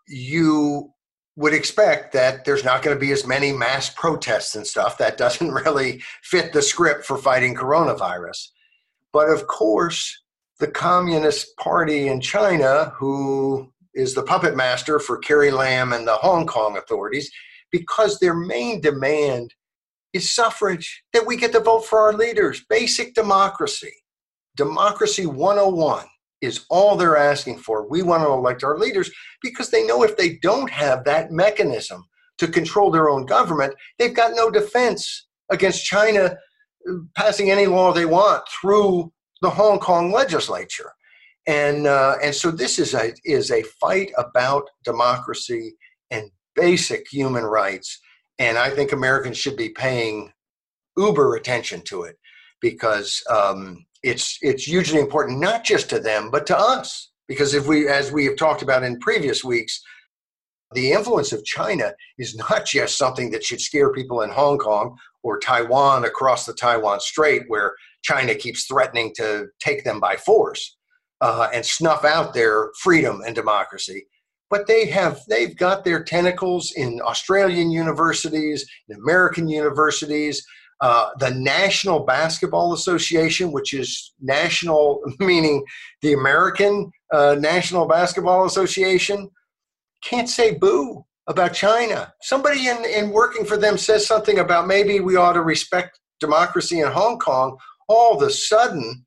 You 0.09 0.93
would 1.37 1.53
expect 1.53 2.13
that 2.15 2.45
there's 2.45 2.65
not 2.65 2.83
going 2.83 2.97
to 2.97 3.01
be 3.01 3.13
as 3.13 3.27
many 3.27 3.53
mass 3.53 3.91
protests 3.91 4.57
and 4.57 4.67
stuff. 4.67 4.99
That 4.99 5.17
doesn't 5.19 5.53
really 5.53 6.03
fit 6.23 6.53
the 6.53 6.63
script 6.63 7.05
for 7.05 7.19
fighting 7.19 7.55
coronavirus. 7.55 8.49
But 9.13 9.29
of 9.29 9.47
course, 9.47 10.23
the 10.59 10.67
Communist 10.67 11.57
Party 11.59 12.09
in 12.09 12.21
China, 12.21 12.93
who 12.97 13.71
is 13.95 14.15
the 14.15 14.23
puppet 14.23 14.57
master 14.57 14.99
for 14.99 15.19
Carrie 15.19 15.51
Lam 15.51 15.93
and 15.93 16.07
the 16.07 16.17
Hong 16.17 16.47
Kong 16.47 16.77
authorities, 16.77 17.31
because 17.71 18.19
their 18.19 18.35
main 18.35 18.81
demand 18.81 19.55
is 20.13 20.35
suffrage, 20.35 21.03
that 21.13 21.27
we 21.27 21.37
get 21.37 21.53
to 21.53 21.61
vote 21.61 21.85
for 21.85 21.99
our 21.99 22.13
leaders, 22.13 22.65
basic 22.71 23.15
democracy. 23.15 23.93
Democracy 24.57 25.27
101 25.27 26.07
is 26.41 26.67
all 26.71 26.97
they're 26.97 27.17
asking 27.17 27.59
for. 27.59 27.89
We 27.89 28.03
want 28.03 28.23
to 28.23 28.29
elect 28.29 28.63
our 28.65 28.79
leaders 28.79 29.11
because 29.43 29.71
they 29.71 29.87
know 29.87 30.03
if 30.03 30.17
they 30.17 30.39
don't 30.43 30.71
have 30.71 31.05
that 31.05 31.31
mechanism 31.31 32.05
to 32.39 32.49
control 32.49 32.91
their 32.91 33.09
own 33.09 33.25
government, 33.27 33.75
they've 33.99 34.15
got 34.15 34.33
no 34.35 34.51
defense 34.51 35.27
against 35.51 35.85
China 35.85 36.37
uh, 36.89 36.93
passing 37.15 37.51
any 37.51 37.67
law 37.67 37.93
they 37.93 38.05
want 38.05 38.45
through 38.49 39.13
the 39.43 39.51
Hong 39.51 39.79
Kong 39.79 40.13
legislature. 40.13 40.93
And, 41.47 41.87
uh, 41.87 42.17
and 42.23 42.35
so 42.35 42.51
this 42.51 42.79
is 42.79 42.93
a, 42.95 43.13
is 43.25 43.51
a 43.51 43.63
fight 43.81 44.11
about 44.19 44.69
democracy 44.85 45.75
and 46.11 46.31
basic 46.55 47.07
human 47.11 47.45
rights 47.45 48.01
and 48.39 48.59
I 48.59 48.71
think 48.71 48.93
Americans 48.93 49.39
should 49.39 49.57
be 49.57 49.71
paying 49.71 50.33
uber 50.97 51.37
attention 51.37 51.83
to 51.83 52.03
it 52.03 52.17
because 52.61 53.23
um, 53.31 53.87
it's 54.07 54.39
it's 54.41 54.65
hugely 54.65 55.01
important 55.01 55.41
not 55.41 55.65
just 55.65 55.91
to 55.91 55.99
them 55.99 56.31
but 56.31 56.47
to 56.47 56.59
us. 56.59 57.11
Because 57.29 57.55
if 57.55 57.67
we 57.67 57.89
as 57.89 58.13
we 58.13 58.25
have 58.27 58.37
talked 58.37 58.63
about 58.63 58.85
in 58.85 58.99
previous 59.01 59.45
weeks 59.45 59.83
the 60.75 60.93
influence 60.93 61.33
of 61.33 61.45
China 61.45 61.93
is 62.19 62.37
not 62.37 62.67
just 62.79 62.99
something 62.99 63.31
that 63.31 63.45
should 63.45 63.61
scare 63.61 63.93
people 63.93 64.23
in 64.23 64.31
Hong 64.31 64.59
Kong 64.59 64.97
or 65.23 65.39
Taiwan 65.39 66.05
across 66.05 66.47
the 66.47 66.55
Taiwan 66.55 67.01
Strait, 67.01 67.43
where 67.49 67.75
China 68.03 68.35
keeps 68.35 68.67
threatening 68.67 69.13
to 69.17 69.49
take 69.59 69.83
them 69.85 69.99
by 69.99 70.17
force 70.17 70.77
uh, 71.21 71.49
and 71.53 71.65
snuff 71.65 72.05
out 72.05 72.33
their 72.33 72.71
freedom 72.81 73.23
and 73.27 73.35
democracy. 73.35 74.07
But 74.51 74.69
they 74.69 74.87
have 74.87 75.21
they've 75.29 75.57
got 75.57 75.85
their 75.85 76.05
tentacles 76.05 76.73
in 76.77 77.01
Australian 77.01 77.73
universities, 77.73 78.65
in 78.89 78.97
American 78.97 79.49
universities, 79.49 80.47
uh, 80.81 81.11
the 81.19 81.31
National 81.31 82.01
Basketball 82.01 82.73
Association, 82.73 83.53
which 83.53 83.73
is 83.73 84.13
national, 84.21 85.03
meaning 85.19 85.65
the 86.03 86.13
American 86.13 86.91
uh, 87.13 87.37
National 87.39 87.87
Basketball 87.87 88.45
Association, 88.45 89.31
can't 90.03 90.29
say 90.29 90.55
boo 90.55 91.05
about 91.27 91.55
China. 91.55 92.13
Somebody 92.21 92.69
in, 92.69 92.85
in 92.85 93.11
working 93.11 93.45
for 93.45 93.57
them 93.57 93.79
says 93.79 94.07
something 94.07 94.39
about 94.39 94.67
maybe 94.67 95.01
we 95.01 95.17
ought 95.17 95.33
to 95.33 95.43
respect 95.43 95.99
democracy 96.21 96.81
in 96.81 96.91
Hong 96.91 97.19
Kong. 97.19 97.57
All 97.89 98.17
of 98.17 98.23
a 98.23 98.31
sudden, 98.31 99.05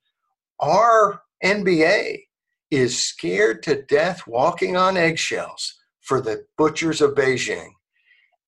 our 0.60 1.22
NBA 1.44 2.24
is 2.72 3.00
scared 3.00 3.64
to 3.64 3.84
death 3.84 4.24
walking 4.28 4.76
on 4.76 4.98
eggshells 4.98 5.76
for 6.02 6.22
the 6.22 6.46
butchers 6.58 7.02
of 7.02 7.16
Beijing. 7.16 7.70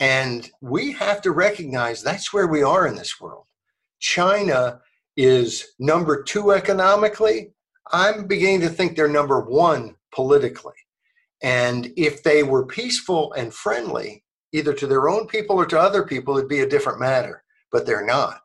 And 0.01 0.49
we 0.61 0.93
have 0.93 1.21
to 1.21 1.31
recognize 1.31 2.01
that's 2.01 2.33
where 2.33 2.47
we 2.47 2.63
are 2.63 2.87
in 2.87 2.95
this 2.95 3.21
world. 3.21 3.45
China 3.99 4.81
is 5.15 5.73
number 5.77 6.23
two 6.23 6.51
economically. 6.51 7.53
I'm 7.91 8.25
beginning 8.25 8.61
to 8.61 8.69
think 8.69 8.95
they're 8.95 9.07
number 9.07 9.39
one 9.41 9.95
politically. 10.11 10.73
And 11.43 11.93
if 11.97 12.23
they 12.23 12.41
were 12.41 12.65
peaceful 12.65 13.31
and 13.33 13.53
friendly, 13.53 14.23
either 14.53 14.73
to 14.73 14.87
their 14.87 15.07
own 15.07 15.27
people 15.27 15.55
or 15.55 15.67
to 15.67 15.79
other 15.79 16.03
people, 16.03 16.35
it'd 16.35 16.49
be 16.49 16.61
a 16.61 16.69
different 16.69 16.99
matter. 16.99 17.43
But 17.71 17.85
they're 17.85 18.05
not. 18.05 18.41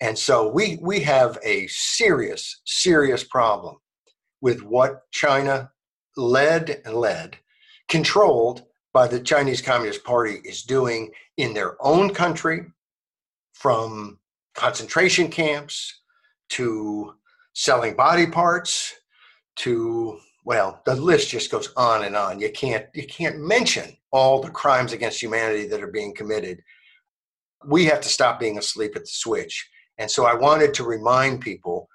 And 0.00 0.16
so 0.16 0.48
we, 0.48 0.78
we 0.80 1.00
have 1.00 1.36
a 1.42 1.66
serious, 1.66 2.60
serious 2.64 3.24
problem 3.24 3.76
with 4.40 4.62
what 4.62 5.02
China 5.10 5.72
led 6.16 6.80
and 6.84 6.94
led, 6.94 7.38
controlled 7.88 8.64
by 8.92 9.06
the 9.06 9.20
Chinese 9.20 9.62
Communist 9.62 10.04
Party, 10.04 10.40
is 10.44 10.62
doing 10.62 11.10
in 11.36 11.54
their 11.54 11.76
own 11.84 12.12
country, 12.12 12.66
from 13.54 14.18
concentration 14.54 15.28
camps 15.28 16.00
to 16.50 17.14
selling 17.54 17.94
body 17.94 18.26
parts 18.26 18.94
to 19.56 20.18
well 20.44 20.80
the 20.84 20.94
list 20.94 21.30
just 21.30 21.50
goes 21.50 21.70
on 21.76 22.04
and 22.04 22.16
on 22.16 22.40
you 22.40 22.50
can't 22.50 22.86
you 22.94 23.06
can't 23.06 23.38
mention 23.38 23.96
all 24.10 24.40
the 24.40 24.50
crimes 24.50 24.92
against 24.92 25.22
humanity 25.22 25.66
that 25.66 25.82
are 25.82 25.90
being 25.90 26.14
committed 26.14 26.62
we 27.66 27.84
have 27.84 28.00
to 28.00 28.08
stop 28.08 28.40
being 28.40 28.58
asleep 28.58 28.92
at 28.96 29.02
the 29.02 29.08
switch 29.08 29.68
and 29.98 30.10
so 30.10 30.24
i 30.24 30.34
wanted 30.34 30.72
to 30.74 30.84
remind 30.84 31.40
people 31.40 31.88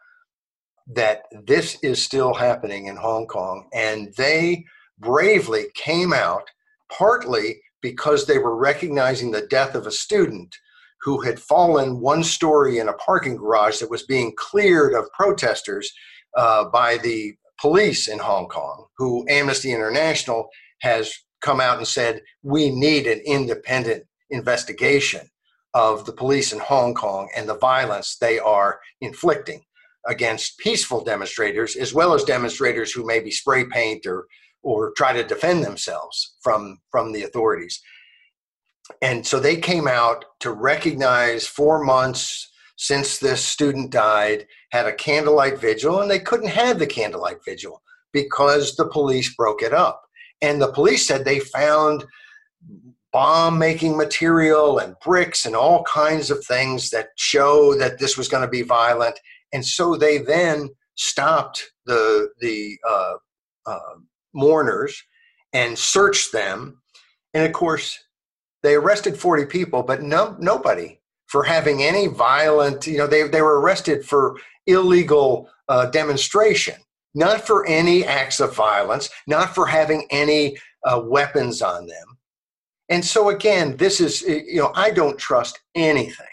that 0.88 1.24
this 1.46 1.78
is 1.84 2.02
still 2.02 2.34
happening 2.34 2.88
in 2.88 2.96
Hong 2.96 3.28
Kong. 3.28 3.68
And 3.74 4.14
they 4.16 4.66
bravely 5.00 5.66
came 5.76 6.14
out, 6.14 6.50
partly 6.90 7.62
because 7.82 8.26
they 8.26 8.38
were 8.38 8.56
recognizing 8.56 9.32
the 9.32 9.48
death 9.48 9.76
of 9.76 9.88
a 9.88 9.92
student 9.92 10.56
who 11.02 11.22
had 11.22 11.40
fallen 11.40 12.02
one 12.02 12.24
story 12.24 12.80
in 12.80 12.88
a 12.88 12.94
parking 12.94 13.36
garage 13.36 13.80
that 13.80 13.90
was 13.90 14.04
being 14.04 14.34
cleared 14.38 14.94
of 14.94 15.12
protesters 15.14 15.92
uh, 16.36 16.66
by 16.66 16.98
the 16.98 17.34
police 17.60 18.08
in 18.08 18.20
Hong 18.20 18.48
Kong, 18.48 18.86
who 18.98 19.26
Amnesty 19.30 19.72
International 19.74 20.50
has 20.82 21.14
come 21.42 21.62
out 21.62 21.78
and 21.78 21.88
said, 21.88 22.22
we 22.44 22.70
need 22.70 23.08
an 23.08 23.22
independent 23.26 24.04
investigation 24.30 25.30
of 25.74 26.06
the 26.06 26.14
police 26.14 26.54
in 26.54 26.60
Hong 26.60 26.94
Kong 26.94 27.30
and 27.36 27.48
the 27.48 27.58
violence 27.58 28.18
they 28.18 28.40
are 28.40 28.80
inflicting 29.02 29.62
against 30.08 30.58
peaceful 30.60 31.04
demonstrators 31.04 31.76
as 31.76 31.94
well 31.94 32.14
as 32.14 32.24
demonstrators 32.24 32.92
who 32.92 33.06
maybe 33.06 33.30
spray 33.30 33.66
paint 33.66 34.06
or 34.06 34.26
or 34.68 34.92
try 34.98 35.14
to 35.14 35.24
defend 35.24 35.64
themselves 35.64 36.36
from 36.42 36.80
from 36.92 37.12
the 37.12 37.24
authorities 37.24 37.82
and 39.02 39.26
so 39.26 39.40
they 39.40 39.58
came 39.58 39.88
out 39.88 40.26
to 40.40 40.52
recognize 40.52 41.46
four 41.46 41.84
months 41.84 42.52
since 42.78 43.18
this 43.18 43.44
student 43.44 43.92
died 43.92 44.46
had 44.72 44.86
a 44.86 44.94
candlelight 44.94 45.60
vigil 45.60 46.02
and 46.02 46.12
they 46.12 46.20
couldn't 46.20 46.50
have 46.50 46.80
the 46.80 46.88
candlelight 46.88 47.44
vigil 47.46 47.82
because 48.14 48.76
the 48.76 48.88
police 48.88 49.36
broke 49.36 49.62
it 49.62 49.74
up 49.74 50.02
And 50.42 50.62
the 50.62 50.72
police 50.72 51.08
said 51.08 51.24
they 51.24 51.40
found 51.40 52.06
bomb 53.12 53.58
making 53.58 53.98
material 53.98 54.80
and 54.80 54.96
bricks 55.04 55.46
and 55.46 55.56
all 55.56 55.84
kinds 55.84 56.30
of 56.30 56.44
things 56.46 56.90
that 56.92 57.10
show 57.16 57.74
that 57.76 58.00
this 58.00 58.18
was 58.18 58.28
going 58.28 58.44
to 58.44 58.50
be 58.50 58.62
violent. 58.62 59.20
And 59.54 59.66
so 59.66 59.96
they 59.96 60.18
then 60.20 60.70
stopped 60.96 61.72
the, 61.86 62.30
the 62.40 62.78
uh, 62.88 63.14
uh, 63.66 63.96
mourners 64.38 65.04
and 65.52 65.78
searched 65.78 66.32
them. 66.32 66.82
And 67.34 67.46
of 67.46 67.52
course, 67.52 68.00
they 68.64 68.76
arrested 68.76 69.18
40 69.18 69.46
people, 69.46 69.84
but 69.84 70.02
no, 70.02 70.36
nobody 70.40 71.00
for 71.28 71.44
having 71.44 71.84
any 71.84 72.08
violent, 72.08 72.88
you 72.88 72.98
know, 72.98 73.08
they, 73.08 73.28
they 73.28 73.42
were 73.42 73.60
arrested 73.60 74.06
for 74.06 74.38
illegal 74.66 75.50
uh, 75.68 75.86
demonstration, 75.88 76.76
not 77.14 77.46
for 77.46 77.66
any 77.68 78.06
acts 78.06 78.40
of 78.40 78.56
violence, 78.56 79.10
not 79.28 79.54
for 79.54 79.66
having 79.66 80.08
any 80.10 80.58
uh, 80.86 81.02
weapons 81.04 81.62
on 81.62 81.86
them. 81.86 82.18
And 82.90 83.04
so, 83.04 83.30
again, 83.30 83.76
this 83.76 84.00
is, 84.00 84.22
you 84.22 84.62
know, 84.62 84.72
I 84.74 84.92
don't 84.92 85.18
trust 85.18 85.60
anything 85.76 86.26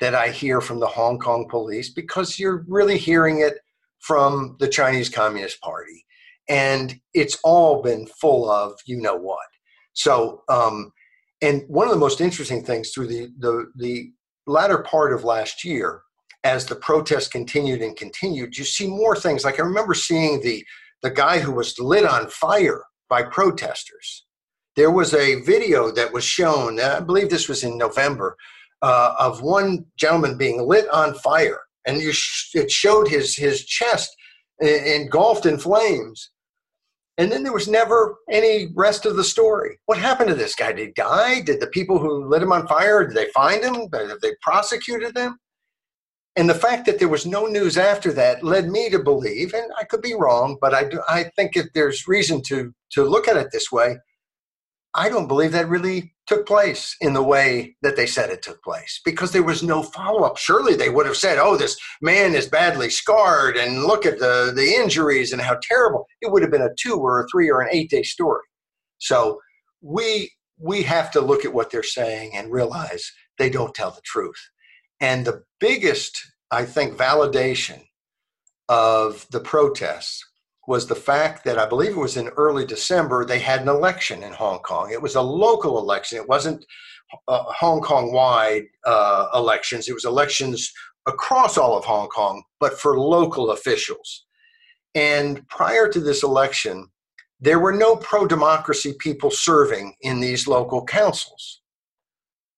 that 0.00 0.14
I 0.14 0.28
hear 0.28 0.60
from 0.60 0.78
the 0.78 0.86
Hong 0.86 1.18
Kong 1.18 1.48
police 1.48 1.88
because 1.88 2.38
you're 2.38 2.66
really 2.68 2.98
hearing 2.98 3.40
it 3.40 3.54
from 4.00 4.56
the 4.60 4.68
Chinese 4.68 5.08
Communist 5.08 5.60
Party. 5.62 6.04
And 6.48 7.00
it's 7.12 7.38
all 7.42 7.82
been 7.82 8.06
full 8.06 8.50
of 8.50 8.78
you 8.86 9.00
know 9.00 9.16
what. 9.16 9.46
So, 9.94 10.42
um, 10.48 10.92
and 11.42 11.62
one 11.68 11.86
of 11.86 11.92
the 11.92 12.00
most 12.00 12.20
interesting 12.20 12.62
things 12.62 12.90
through 12.90 13.08
the, 13.08 13.32
the, 13.38 13.66
the 13.76 14.12
latter 14.46 14.78
part 14.78 15.12
of 15.12 15.24
last 15.24 15.64
year, 15.64 16.02
as 16.44 16.66
the 16.66 16.76
protests 16.76 17.28
continued 17.28 17.82
and 17.82 17.96
continued, 17.96 18.56
you 18.56 18.64
see 18.64 18.86
more 18.86 19.16
things. 19.16 19.44
Like 19.44 19.58
I 19.58 19.64
remember 19.64 19.94
seeing 19.94 20.40
the, 20.40 20.64
the 21.02 21.10
guy 21.10 21.40
who 21.40 21.52
was 21.52 21.78
lit 21.78 22.04
on 22.04 22.28
fire 22.28 22.82
by 23.08 23.22
protesters. 23.22 24.24
There 24.76 24.90
was 24.90 25.14
a 25.14 25.42
video 25.42 25.90
that 25.90 26.12
was 26.12 26.24
shown, 26.24 26.78
I 26.80 27.00
believe 27.00 27.30
this 27.30 27.48
was 27.48 27.64
in 27.64 27.76
November, 27.78 28.36
uh, 28.82 29.14
of 29.18 29.42
one 29.42 29.86
gentleman 29.98 30.36
being 30.36 30.66
lit 30.66 30.88
on 30.90 31.14
fire. 31.14 31.60
And 31.86 32.00
you 32.00 32.12
sh- 32.12 32.54
it 32.54 32.70
showed 32.70 33.08
his, 33.08 33.34
his 33.34 33.64
chest 33.64 34.14
engulfed 34.60 35.46
in 35.46 35.58
flames. 35.58 36.30
And 37.18 37.32
then 37.32 37.42
there 37.42 37.52
was 37.52 37.66
never 37.66 38.16
any 38.30 38.68
rest 38.74 39.06
of 39.06 39.16
the 39.16 39.24
story. 39.24 39.78
What 39.86 39.98
happened 39.98 40.28
to 40.28 40.34
this 40.34 40.54
guy? 40.54 40.72
Did 40.72 40.86
he 40.88 40.92
die? 40.92 41.40
Did 41.40 41.60
the 41.60 41.66
people 41.68 41.98
who 41.98 42.28
lit 42.28 42.42
him 42.42 42.52
on 42.52 42.66
fire, 42.66 43.06
did 43.06 43.16
they 43.16 43.30
find 43.32 43.64
him? 43.64 43.88
Have 43.92 44.20
they 44.20 44.34
prosecuted 44.42 45.14
them? 45.14 45.38
And 46.36 46.50
the 46.50 46.54
fact 46.54 46.84
that 46.84 46.98
there 46.98 47.08
was 47.08 47.24
no 47.24 47.46
news 47.46 47.78
after 47.78 48.12
that 48.12 48.44
led 48.44 48.68
me 48.68 48.90
to 48.90 48.98
believe, 48.98 49.54
and 49.54 49.72
I 49.78 49.84
could 49.84 50.02
be 50.02 50.12
wrong, 50.12 50.58
but 50.60 50.74
I, 50.74 50.84
do, 50.84 51.00
I 51.08 51.30
think 51.34 51.56
if 51.56 51.72
there's 51.72 52.06
reason 52.06 52.42
to, 52.48 52.74
to 52.90 53.04
look 53.04 53.26
at 53.26 53.38
it 53.38 53.48
this 53.50 53.72
way, 53.72 53.96
I 54.92 55.08
don't 55.08 55.28
believe 55.28 55.52
that 55.52 55.68
really 55.68 56.14
took 56.26 56.46
place 56.46 56.96
in 57.00 57.12
the 57.12 57.22
way 57.22 57.76
that 57.82 57.96
they 57.96 58.06
said 58.06 58.30
it 58.30 58.42
took 58.42 58.62
place 58.62 59.00
because 59.04 59.32
there 59.32 59.42
was 59.42 59.62
no 59.62 59.82
follow 59.82 60.22
up. 60.22 60.36
Surely 60.36 60.74
they 60.74 60.90
would 60.90 61.06
have 61.06 61.16
said, 61.16 61.38
oh, 61.38 61.56
this 61.56 61.78
man 62.02 62.34
is 62.34 62.48
badly 62.48 62.90
scarred 62.90 63.56
and 63.56 63.84
look 63.84 64.04
at 64.04 64.18
the, 64.18 64.52
the 64.54 64.74
injuries 64.74 65.32
and 65.32 65.40
how 65.40 65.58
terrible. 65.62 66.06
It 66.20 66.32
would 66.32 66.42
have 66.42 66.50
been 66.50 66.62
a 66.62 66.74
two 66.78 66.96
or 66.96 67.20
a 67.20 67.26
three 67.28 67.50
or 67.50 67.60
an 67.60 67.68
eight 67.70 67.90
day 67.90 68.02
story. 68.02 68.42
So 68.98 69.40
we, 69.80 70.32
we 70.58 70.82
have 70.82 71.10
to 71.12 71.20
look 71.20 71.44
at 71.44 71.52
what 71.52 71.70
they're 71.70 71.82
saying 71.82 72.32
and 72.34 72.50
realize 72.50 73.12
they 73.38 73.50
don't 73.50 73.74
tell 73.74 73.90
the 73.90 74.00
truth. 74.04 74.50
And 75.00 75.24
the 75.24 75.44
biggest, 75.60 76.18
I 76.50 76.64
think, 76.64 76.96
validation 76.96 77.82
of 78.68 79.26
the 79.30 79.40
protests 79.40 80.24
was 80.66 80.86
the 80.86 80.94
fact 80.94 81.44
that 81.44 81.58
I 81.58 81.66
believe 81.66 81.92
it 81.92 81.96
was 81.96 82.16
in 82.16 82.28
early 82.28 82.66
December, 82.66 83.24
they 83.24 83.38
had 83.38 83.62
an 83.62 83.68
election 83.68 84.22
in 84.22 84.32
Hong 84.32 84.58
Kong. 84.60 84.90
It 84.90 85.00
was 85.00 85.14
a 85.14 85.22
local 85.22 85.78
election, 85.78 86.18
it 86.18 86.28
wasn't 86.28 86.64
uh, 87.28 87.44
Hong 87.44 87.80
Kong 87.80 88.12
wide 88.12 88.64
uh, 88.84 89.28
elections, 89.34 89.88
it 89.88 89.94
was 89.94 90.04
elections 90.04 90.72
across 91.06 91.56
all 91.56 91.78
of 91.78 91.84
Hong 91.84 92.08
Kong, 92.08 92.42
but 92.58 92.78
for 92.80 92.98
local 92.98 93.52
officials. 93.52 94.26
And 94.94 95.46
prior 95.48 95.88
to 95.88 96.00
this 96.00 96.22
election, 96.22 96.88
there 97.38 97.58
were 97.58 97.72
no 97.72 97.96
pro 97.96 98.26
democracy 98.26 98.94
people 98.98 99.30
serving 99.30 99.94
in 100.00 100.20
these 100.20 100.48
local 100.48 100.84
councils. 100.84 101.60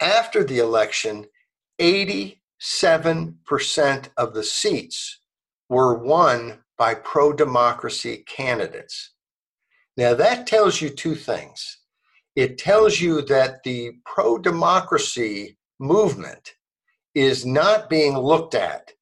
After 0.00 0.44
the 0.44 0.60
election, 0.60 1.26
87% 1.80 2.36
of 4.16 4.34
the 4.34 4.44
seats 4.44 5.20
were 5.68 5.98
won 5.98 6.60
by 6.78 6.94
pro 6.94 7.32
democracy 7.32 8.24
candidates. 8.26 9.12
Now, 9.96 10.14
that 10.14 10.46
tells 10.46 10.80
you 10.80 10.90
two 10.90 11.16
things. 11.16 11.78
It 12.36 12.56
tells 12.56 13.00
you 13.00 13.22
that 13.22 13.64
the 13.64 13.92
pro 14.06 14.38
democracy 14.38 15.58
movement 15.80 16.54
is 17.14 17.44
not 17.44 17.90
being 17.90 18.16
looked 18.16 18.54
at 18.54 18.92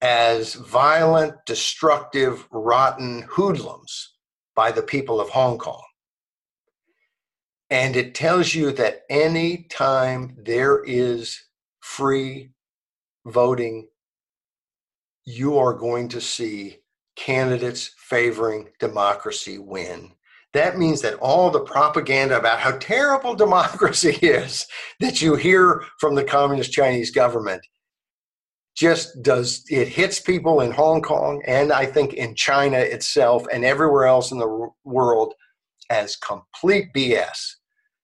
as 0.00 0.54
violent, 0.54 1.34
destructive, 1.46 2.46
rotten 2.50 3.26
hoodlums 3.28 4.14
by 4.54 4.72
the 4.72 4.82
people 4.82 5.20
of 5.20 5.28
Hong 5.28 5.58
Kong. 5.58 5.82
And 7.68 7.96
it 7.96 8.14
tells 8.14 8.54
you 8.54 8.72
that 8.72 9.02
any 9.10 9.64
time 9.64 10.36
there 10.38 10.82
is 10.84 11.38
free 11.80 12.52
voting, 13.26 13.88
you 15.24 15.58
are 15.58 15.74
going 15.74 16.08
to 16.08 16.20
see 16.20 16.78
candidates 17.16 17.90
favoring 17.98 18.68
democracy 18.78 19.58
win. 19.58 20.12
That 20.52 20.78
means 20.78 21.02
that 21.02 21.14
all 21.14 21.50
the 21.50 21.60
propaganda 21.60 22.38
about 22.38 22.60
how 22.60 22.78
terrible 22.78 23.34
democracy 23.46 24.18
is 24.22 24.66
that 25.00 25.20
you 25.20 25.34
hear 25.34 25.82
from 25.98 26.14
the 26.14 26.24
communist 26.24 26.72
Chinese 26.72 27.10
government 27.10 27.62
just 28.76 29.22
does 29.22 29.64
it 29.70 29.88
hits 29.88 30.20
people 30.20 30.60
in 30.60 30.70
Hong 30.70 31.00
Kong 31.00 31.42
and 31.46 31.72
I 31.72 31.86
think 31.86 32.12
in 32.12 32.34
China 32.34 32.76
itself 32.76 33.46
and 33.52 33.64
everywhere 33.64 34.06
else 34.06 34.32
in 34.32 34.38
the 34.38 34.68
world 34.84 35.32
as 35.88 36.16
complete 36.16 36.92
BS. 36.94 37.54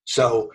So 0.05 0.49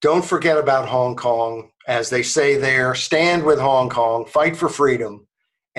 don't 0.00 0.24
forget 0.24 0.56
about 0.56 0.88
Hong 0.88 1.14
Kong. 1.14 1.70
As 1.86 2.08
they 2.08 2.22
say 2.22 2.56
there, 2.56 2.94
stand 2.94 3.42
with 3.42 3.58
Hong 3.58 3.90
Kong, 3.90 4.24
fight 4.24 4.56
for 4.56 4.68
freedom 4.68 5.26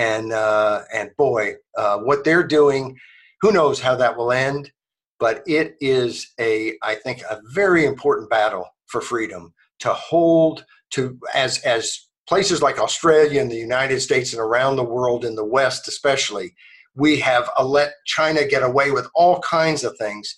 and 0.01 0.33
uh, 0.33 0.81
and 0.91 1.11
boy, 1.15 1.53
uh, 1.77 1.97
what 1.99 2.23
they're 2.23 2.47
doing, 2.59 2.97
who 3.41 3.51
knows 3.51 3.79
how 3.79 3.95
that 3.95 4.17
will 4.17 4.31
end? 4.31 4.71
But 5.19 5.43
it 5.45 5.75
is 5.79 6.31
a, 6.39 6.75
I 6.81 6.95
think, 6.95 7.21
a 7.29 7.39
very 7.53 7.85
important 7.85 8.29
battle 8.29 8.65
for 8.87 8.99
freedom 8.99 9.53
to 9.81 9.93
hold 9.93 10.65
to 10.91 11.19
as 11.35 11.59
as 11.59 12.07
places 12.27 12.61
like 12.63 12.79
Australia 12.79 13.41
and 13.41 13.51
the 13.51 13.67
United 13.71 13.99
States 13.99 14.33
and 14.33 14.41
around 14.41 14.75
the 14.75 14.83
world 14.83 15.23
in 15.23 15.35
the 15.35 15.45
West, 15.45 15.87
especially, 15.87 16.55
we 16.95 17.19
have 17.19 17.49
let 17.63 17.93
China 18.05 18.43
get 18.45 18.63
away 18.63 18.89
with 18.89 19.07
all 19.13 19.39
kinds 19.41 19.83
of 19.83 19.95
things 19.97 20.35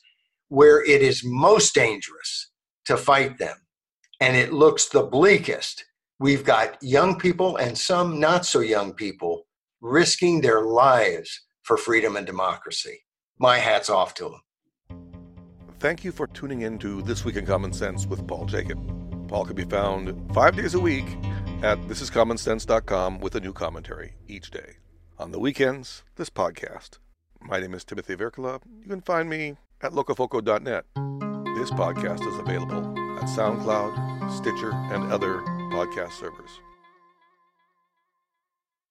where 0.49 0.83
it 0.83 1.01
is 1.01 1.23
most 1.23 1.73
dangerous 1.73 2.51
to 2.85 2.97
fight 2.97 3.37
them, 3.37 3.55
and 4.19 4.35
it 4.35 4.51
looks 4.51 4.89
the 4.89 5.03
bleakest 5.03 5.85
we've 6.19 6.43
got 6.43 6.77
young 6.81 7.17
people 7.17 7.55
and 7.57 7.77
some 7.77 8.19
not 8.19 8.45
so 8.45 8.59
young 8.59 8.93
people 8.93 9.45
risking 9.83 10.39
their 10.39 10.61
lives 10.61 11.41
for 11.61 11.77
freedom 11.77 12.15
and 12.15 12.25
democracy. 12.25 13.03
My 13.37 13.57
hat's 13.57 13.89
off 13.89 14.13
to 14.15 14.23
them. 14.23 14.41
Thank 15.79 16.05
you 16.05 16.13
for 16.13 16.27
tuning 16.27 16.61
in 16.61 16.79
to 16.79 17.01
This 17.01 17.25
Week 17.25 17.35
in 17.35 17.45
Common 17.45 17.73
Sense 17.73 18.07
with 18.07 18.25
Paul 18.25 18.45
Jacob. 18.45 18.79
Paul 19.27 19.45
can 19.45 19.55
be 19.55 19.65
found 19.65 20.33
five 20.33 20.55
days 20.55 20.73
a 20.73 20.79
week 20.79 21.05
at 21.61 21.77
thisiscommonsense.com 21.81 23.19
with 23.19 23.35
a 23.35 23.41
new 23.41 23.51
commentary 23.51 24.13
each 24.27 24.51
day. 24.51 24.77
On 25.19 25.31
the 25.31 25.39
weekends, 25.39 26.03
this 26.15 26.29
podcast. 26.29 26.99
My 27.41 27.59
name 27.59 27.73
is 27.73 27.83
Timothy 27.83 28.15
Virkala. 28.15 28.61
You 28.81 28.87
can 28.87 29.01
find 29.01 29.29
me 29.29 29.57
at 29.81 29.91
locofoco.net. 29.91 30.85
This 31.57 31.71
podcast 31.71 32.25
is 32.25 32.39
available 32.39 32.97
at 33.19 33.25
SoundCloud, 33.25 34.31
Stitcher, 34.31 34.71
and 34.71 35.11
other 35.11 35.39
podcast 35.73 36.13
servers. 36.13 36.49